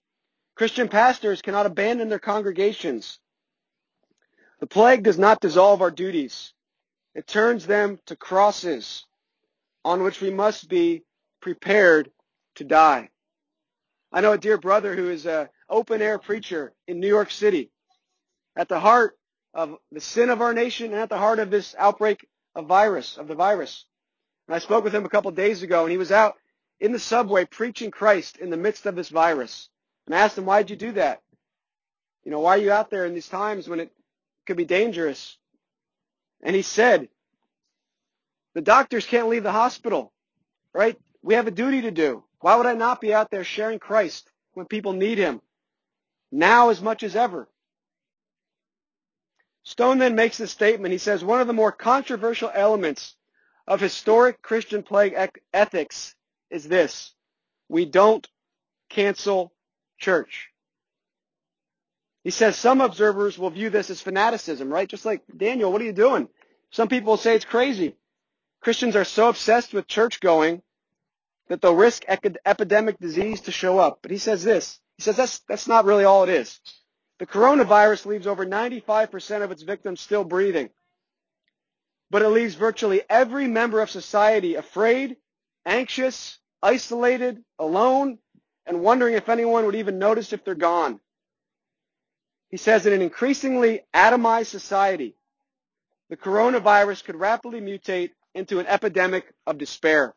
Christian 0.55 0.87
pastors 0.89 1.41
cannot 1.41 1.65
abandon 1.65 2.09
their 2.09 2.19
congregations. 2.19 3.19
The 4.59 4.67
plague 4.67 5.03
does 5.03 5.17
not 5.17 5.39
dissolve 5.39 5.81
our 5.81 5.91
duties. 5.91 6.53
It 7.15 7.27
turns 7.27 7.65
them 7.65 7.99
to 8.05 8.15
crosses 8.15 9.05
on 9.83 10.03
which 10.03 10.21
we 10.21 10.29
must 10.29 10.69
be 10.69 11.03
prepared 11.41 12.11
to 12.55 12.63
die. 12.63 13.09
I 14.11 14.21
know 14.21 14.33
a 14.33 14.37
dear 14.37 14.57
brother 14.57 14.95
who 14.95 15.09
is 15.09 15.25
an 15.25 15.49
open 15.69 16.01
air 16.01 16.19
preacher 16.19 16.73
in 16.87 16.99
New 16.99 17.07
York 17.07 17.31
City. 17.31 17.71
At 18.55 18.67
the 18.67 18.79
heart 18.79 19.17
of 19.53 19.77
the 19.91 19.99
sin 19.99 20.29
of 20.29 20.41
our 20.41 20.53
nation 20.53 20.87
and 20.87 21.01
at 21.01 21.09
the 21.09 21.17
heart 21.17 21.39
of 21.39 21.51
this 21.51 21.75
outbreak 21.77 22.27
of 22.55 22.65
virus, 22.67 23.17
of 23.17 23.27
the 23.27 23.35
virus. 23.35 23.85
And 24.47 24.55
I 24.55 24.59
spoke 24.59 24.83
with 24.83 24.95
him 24.95 25.05
a 25.05 25.09
couple 25.09 25.31
days 25.31 25.63
ago 25.63 25.83
and 25.83 25.91
he 25.91 25.97
was 25.97 26.11
out 26.11 26.35
in 26.79 26.91
the 26.91 26.99
subway 26.99 27.45
preaching 27.45 27.91
Christ 27.91 28.37
in 28.37 28.49
the 28.49 28.57
midst 28.57 28.85
of 28.85 28.95
this 28.95 29.09
virus. 29.09 29.69
And 30.05 30.15
I 30.15 30.19
asked 30.19 30.37
him, 30.37 30.45
why 30.45 30.61
did 30.61 30.71
you 30.71 30.75
do 30.75 30.91
that? 30.93 31.21
You 32.23 32.31
know, 32.31 32.39
why 32.39 32.57
are 32.57 32.61
you 32.61 32.71
out 32.71 32.89
there 32.89 33.05
in 33.05 33.13
these 33.13 33.29
times 33.29 33.67
when 33.67 33.79
it 33.79 33.91
could 34.45 34.57
be 34.57 34.65
dangerous? 34.65 35.37
And 36.41 36.55
he 36.55 36.61
said, 36.61 37.09
the 38.53 38.61
doctors 38.61 39.05
can't 39.05 39.29
leave 39.29 39.43
the 39.43 39.51
hospital, 39.51 40.11
right? 40.73 40.97
We 41.23 41.35
have 41.35 41.47
a 41.47 41.51
duty 41.51 41.81
to 41.81 41.91
do. 41.91 42.23
Why 42.39 42.55
would 42.55 42.65
I 42.65 42.73
not 42.73 42.99
be 42.99 43.13
out 43.13 43.29
there 43.31 43.43
sharing 43.43 43.79
Christ 43.79 44.29
when 44.53 44.65
people 44.65 44.93
need 44.93 45.17
him? 45.17 45.41
Now 46.31 46.69
as 46.69 46.81
much 46.81 47.03
as 47.03 47.15
ever. 47.15 47.47
Stone 49.63 49.99
then 49.99 50.15
makes 50.15 50.37
the 50.37 50.47
statement. 50.47 50.91
He 50.91 50.97
says, 50.97 51.23
one 51.23 51.41
of 51.41 51.47
the 51.47 51.53
more 51.53 51.71
controversial 51.71 52.51
elements 52.53 53.15
of 53.67 53.79
historic 53.79 54.41
Christian 54.41 54.83
plague 54.83 55.15
ethics 55.53 56.15
is 56.49 56.67
this. 56.67 57.13
We 57.69 57.85
don't 57.85 58.27
cancel 58.89 59.53
church. 59.97 60.49
He 62.23 62.31
says 62.31 62.55
some 62.55 62.81
observers 62.81 63.37
will 63.37 63.49
view 63.49 63.69
this 63.69 63.89
as 63.89 64.01
fanaticism, 64.01 64.71
right? 64.71 64.87
Just 64.87 65.05
like, 65.05 65.23
Daniel, 65.35 65.71
what 65.71 65.81
are 65.81 65.85
you 65.85 65.93
doing? 65.93 66.27
Some 66.71 66.87
people 66.87 67.17
say 67.17 67.35
it's 67.35 67.45
crazy. 67.45 67.95
Christians 68.61 68.95
are 68.95 69.03
so 69.03 69.29
obsessed 69.29 69.73
with 69.73 69.87
church 69.87 70.19
going 70.19 70.61
that 71.47 71.61
they'll 71.61 71.75
risk 71.75 72.05
epidemic 72.07 72.99
disease 72.99 73.41
to 73.41 73.51
show 73.51 73.79
up. 73.79 73.99
But 74.01 74.11
he 74.11 74.17
says 74.17 74.43
this. 74.43 74.79
He 74.97 75.03
says 75.03 75.17
that's, 75.17 75.39
that's 75.47 75.67
not 75.67 75.85
really 75.85 76.03
all 76.03 76.23
it 76.23 76.29
is. 76.29 76.59
The 77.21 77.27
coronavirus 77.27 78.07
leaves 78.07 78.25
over 78.25 78.47
95% 78.47 79.43
of 79.43 79.51
its 79.51 79.61
victims 79.61 80.01
still 80.01 80.23
breathing. 80.23 80.71
But 82.09 82.23
it 82.23 82.29
leaves 82.29 82.55
virtually 82.55 83.03
every 83.07 83.47
member 83.47 83.79
of 83.79 83.91
society 83.91 84.55
afraid, 84.55 85.17
anxious, 85.63 86.39
isolated, 86.63 87.43
alone, 87.59 88.17
and 88.65 88.81
wondering 88.81 89.13
if 89.13 89.29
anyone 89.29 89.67
would 89.67 89.75
even 89.75 89.99
notice 89.99 90.33
if 90.33 90.43
they're 90.43 90.55
gone. 90.55 90.99
He 92.49 92.57
says 92.57 92.87
in 92.87 92.93
an 92.93 93.03
increasingly 93.03 93.83
atomized 93.93 94.47
society, 94.47 95.15
the 96.09 96.17
coronavirus 96.17 97.03
could 97.03 97.15
rapidly 97.15 97.61
mutate 97.61 98.13
into 98.33 98.57
an 98.57 98.65
epidemic 98.65 99.31
of 99.45 99.59
despair. 99.59 100.15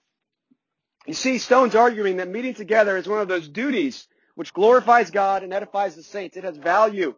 You 1.04 1.12
see, 1.12 1.36
Stone's 1.36 1.74
arguing 1.74 2.16
that 2.16 2.28
meeting 2.28 2.54
together 2.54 2.96
is 2.96 3.06
one 3.06 3.20
of 3.20 3.28
those 3.28 3.46
duties 3.46 4.08
which 4.34 4.52
glorifies 4.52 5.10
God 5.10 5.42
and 5.42 5.52
edifies 5.52 5.96
the 5.96 6.02
saints. 6.02 6.36
It 6.36 6.44
has 6.44 6.56
value. 6.56 7.14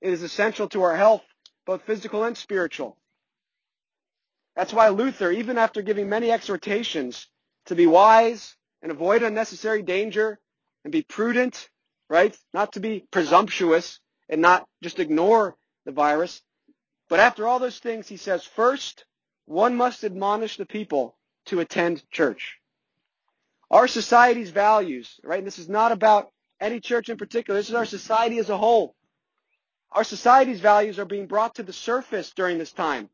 It 0.00 0.12
is 0.12 0.22
essential 0.22 0.68
to 0.68 0.82
our 0.82 0.96
health, 0.96 1.22
both 1.66 1.82
physical 1.82 2.24
and 2.24 2.36
spiritual. 2.36 2.96
That's 4.56 4.72
why 4.72 4.88
Luther, 4.88 5.30
even 5.30 5.58
after 5.58 5.82
giving 5.82 6.08
many 6.08 6.30
exhortations 6.30 7.26
to 7.66 7.74
be 7.74 7.86
wise 7.86 8.56
and 8.82 8.90
avoid 8.90 9.22
unnecessary 9.22 9.82
danger 9.82 10.38
and 10.84 10.92
be 10.92 11.02
prudent, 11.02 11.68
right? 12.08 12.36
Not 12.52 12.72
to 12.72 12.80
be 12.80 13.06
presumptuous 13.10 14.00
and 14.28 14.40
not 14.40 14.66
just 14.82 14.98
ignore 14.98 15.56
the 15.84 15.92
virus. 15.92 16.42
But 17.08 17.20
after 17.20 17.46
all 17.46 17.58
those 17.58 17.78
things, 17.78 18.08
he 18.08 18.16
says, 18.16 18.44
first, 18.44 19.04
one 19.46 19.76
must 19.76 20.04
admonish 20.04 20.56
the 20.56 20.66
people 20.66 21.16
to 21.46 21.60
attend 21.60 22.02
church. 22.10 22.58
Our 23.70 23.88
society's 23.88 24.50
values, 24.50 25.18
right? 25.22 25.38
And 25.38 25.46
this 25.46 25.58
is 25.58 25.68
not 25.68 25.92
about 25.92 26.30
any 26.60 26.80
church 26.80 27.08
in 27.08 27.16
particular. 27.16 27.58
This 27.58 27.68
is 27.68 27.74
our 27.74 27.86
society 27.86 28.38
as 28.38 28.50
a 28.50 28.56
whole. 28.58 28.94
Our 29.92 30.04
society's 30.04 30.60
values 30.60 30.98
are 30.98 31.04
being 31.04 31.26
brought 31.26 31.56
to 31.56 31.62
the 31.62 31.72
surface 31.72 32.32
during 32.34 32.58
this 32.58 32.72
time. 32.72 33.08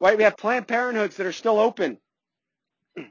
Right? 0.00 0.16
We 0.16 0.24
have 0.24 0.36
Planned 0.36 0.68
Parenthoods 0.68 1.16
that 1.16 1.26
are 1.26 1.32
still 1.32 1.58
open. 1.58 1.98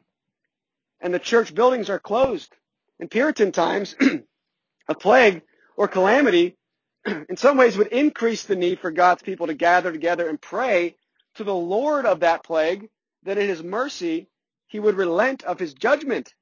And 1.01 1.13
the 1.13 1.19
church 1.19 1.55
buildings 1.55 1.89
are 1.89 1.99
closed. 1.99 2.53
In 2.99 3.07
Puritan 3.07 3.53
times, 3.53 3.95
a 4.89 4.95
plague 4.95 5.43
or 5.77 5.87
calamity 5.87 6.57
in 7.05 7.37
some 7.37 7.55
ways 7.57 7.77
would 7.77 7.87
increase 7.87 8.43
the 8.43 8.55
need 8.55 8.79
for 8.79 8.91
God's 8.91 9.21
people 9.23 9.47
to 9.47 9.53
gather 9.53 9.91
together 9.91 10.27
and 10.27 10.41
pray 10.41 10.95
to 11.35 11.45
the 11.45 11.55
Lord 11.55 12.05
of 12.05 12.19
that 12.21 12.43
plague 12.43 12.89
that 13.23 13.37
in 13.37 13.47
his 13.47 13.63
mercy 13.63 14.27
he 14.67 14.79
would 14.79 14.97
relent 14.97 15.43
of 15.43 15.59
his 15.59 15.73
judgment 15.73 16.33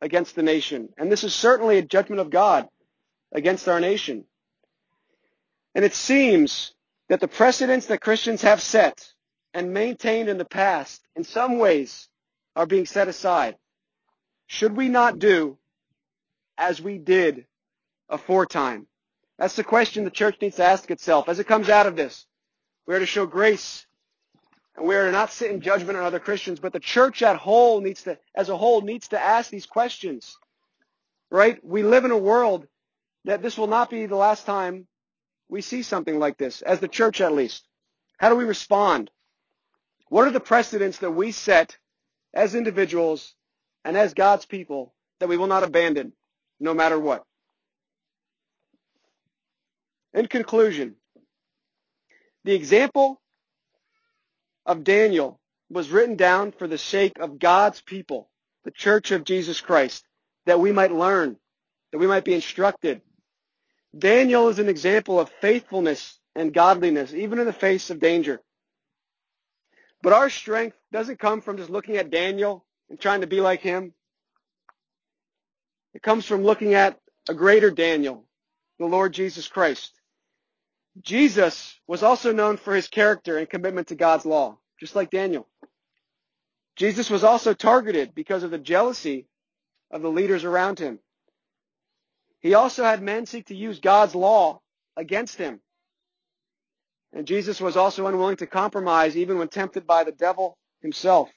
against 0.00 0.34
the 0.34 0.42
nation. 0.42 0.88
And 0.98 1.10
this 1.10 1.24
is 1.24 1.34
certainly 1.34 1.78
a 1.78 1.82
judgment 1.82 2.20
of 2.20 2.30
God 2.30 2.68
against 3.32 3.68
our 3.68 3.80
nation. 3.80 4.24
And 5.74 5.84
it 5.84 5.94
seems 5.94 6.74
that 7.08 7.20
the 7.20 7.28
precedents 7.28 7.86
that 7.86 8.00
Christians 8.00 8.42
have 8.42 8.60
set 8.60 9.12
and 9.54 9.72
maintained 9.72 10.28
in 10.28 10.38
the 10.38 10.44
past 10.44 11.02
in 11.14 11.24
some 11.24 11.58
ways 11.58 12.08
are 12.54 12.66
being 12.66 12.86
set 12.86 13.08
aside. 13.08 13.56
Should 14.46 14.76
we 14.76 14.88
not 14.88 15.18
do 15.18 15.58
as 16.56 16.80
we 16.80 16.98
did 16.98 17.46
aforetime? 18.08 18.86
That's 19.38 19.56
the 19.56 19.64
question 19.64 20.04
the 20.04 20.10
church 20.10 20.36
needs 20.40 20.56
to 20.56 20.64
ask 20.64 20.90
itself 20.90 21.28
as 21.28 21.38
it 21.38 21.46
comes 21.46 21.68
out 21.68 21.86
of 21.86 21.96
this. 21.96 22.26
We 22.86 22.94
are 22.94 23.00
to 23.00 23.06
show 23.06 23.26
grace. 23.26 23.86
And 24.76 24.86
we 24.86 24.94
are 24.94 25.10
not 25.10 25.32
sitting 25.32 25.60
judgment 25.60 25.96
on 25.96 26.04
other 26.04 26.18
Christians, 26.18 26.60
but 26.60 26.72
the 26.72 26.80
church 26.80 27.22
at 27.22 27.36
whole 27.36 27.80
needs 27.80 28.02
to, 28.02 28.18
as 28.34 28.48
a 28.48 28.56
whole 28.56 28.82
needs 28.82 29.08
to 29.08 29.20
ask 29.20 29.50
these 29.50 29.66
questions. 29.66 30.36
Right? 31.30 31.62
We 31.64 31.82
live 31.82 32.04
in 32.04 32.10
a 32.10 32.18
world 32.18 32.66
that 33.24 33.42
this 33.42 33.56
will 33.58 33.66
not 33.66 33.90
be 33.90 34.06
the 34.06 34.16
last 34.16 34.46
time 34.46 34.86
we 35.48 35.62
see 35.62 35.82
something 35.82 36.18
like 36.18 36.36
this, 36.36 36.62
as 36.62 36.80
the 36.80 36.88
church 36.88 37.20
at 37.20 37.32
least. 37.32 37.66
How 38.18 38.28
do 38.28 38.36
we 38.36 38.44
respond? 38.44 39.10
What 40.08 40.26
are 40.26 40.32
the 40.32 40.40
precedents 40.40 40.98
that 40.98 41.10
we 41.10 41.32
set 41.32 41.76
as 42.34 42.54
individuals 42.54 43.34
and 43.84 43.96
as 43.96 44.14
God's 44.14 44.46
people 44.46 44.94
that 45.20 45.28
we 45.28 45.36
will 45.36 45.46
not 45.46 45.62
abandon 45.64 46.12
no 46.60 46.74
matter 46.74 46.98
what? 46.98 47.24
In 50.14 50.26
conclusion, 50.26 50.96
the 52.44 52.54
example 52.54 53.20
of 54.66 54.84
Daniel 54.84 55.40
was 55.70 55.90
written 55.90 56.16
down 56.16 56.52
for 56.52 56.66
the 56.66 56.78
sake 56.78 57.18
of 57.18 57.38
God's 57.38 57.80
people, 57.80 58.28
the 58.64 58.70
church 58.70 59.10
of 59.10 59.24
Jesus 59.24 59.60
Christ, 59.60 60.04
that 60.44 60.60
we 60.60 60.72
might 60.72 60.92
learn, 60.92 61.36
that 61.92 61.98
we 61.98 62.06
might 62.06 62.24
be 62.24 62.34
instructed. 62.34 63.00
Daniel 63.96 64.48
is 64.48 64.58
an 64.58 64.68
example 64.68 65.18
of 65.18 65.30
faithfulness 65.40 66.18
and 66.34 66.52
godliness, 66.52 67.14
even 67.14 67.38
in 67.38 67.46
the 67.46 67.52
face 67.52 67.90
of 67.90 67.98
danger. 67.98 68.40
But 70.02 70.12
our 70.12 70.30
strength 70.30 70.76
doesn't 70.92 71.18
come 71.18 71.40
from 71.40 71.56
just 71.56 71.70
looking 71.70 71.96
at 71.96 72.10
Daniel 72.10 72.64
and 72.90 73.00
trying 73.00 73.22
to 73.22 73.26
be 73.26 73.40
like 73.40 73.60
him. 73.60 73.94
It 75.94 76.02
comes 76.02 76.26
from 76.26 76.44
looking 76.44 76.74
at 76.74 77.00
a 77.28 77.34
greater 77.34 77.70
Daniel, 77.70 78.24
the 78.78 78.86
Lord 78.86 79.14
Jesus 79.14 79.48
Christ. 79.48 79.92
Jesus 81.02 81.78
was 81.86 82.02
also 82.02 82.32
known 82.32 82.56
for 82.56 82.74
his 82.74 82.88
character 82.88 83.38
and 83.38 83.48
commitment 83.48 83.88
to 83.88 83.94
God's 83.94 84.24
law, 84.24 84.58
just 84.80 84.96
like 84.96 85.10
Daniel. 85.10 85.46
Jesus 86.76 87.10
was 87.10 87.24
also 87.24 87.54
targeted 87.54 88.14
because 88.14 88.42
of 88.42 88.50
the 88.50 88.58
jealousy 88.58 89.26
of 89.90 90.02
the 90.02 90.10
leaders 90.10 90.44
around 90.44 90.78
him. 90.78 90.98
He 92.40 92.54
also 92.54 92.84
had 92.84 93.02
men 93.02 93.26
seek 93.26 93.46
to 93.46 93.56
use 93.56 93.80
God's 93.80 94.14
law 94.14 94.60
against 94.96 95.36
him. 95.36 95.60
And 97.12 97.26
Jesus 97.26 97.60
was 97.60 97.76
also 97.76 98.06
unwilling 98.06 98.36
to 98.36 98.46
compromise 98.46 99.16
even 99.16 99.38
when 99.38 99.48
tempted 99.48 99.86
by 99.86 100.04
the 100.04 100.12
devil 100.12 100.58
himself. 100.82 101.30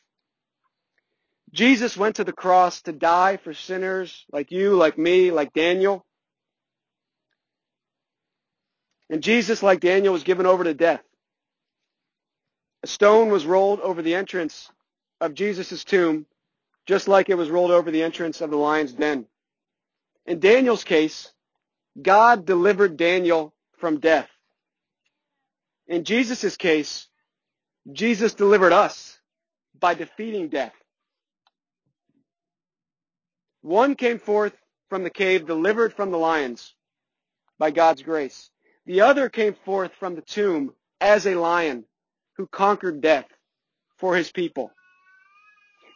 Jesus 1.51 1.97
went 1.97 2.17
to 2.17 2.23
the 2.23 2.33
cross 2.33 2.81
to 2.83 2.91
die 2.91 3.37
for 3.37 3.53
sinners 3.53 4.25
like 4.31 4.51
you, 4.51 4.75
like 4.75 4.97
me, 4.97 5.31
like 5.31 5.53
Daniel. 5.53 6.05
And 9.09 9.23
Jesus, 9.23 9.63
like 9.63 9.79
Daniel, 9.79 10.13
was 10.13 10.23
given 10.23 10.45
over 10.45 10.63
to 10.63 10.73
death. 10.73 11.01
A 12.83 12.87
stone 12.87 13.29
was 13.29 13.45
rolled 13.45 13.79
over 13.81 14.01
the 14.01 14.15
entrance 14.15 14.69
of 15.19 15.33
Jesus' 15.33 15.83
tomb, 15.83 16.25
just 16.85 17.07
like 17.07 17.29
it 17.29 17.35
was 17.35 17.49
rolled 17.49 17.71
over 17.71 17.91
the 17.91 18.03
entrance 18.03 18.41
of 18.41 18.49
the 18.49 18.57
lion's 18.57 18.93
den. 18.93 19.25
In 20.25 20.39
Daniel's 20.39 20.83
case, 20.83 21.33
God 22.01 22.45
delivered 22.45 22.97
Daniel 22.97 23.53
from 23.79 23.99
death. 23.99 24.29
In 25.87 26.03
Jesus' 26.03 26.55
case, 26.55 27.07
Jesus 27.91 28.33
delivered 28.35 28.73
us 28.73 29.17
by 29.79 29.95
defeating 29.95 30.49
death. 30.49 30.73
One 33.61 33.95
came 33.95 34.19
forth 34.19 34.53
from 34.89 35.03
the 35.03 35.09
cave 35.09 35.45
delivered 35.45 35.93
from 35.93 36.11
the 36.11 36.17
lions 36.17 36.73
by 37.57 37.71
God's 37.71 38.03
grace. 38.03 38.49
The 38.89 39.01
other 39.01 39.29
came 39.29 39.53
forth 39.53 39.91
from 39.99 40.15
the 40.15 40.23
tomb 40.23 40.73
as 40.99 41.27
a 41.27 41.35
lion 41.35 41.85
who 42.37 42.47
conquered 42.47 43.01
death 43.01 43.27
for 43.97 44.15
his 44.15 44.31
people. 44.31 44.71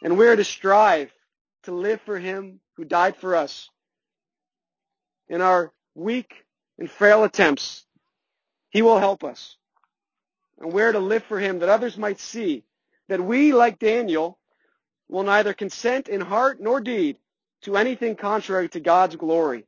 And 0.00 0.16
we 0.16 0.28
are 0.28 0.36
to 0.36 0.44
strive 0.44 1.12
to 1.64 1.72
live 1.72 2.00
for 2.02 2.20
him 2.20 2.60
who 2.76 2.84
died 2.84 3.16
for 3.16 3.34
us. 3.34 3.68
In 5.28 5.40
our 5.40 5.72
weak 5.96 6.44
and 6.78 6.88
frail 6.88 7.24
attempts, 7.24 7.84
he 8.70 8.80
will 8.80 9.00
help 9.00 9.24
us. 9.24 9.56
And 10.60 10.72
we're 10.72 10.92
to 10.92 11.00
live 11.00 11.24
for 11.24 11.40
him 11.40 11.58
that 11.58 11.68
others 11.68 11.98
might 11.98 12.20
see 12.20 12.62
that 13.08 13.20
we, 13.20 13.52
like 13.52 13.80
Daniel, 13.80 14.38
will 15.08 15.24
neither 15.24 15.52
consent 15.52 16.08
in 16.08 16.20
heart 16.20 16.60
nor 16.60 16.80
deed 16.80 17.16
to 17.62 17.76
anything 17.76 18.14
contrary 18.14 18.68
to 18.68 18.78
God's 18.78 19.16
glory, 19.16 19.64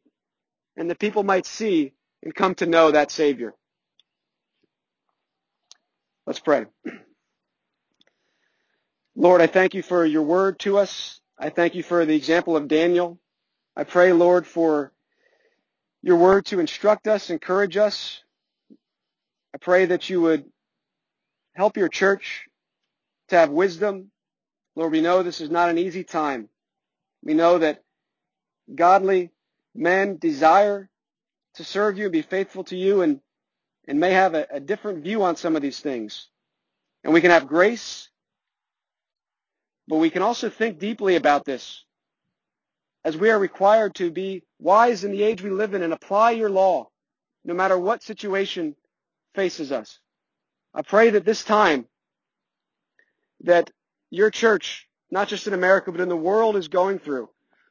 and 0.77 0.89
the 0.89 0.95
people 0.95 1.24
might 1.24 1.45
see 1.45 1.93
and 2.23 2.35
come 2.35 2.55
to 2.57 2.67
know 2.67 2.91
that 2.91 3.11
Savior. 3.11 3.55
Let's 6.27 6.41
pray. 6.41 6.67
Lord, 9.17 9.41
I 9.41 9.47
thank 9.47 9.75
you 9.75 9.83
for 9.83 10.05
your 10.05 10.23
word 10.23 10.59
to 10.61 10.79
us. 10.79 11.21
I 11.39 11.51
thank 11.51 11.75
you 11.75 11.83
for 11.83 12.05
the 12.05 12.17
example 12.17 12.57
of 12.57 12.69
Daniel. 12.69 13.19
I 13.77 13.85
pray, 13.85 14.12
Lord, 14.12 14.47
for 14.47 14.93
your 16.03 16.17
word 16.17 16.47
to 16.47 16.61
instruct 16.61 17.09
us, 17.09 17.31
encourage 17.31 17.77
us. 17.77 18.23
I 19.55 19.59
pray 19.59 19.87
that 19.87 20.11
you 20.11 20.21
would 20.23 20.45
help 21.55 21.77
your 21.77 21.89
church 21.89 22.47
to 23.29 23.37
have 23.37 23.51
wisdom. 23.51 24.11
Lord, 24.77 24.93
we 24.93 25.01
know 25.01 25.23
this 25.23 25.41
is 25.41 25.51
not 25.51 25.71
an 25.71 25.79
easy 25.79 26.05
time. 26.05 26.49
We 27.23 27.35
know 27.35 27.59
that 27.59 27.83
godly 28.75 29.31
men 29.75 30.19
desire 30.19 30.89
to 31.57 31.65
serve 31.65 31.99
you 31.99 32.05
and 32.05 32.13
be 32.13 32.23
faithful 32.23 32.65
to 32.65 32.77
you 32.77 33.03
and, 33.03 33.21
and 33.89 34.01
may 34.01 34.13
have 34.13 34.35
a, 34.35 34.47
a 34.51 34.61
different 34.61 35.03
view 35.03 35.23
on 35.23 35.37
some 35.37 35.57
of 35.57 35.63
these 35.63 35.81
things. 35.81 36.29
And 37.05 37.13
we 37.13 37.21
can 37.21 37.31
have 37.31 37.47
grace, 37.47 38.09
but 39.89 39.97
we 39.97 40.11
can 40.11 40.23
also 40.23 40.51
think 40.51 40.79
deeply 40.79 41.17
about 41.17 41.45
this 41.45 41.85
as 43.05 43.17
we 43.17 43.31
are 43.31 43.39
required 43.39 43.95
to 43.95 44.11
be 44.11 44.43
wise 44.59 45.05
in 45.05 45.13
the 45.13 45.23
age 45.23 45.43
we 45.43 45.51
live 45.51 45.75
in 45.75 45.83
and 45.83 45.93
apply 45.93 46.33
your 46.33 46.51
law 46.51 46.89
no 47.45 47.55
matter 47.55 47.79
what 47.79 48.03
situation 48.03 48.75
faces 49.35 49.71
us. 49.71 50.01
I 50.75 50.83
pray 50.83 51.11
that 51.11 51.25
this 51.25 51.45
time 51.45 51.87
that 53.43 53.71
your 54.11 54.31
church, 54.31 54.89
not 55.11 55.29
just 55.29 55.47
in 55.47 55.55
America, 55.55 55.93
but 55.93 56.01
in 56.01 56.09
the 56.09 56.17
world 56.17 56.57
is 56.57 56.69
going 56.69 56.99
through, 56.99 57.29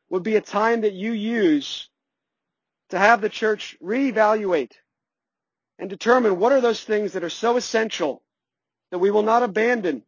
would 0.10 0.24
be 0.24 0.38
a 0.38 0.42
time 0.42 0.82
that 0.82 0.94
you 0.94 1.12
use 1.12 1.90
to 2.90 3.00
have 3.00 3.22
the 3.22 3.30
church 3.30 3.78
reevaluate 3.84 4.72
and 5.80 5.90
determine 5.90 6.40
what 6.40 6.52
are 6.52 6.62
those 6.62 6.84
things 6.84 7.14
that 7.14 7.24
are 7.24 7.30
so 7.30 7.58
essential 7.58 8.22
that 8.92 9.00
we 9.00 9.12
will 9.12 9.24
not 9.24 9.44
abandon 9.44 10.04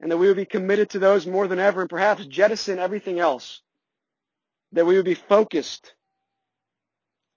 and 0.00 0.10
that 0.10 0.18
we 0.18 0.28
would 0.28 0.36
be 0.36 0.44
committed 0.44 0.90
to 0.90 0.98
those 0.98 1.26
more 1.26 1.48
than 1.48 1.58
ever 1.58 1.80
and 1.80 1.90
perhaps 1.90 2.24
jettison 2.26 2.78
everything 2.78 3.18
else. 3.18 3.62
That 4.72 4.86
we 4.86 4.96
would 4.96 5.04
be 5.04 5.14
focused 5.14 5.94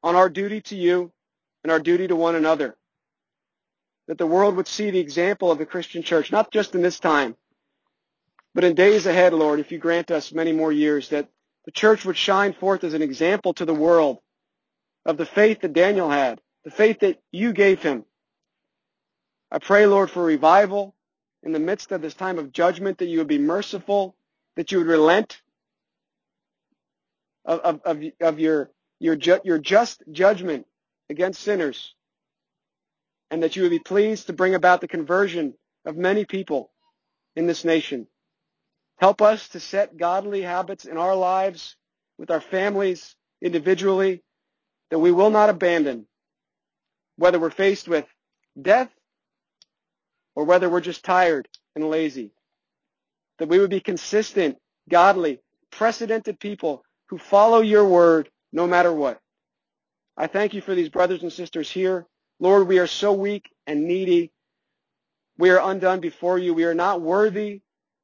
on 0.03 0.15
our 0.15 0.29
duty 0.29 0.61
to 0.61 0.75
you 0.75 1.11
and 1.63 1.71
our 1.71 1.79
duty 1.79 2.07
to 2.07 2.15
one 2.15 2.35
another. 2.35 2.75
That 4.07 4.17
the 4.17 4.27
world 4.27 4.55
would 4.57 4.67
see 4.67 4.91
the 4.91 4.99
example 4.99 5.51
of 5.51 5.57
the 5.57 5.65
Christian 5.65 6.03
church, 6.03 6.31
not 6.31 6.51
just 6.51 6.75
in 6.75 6.81
this 6.81 6.99
time, 6.99 7.35
but 8.53 8.63
in 8.63 8.75
days 8.75 9.05
ahead, 9.05 9.33
Lord, 9.33 9.59
if 9.59 9.71
you 9.71 9.77
grant 9.77 10.11
us 10.11 10.33
many 10.33 10.51
more 10.51 10.71
years, 10.73 11.09
that 11.09 11.29
the 11.65 11.71
church 11.71 12.05
would 12.05 12.17
shine 12.17 12.53
forth 12.53 12.83
as 12.83 12.93
an 12.93 13.01
example 13.03 13.53
to 13.55 13.65
the 13.65 13.73
world 13.73 14.19
of 15.05 15.17
the 15.17 15.25
faith 15.27 15.61
that 15.61 15.73
Daniel 15.73 16.09
had, 16.09 16.41
the 16.65 16.71
faith 16.71 16.99
that 17.01 17.21
you 17.31 17.53
gave 17.53 17.83
him. 17.83 18.05
I 19.51 19.59
pray, 19.59 19.85
Lord, 19.87 20.11
for 20.11 20.23
revival 20.23 20.95
in 21.43 21.53
the 21.53 21.59
midst 21.59 21.91
of 21.91 22.01
this 22.01 22.13
time 22.13 22.39
of 22.39 22.51
judgment, 22.51 22.99
that 22.99 23.07
you 23.07 23.19
would 23.19 23.27
be 23.27 23.39
merciful, 23.39 24.15
that 24.55 24.71
you 24.71 24.79
would 24.79 24.87
relent 24.87 25.41
of, 27.45 27.59
of, 27.61 27.81
of, 27.85 28.03
of 28.21 28.39
your, 28.39 28.71
your, 28.99 29.15
ju- 29.15 29.41
your 29.43 29.59
just 29.59 30.03
judgment 30.11 30.67
against 31.09 31.41
sinners, 31.41 31.95
and 33.31 33.43
that 33.43 33.55
you 33.55 33.63
would 33.63 33.71
be 33.71 33.79
pleased 33.79 34.27
to 34.27 34.33
bring 34.33 34.55
about 34.55 34.81
the 34.81 34.87
conversion 34.89 35.55
of 35.85 35.97
many 35.97 36.25
people 36.25 36.71
in 37.35 37.47
this 37.47 37.65
nation. 37.65 38.07
Help 39.01 39.19
us 39.23 39.49
to 39.49 39.59
set 39.59 39.97
godly 39.97 40.43
habits 40.43 40.85
in 40.85 40.95
our 40.95 41.15
lives, 41.15 41.75
with 42.19 42.29
our 42.29 42.39
families, 42.39 43.15
individually, 43.41 44.21
that 44.91 44.99
we 44.99 45.11
will 45.11 45.31
not 45.31 45.49
abandon, 45.49 46.05
whether 47.17 47.39
we're 47.39 47.49
faced 47.49 47.87
with 47.87 48.05
death 48.61 48.91
or 50.35 50.45
whether 50.45 50.69
we're 50.69 50.81
just 50.81 51.03
tired 51.03 51.47
and 51.75 51.89
lazy. 51.89 52.31
That 53.39 53.49
we 53.49 53.57
would 53.57 53.71
be 53.71 53.79
consistent, 53.79 54.59
godly, 54.87 55.39
precedented 55.71 56.39
people 56.39 56.83
who 57.09 57.17
follow 57.17 57.61
your 57.61 57.87
word 57.87 58.29
no 58.53 58.67
matter 58.67 58.93
what. 58.93 59.19
I 60.15 60.27
thank 60.27 60.53
you 60.53 60.61
for 60.61 60.75
these 60.75 60.89
brothers 60.89 61.23
and 61.23 61.33
sisters 61.33 61.71
here. 61.71 62.05
Lord, 62.39 62.67
we 62.67 62.77
are 62.77 62.85
so 62.85 63.13
weak 63.13 63.49
and 63.65 63.87
needy. 63.87 64.31
We 65.39 65.49
are 65.49 65.71
undone 65.71 66.01
before 66.01 66.37
you. 66.37 66.53
We 66.53 66.65
are 66.65 66.75
not 66.75 67.01
worthy 67.01 67.61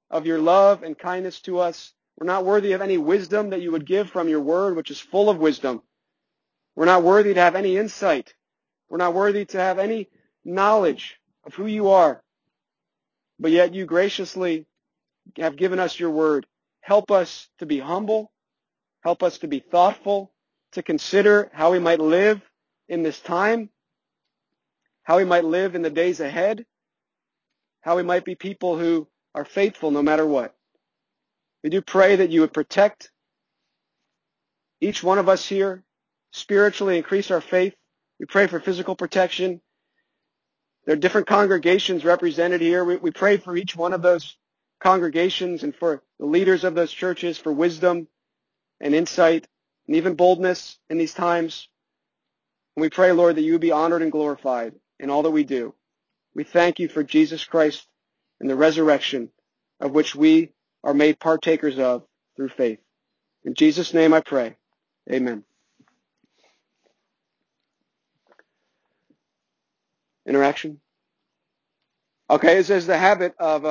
of 0.10 0.26
your 0.26 0.40
love 0.40 0.84
and 0.84 0.98
kindness 0.98 1.42
to 1.42 1.60
us. 1.60 1.94
We're 2.18 2.28
not 2.28 2.46
worthy 2.46 2.74
of 2.74 2.82
any 2.82 2.98
wisdom 2.98 3.52
that 3.52 3.62
you 3.62 3.72
would 3.72 3.86
give 3.86 4.10
from 4.10 4.30
your 4.30 4.42
word, 4.42 4.76
which 4.76 4.92
is 4.92 5.00
full 5.00 5.30
of 5.30 5.38
wisdom. 5.38 5.82
We're 6.76 6.86
not 6.86 7.04
worthy 7.04 7.34
to 7.34 7.40
have 7.40 7.56
any 7.56 7.78
insight. 7.78 8.34
We're 8.90 8.98
not 8.98 9.14
worthy 9.14 9.46
to 9.46 9.60
have 9.60 9.80
any 9.80 10.10
knowledge 10.46 11.18
of 11.46 11.54
who 11.54 11.66
you 11.68 11.90
are. 11.90 12.24
But 13.40 13.52
yet 13.52 13.74
you 13.74 13.86
graciously 13.86 14.66
have 15.38 15.58
given 15.58 15.80
us 15.80 16.00
your 16.00 16.12
word. 16.12 16.48
Help 16.82 17.12
us 17.12 17.50
to 17.60 17.66
be 17.66 17.80
humble. 17.80 18.32
Help 19.02 19.24
us 19.24 19.38
to 19.40 19.48
be 19.48 19.60
thoughtful, 19.60 20.32
to 20.74 20.84
consider 20.84 21.50
how 21.54 21.72
we 21.72 21.80
might 21.80 22.00
live 22.00 22.42
in 22.90 23.04
this 23.04 23.20
time, 23.20 23.70
how 25.04 25.18
we 25.18 25.26
might 25.26 25.46
live 25.46 25.76
in 25.76 25.82
the 25.82 25.90
days 25.90 26.20
ahead, 26.20 26.66
how 27.82 27.96
we 27.96 28.04
might 28.04 28.26
be 28.26 28.36
people 28.36 28.78
who 28.78 29.08
are 29.38 29.46
faithful 29.46 29.92
no 29.92 30.02
matter 30.02 30.26
what. 30.26 30.56
We 31.64 31.70
do 31.70 31.80
pray 31.82 32.16
that 32.16 32.32
you 32.32 32.42
would 32.42 32.54
protect 32.54 33.12
each 34.82 35.04
one 35.04 35.20
of 35.20 35.30
us 35.30 35.48
here, 35.48 35.84
spiritually 36.32 36.98
increase 36.98 37.30
our 37.30 37.40
faith. 37.42 37.76
We 38.20 38.26
pray 38.26 38.48
for 38.48 38.60
physical 38.60 38.96
protection. 38.96 39.62
There 40.86 40.94
are 40.96 41.00
different 41.00 41.28
congregations 41.28 42.04
represented 42.04 42.62
here. 42.62 42.84
We, 42.84 42.96
we 42.96 43.12
pray 43.12 43.38
for 43.38 43.56
each 43.56 43.76
one 43.76 43.94
of 43.94 44.02
those 44.02 44.36
congregations 44.80 45.62
and 45.62 45.76
for 45.76 46.02
the 46.20 46.26
leaders 46.26 46.64
of 46.64 46.74
those 46.74 46.92
churches 46.92 47.38
for 47.38 47.52
wisdom 47.52 48.08
and 48.82 48.96
insight 48.96 49.48
and 49.86 49.96
even 49.98 50.16
boldness 50.16 50.80
in 50.90 50.98
these 50.98 51.14
times. 51.14 51.68
And 52.76 52.82
we 52.82 52.90
pray, 52.90 53.12
Lord, 53.12 53.36
that 53.36 53.44
you 53.44 53.52
would 53.52 53.62
be 53.62 53.72
honored 53.72 54.02
and 54.02 54.12
glorified 54.12 54.74
in 55.00 55.12
all 55.12 55.22
that 55.24 55.32
we 55.32 55.44
do. 55.44 55.76
We 56.34 56.44
thank 56.44 56.80
you 56.80 56.88
for 56.88 57.04
Jesus 57.04 57.46
Christ 57.46 57.88
and 58.42 58.50
the 58.50 58.56
resurrection 58.56 59.32
of 59.80 59.92
which 59.92 60.16
we 60.16 60.52
are 60.84 60.94
made 60.94 61.20
partakers 61.20 61.80
of 61.80 62.04
through 62.36 62.50
faith. 62.50 62.80
In 63.46 63.54
Jesus' 63.56 63.94
name 63.94 64.14
I 64.14 64.22
pray. 64.22 64.58
Amen. 65.12 65.44
Interaction? 70.28 70.80
Okay, 72.30 72.58
it 72.60 72.66
says 72.66 72.88
the 72.88 72.98
habit 72.98 73.36
of 73.40 73.64
uh, 73.64 73.66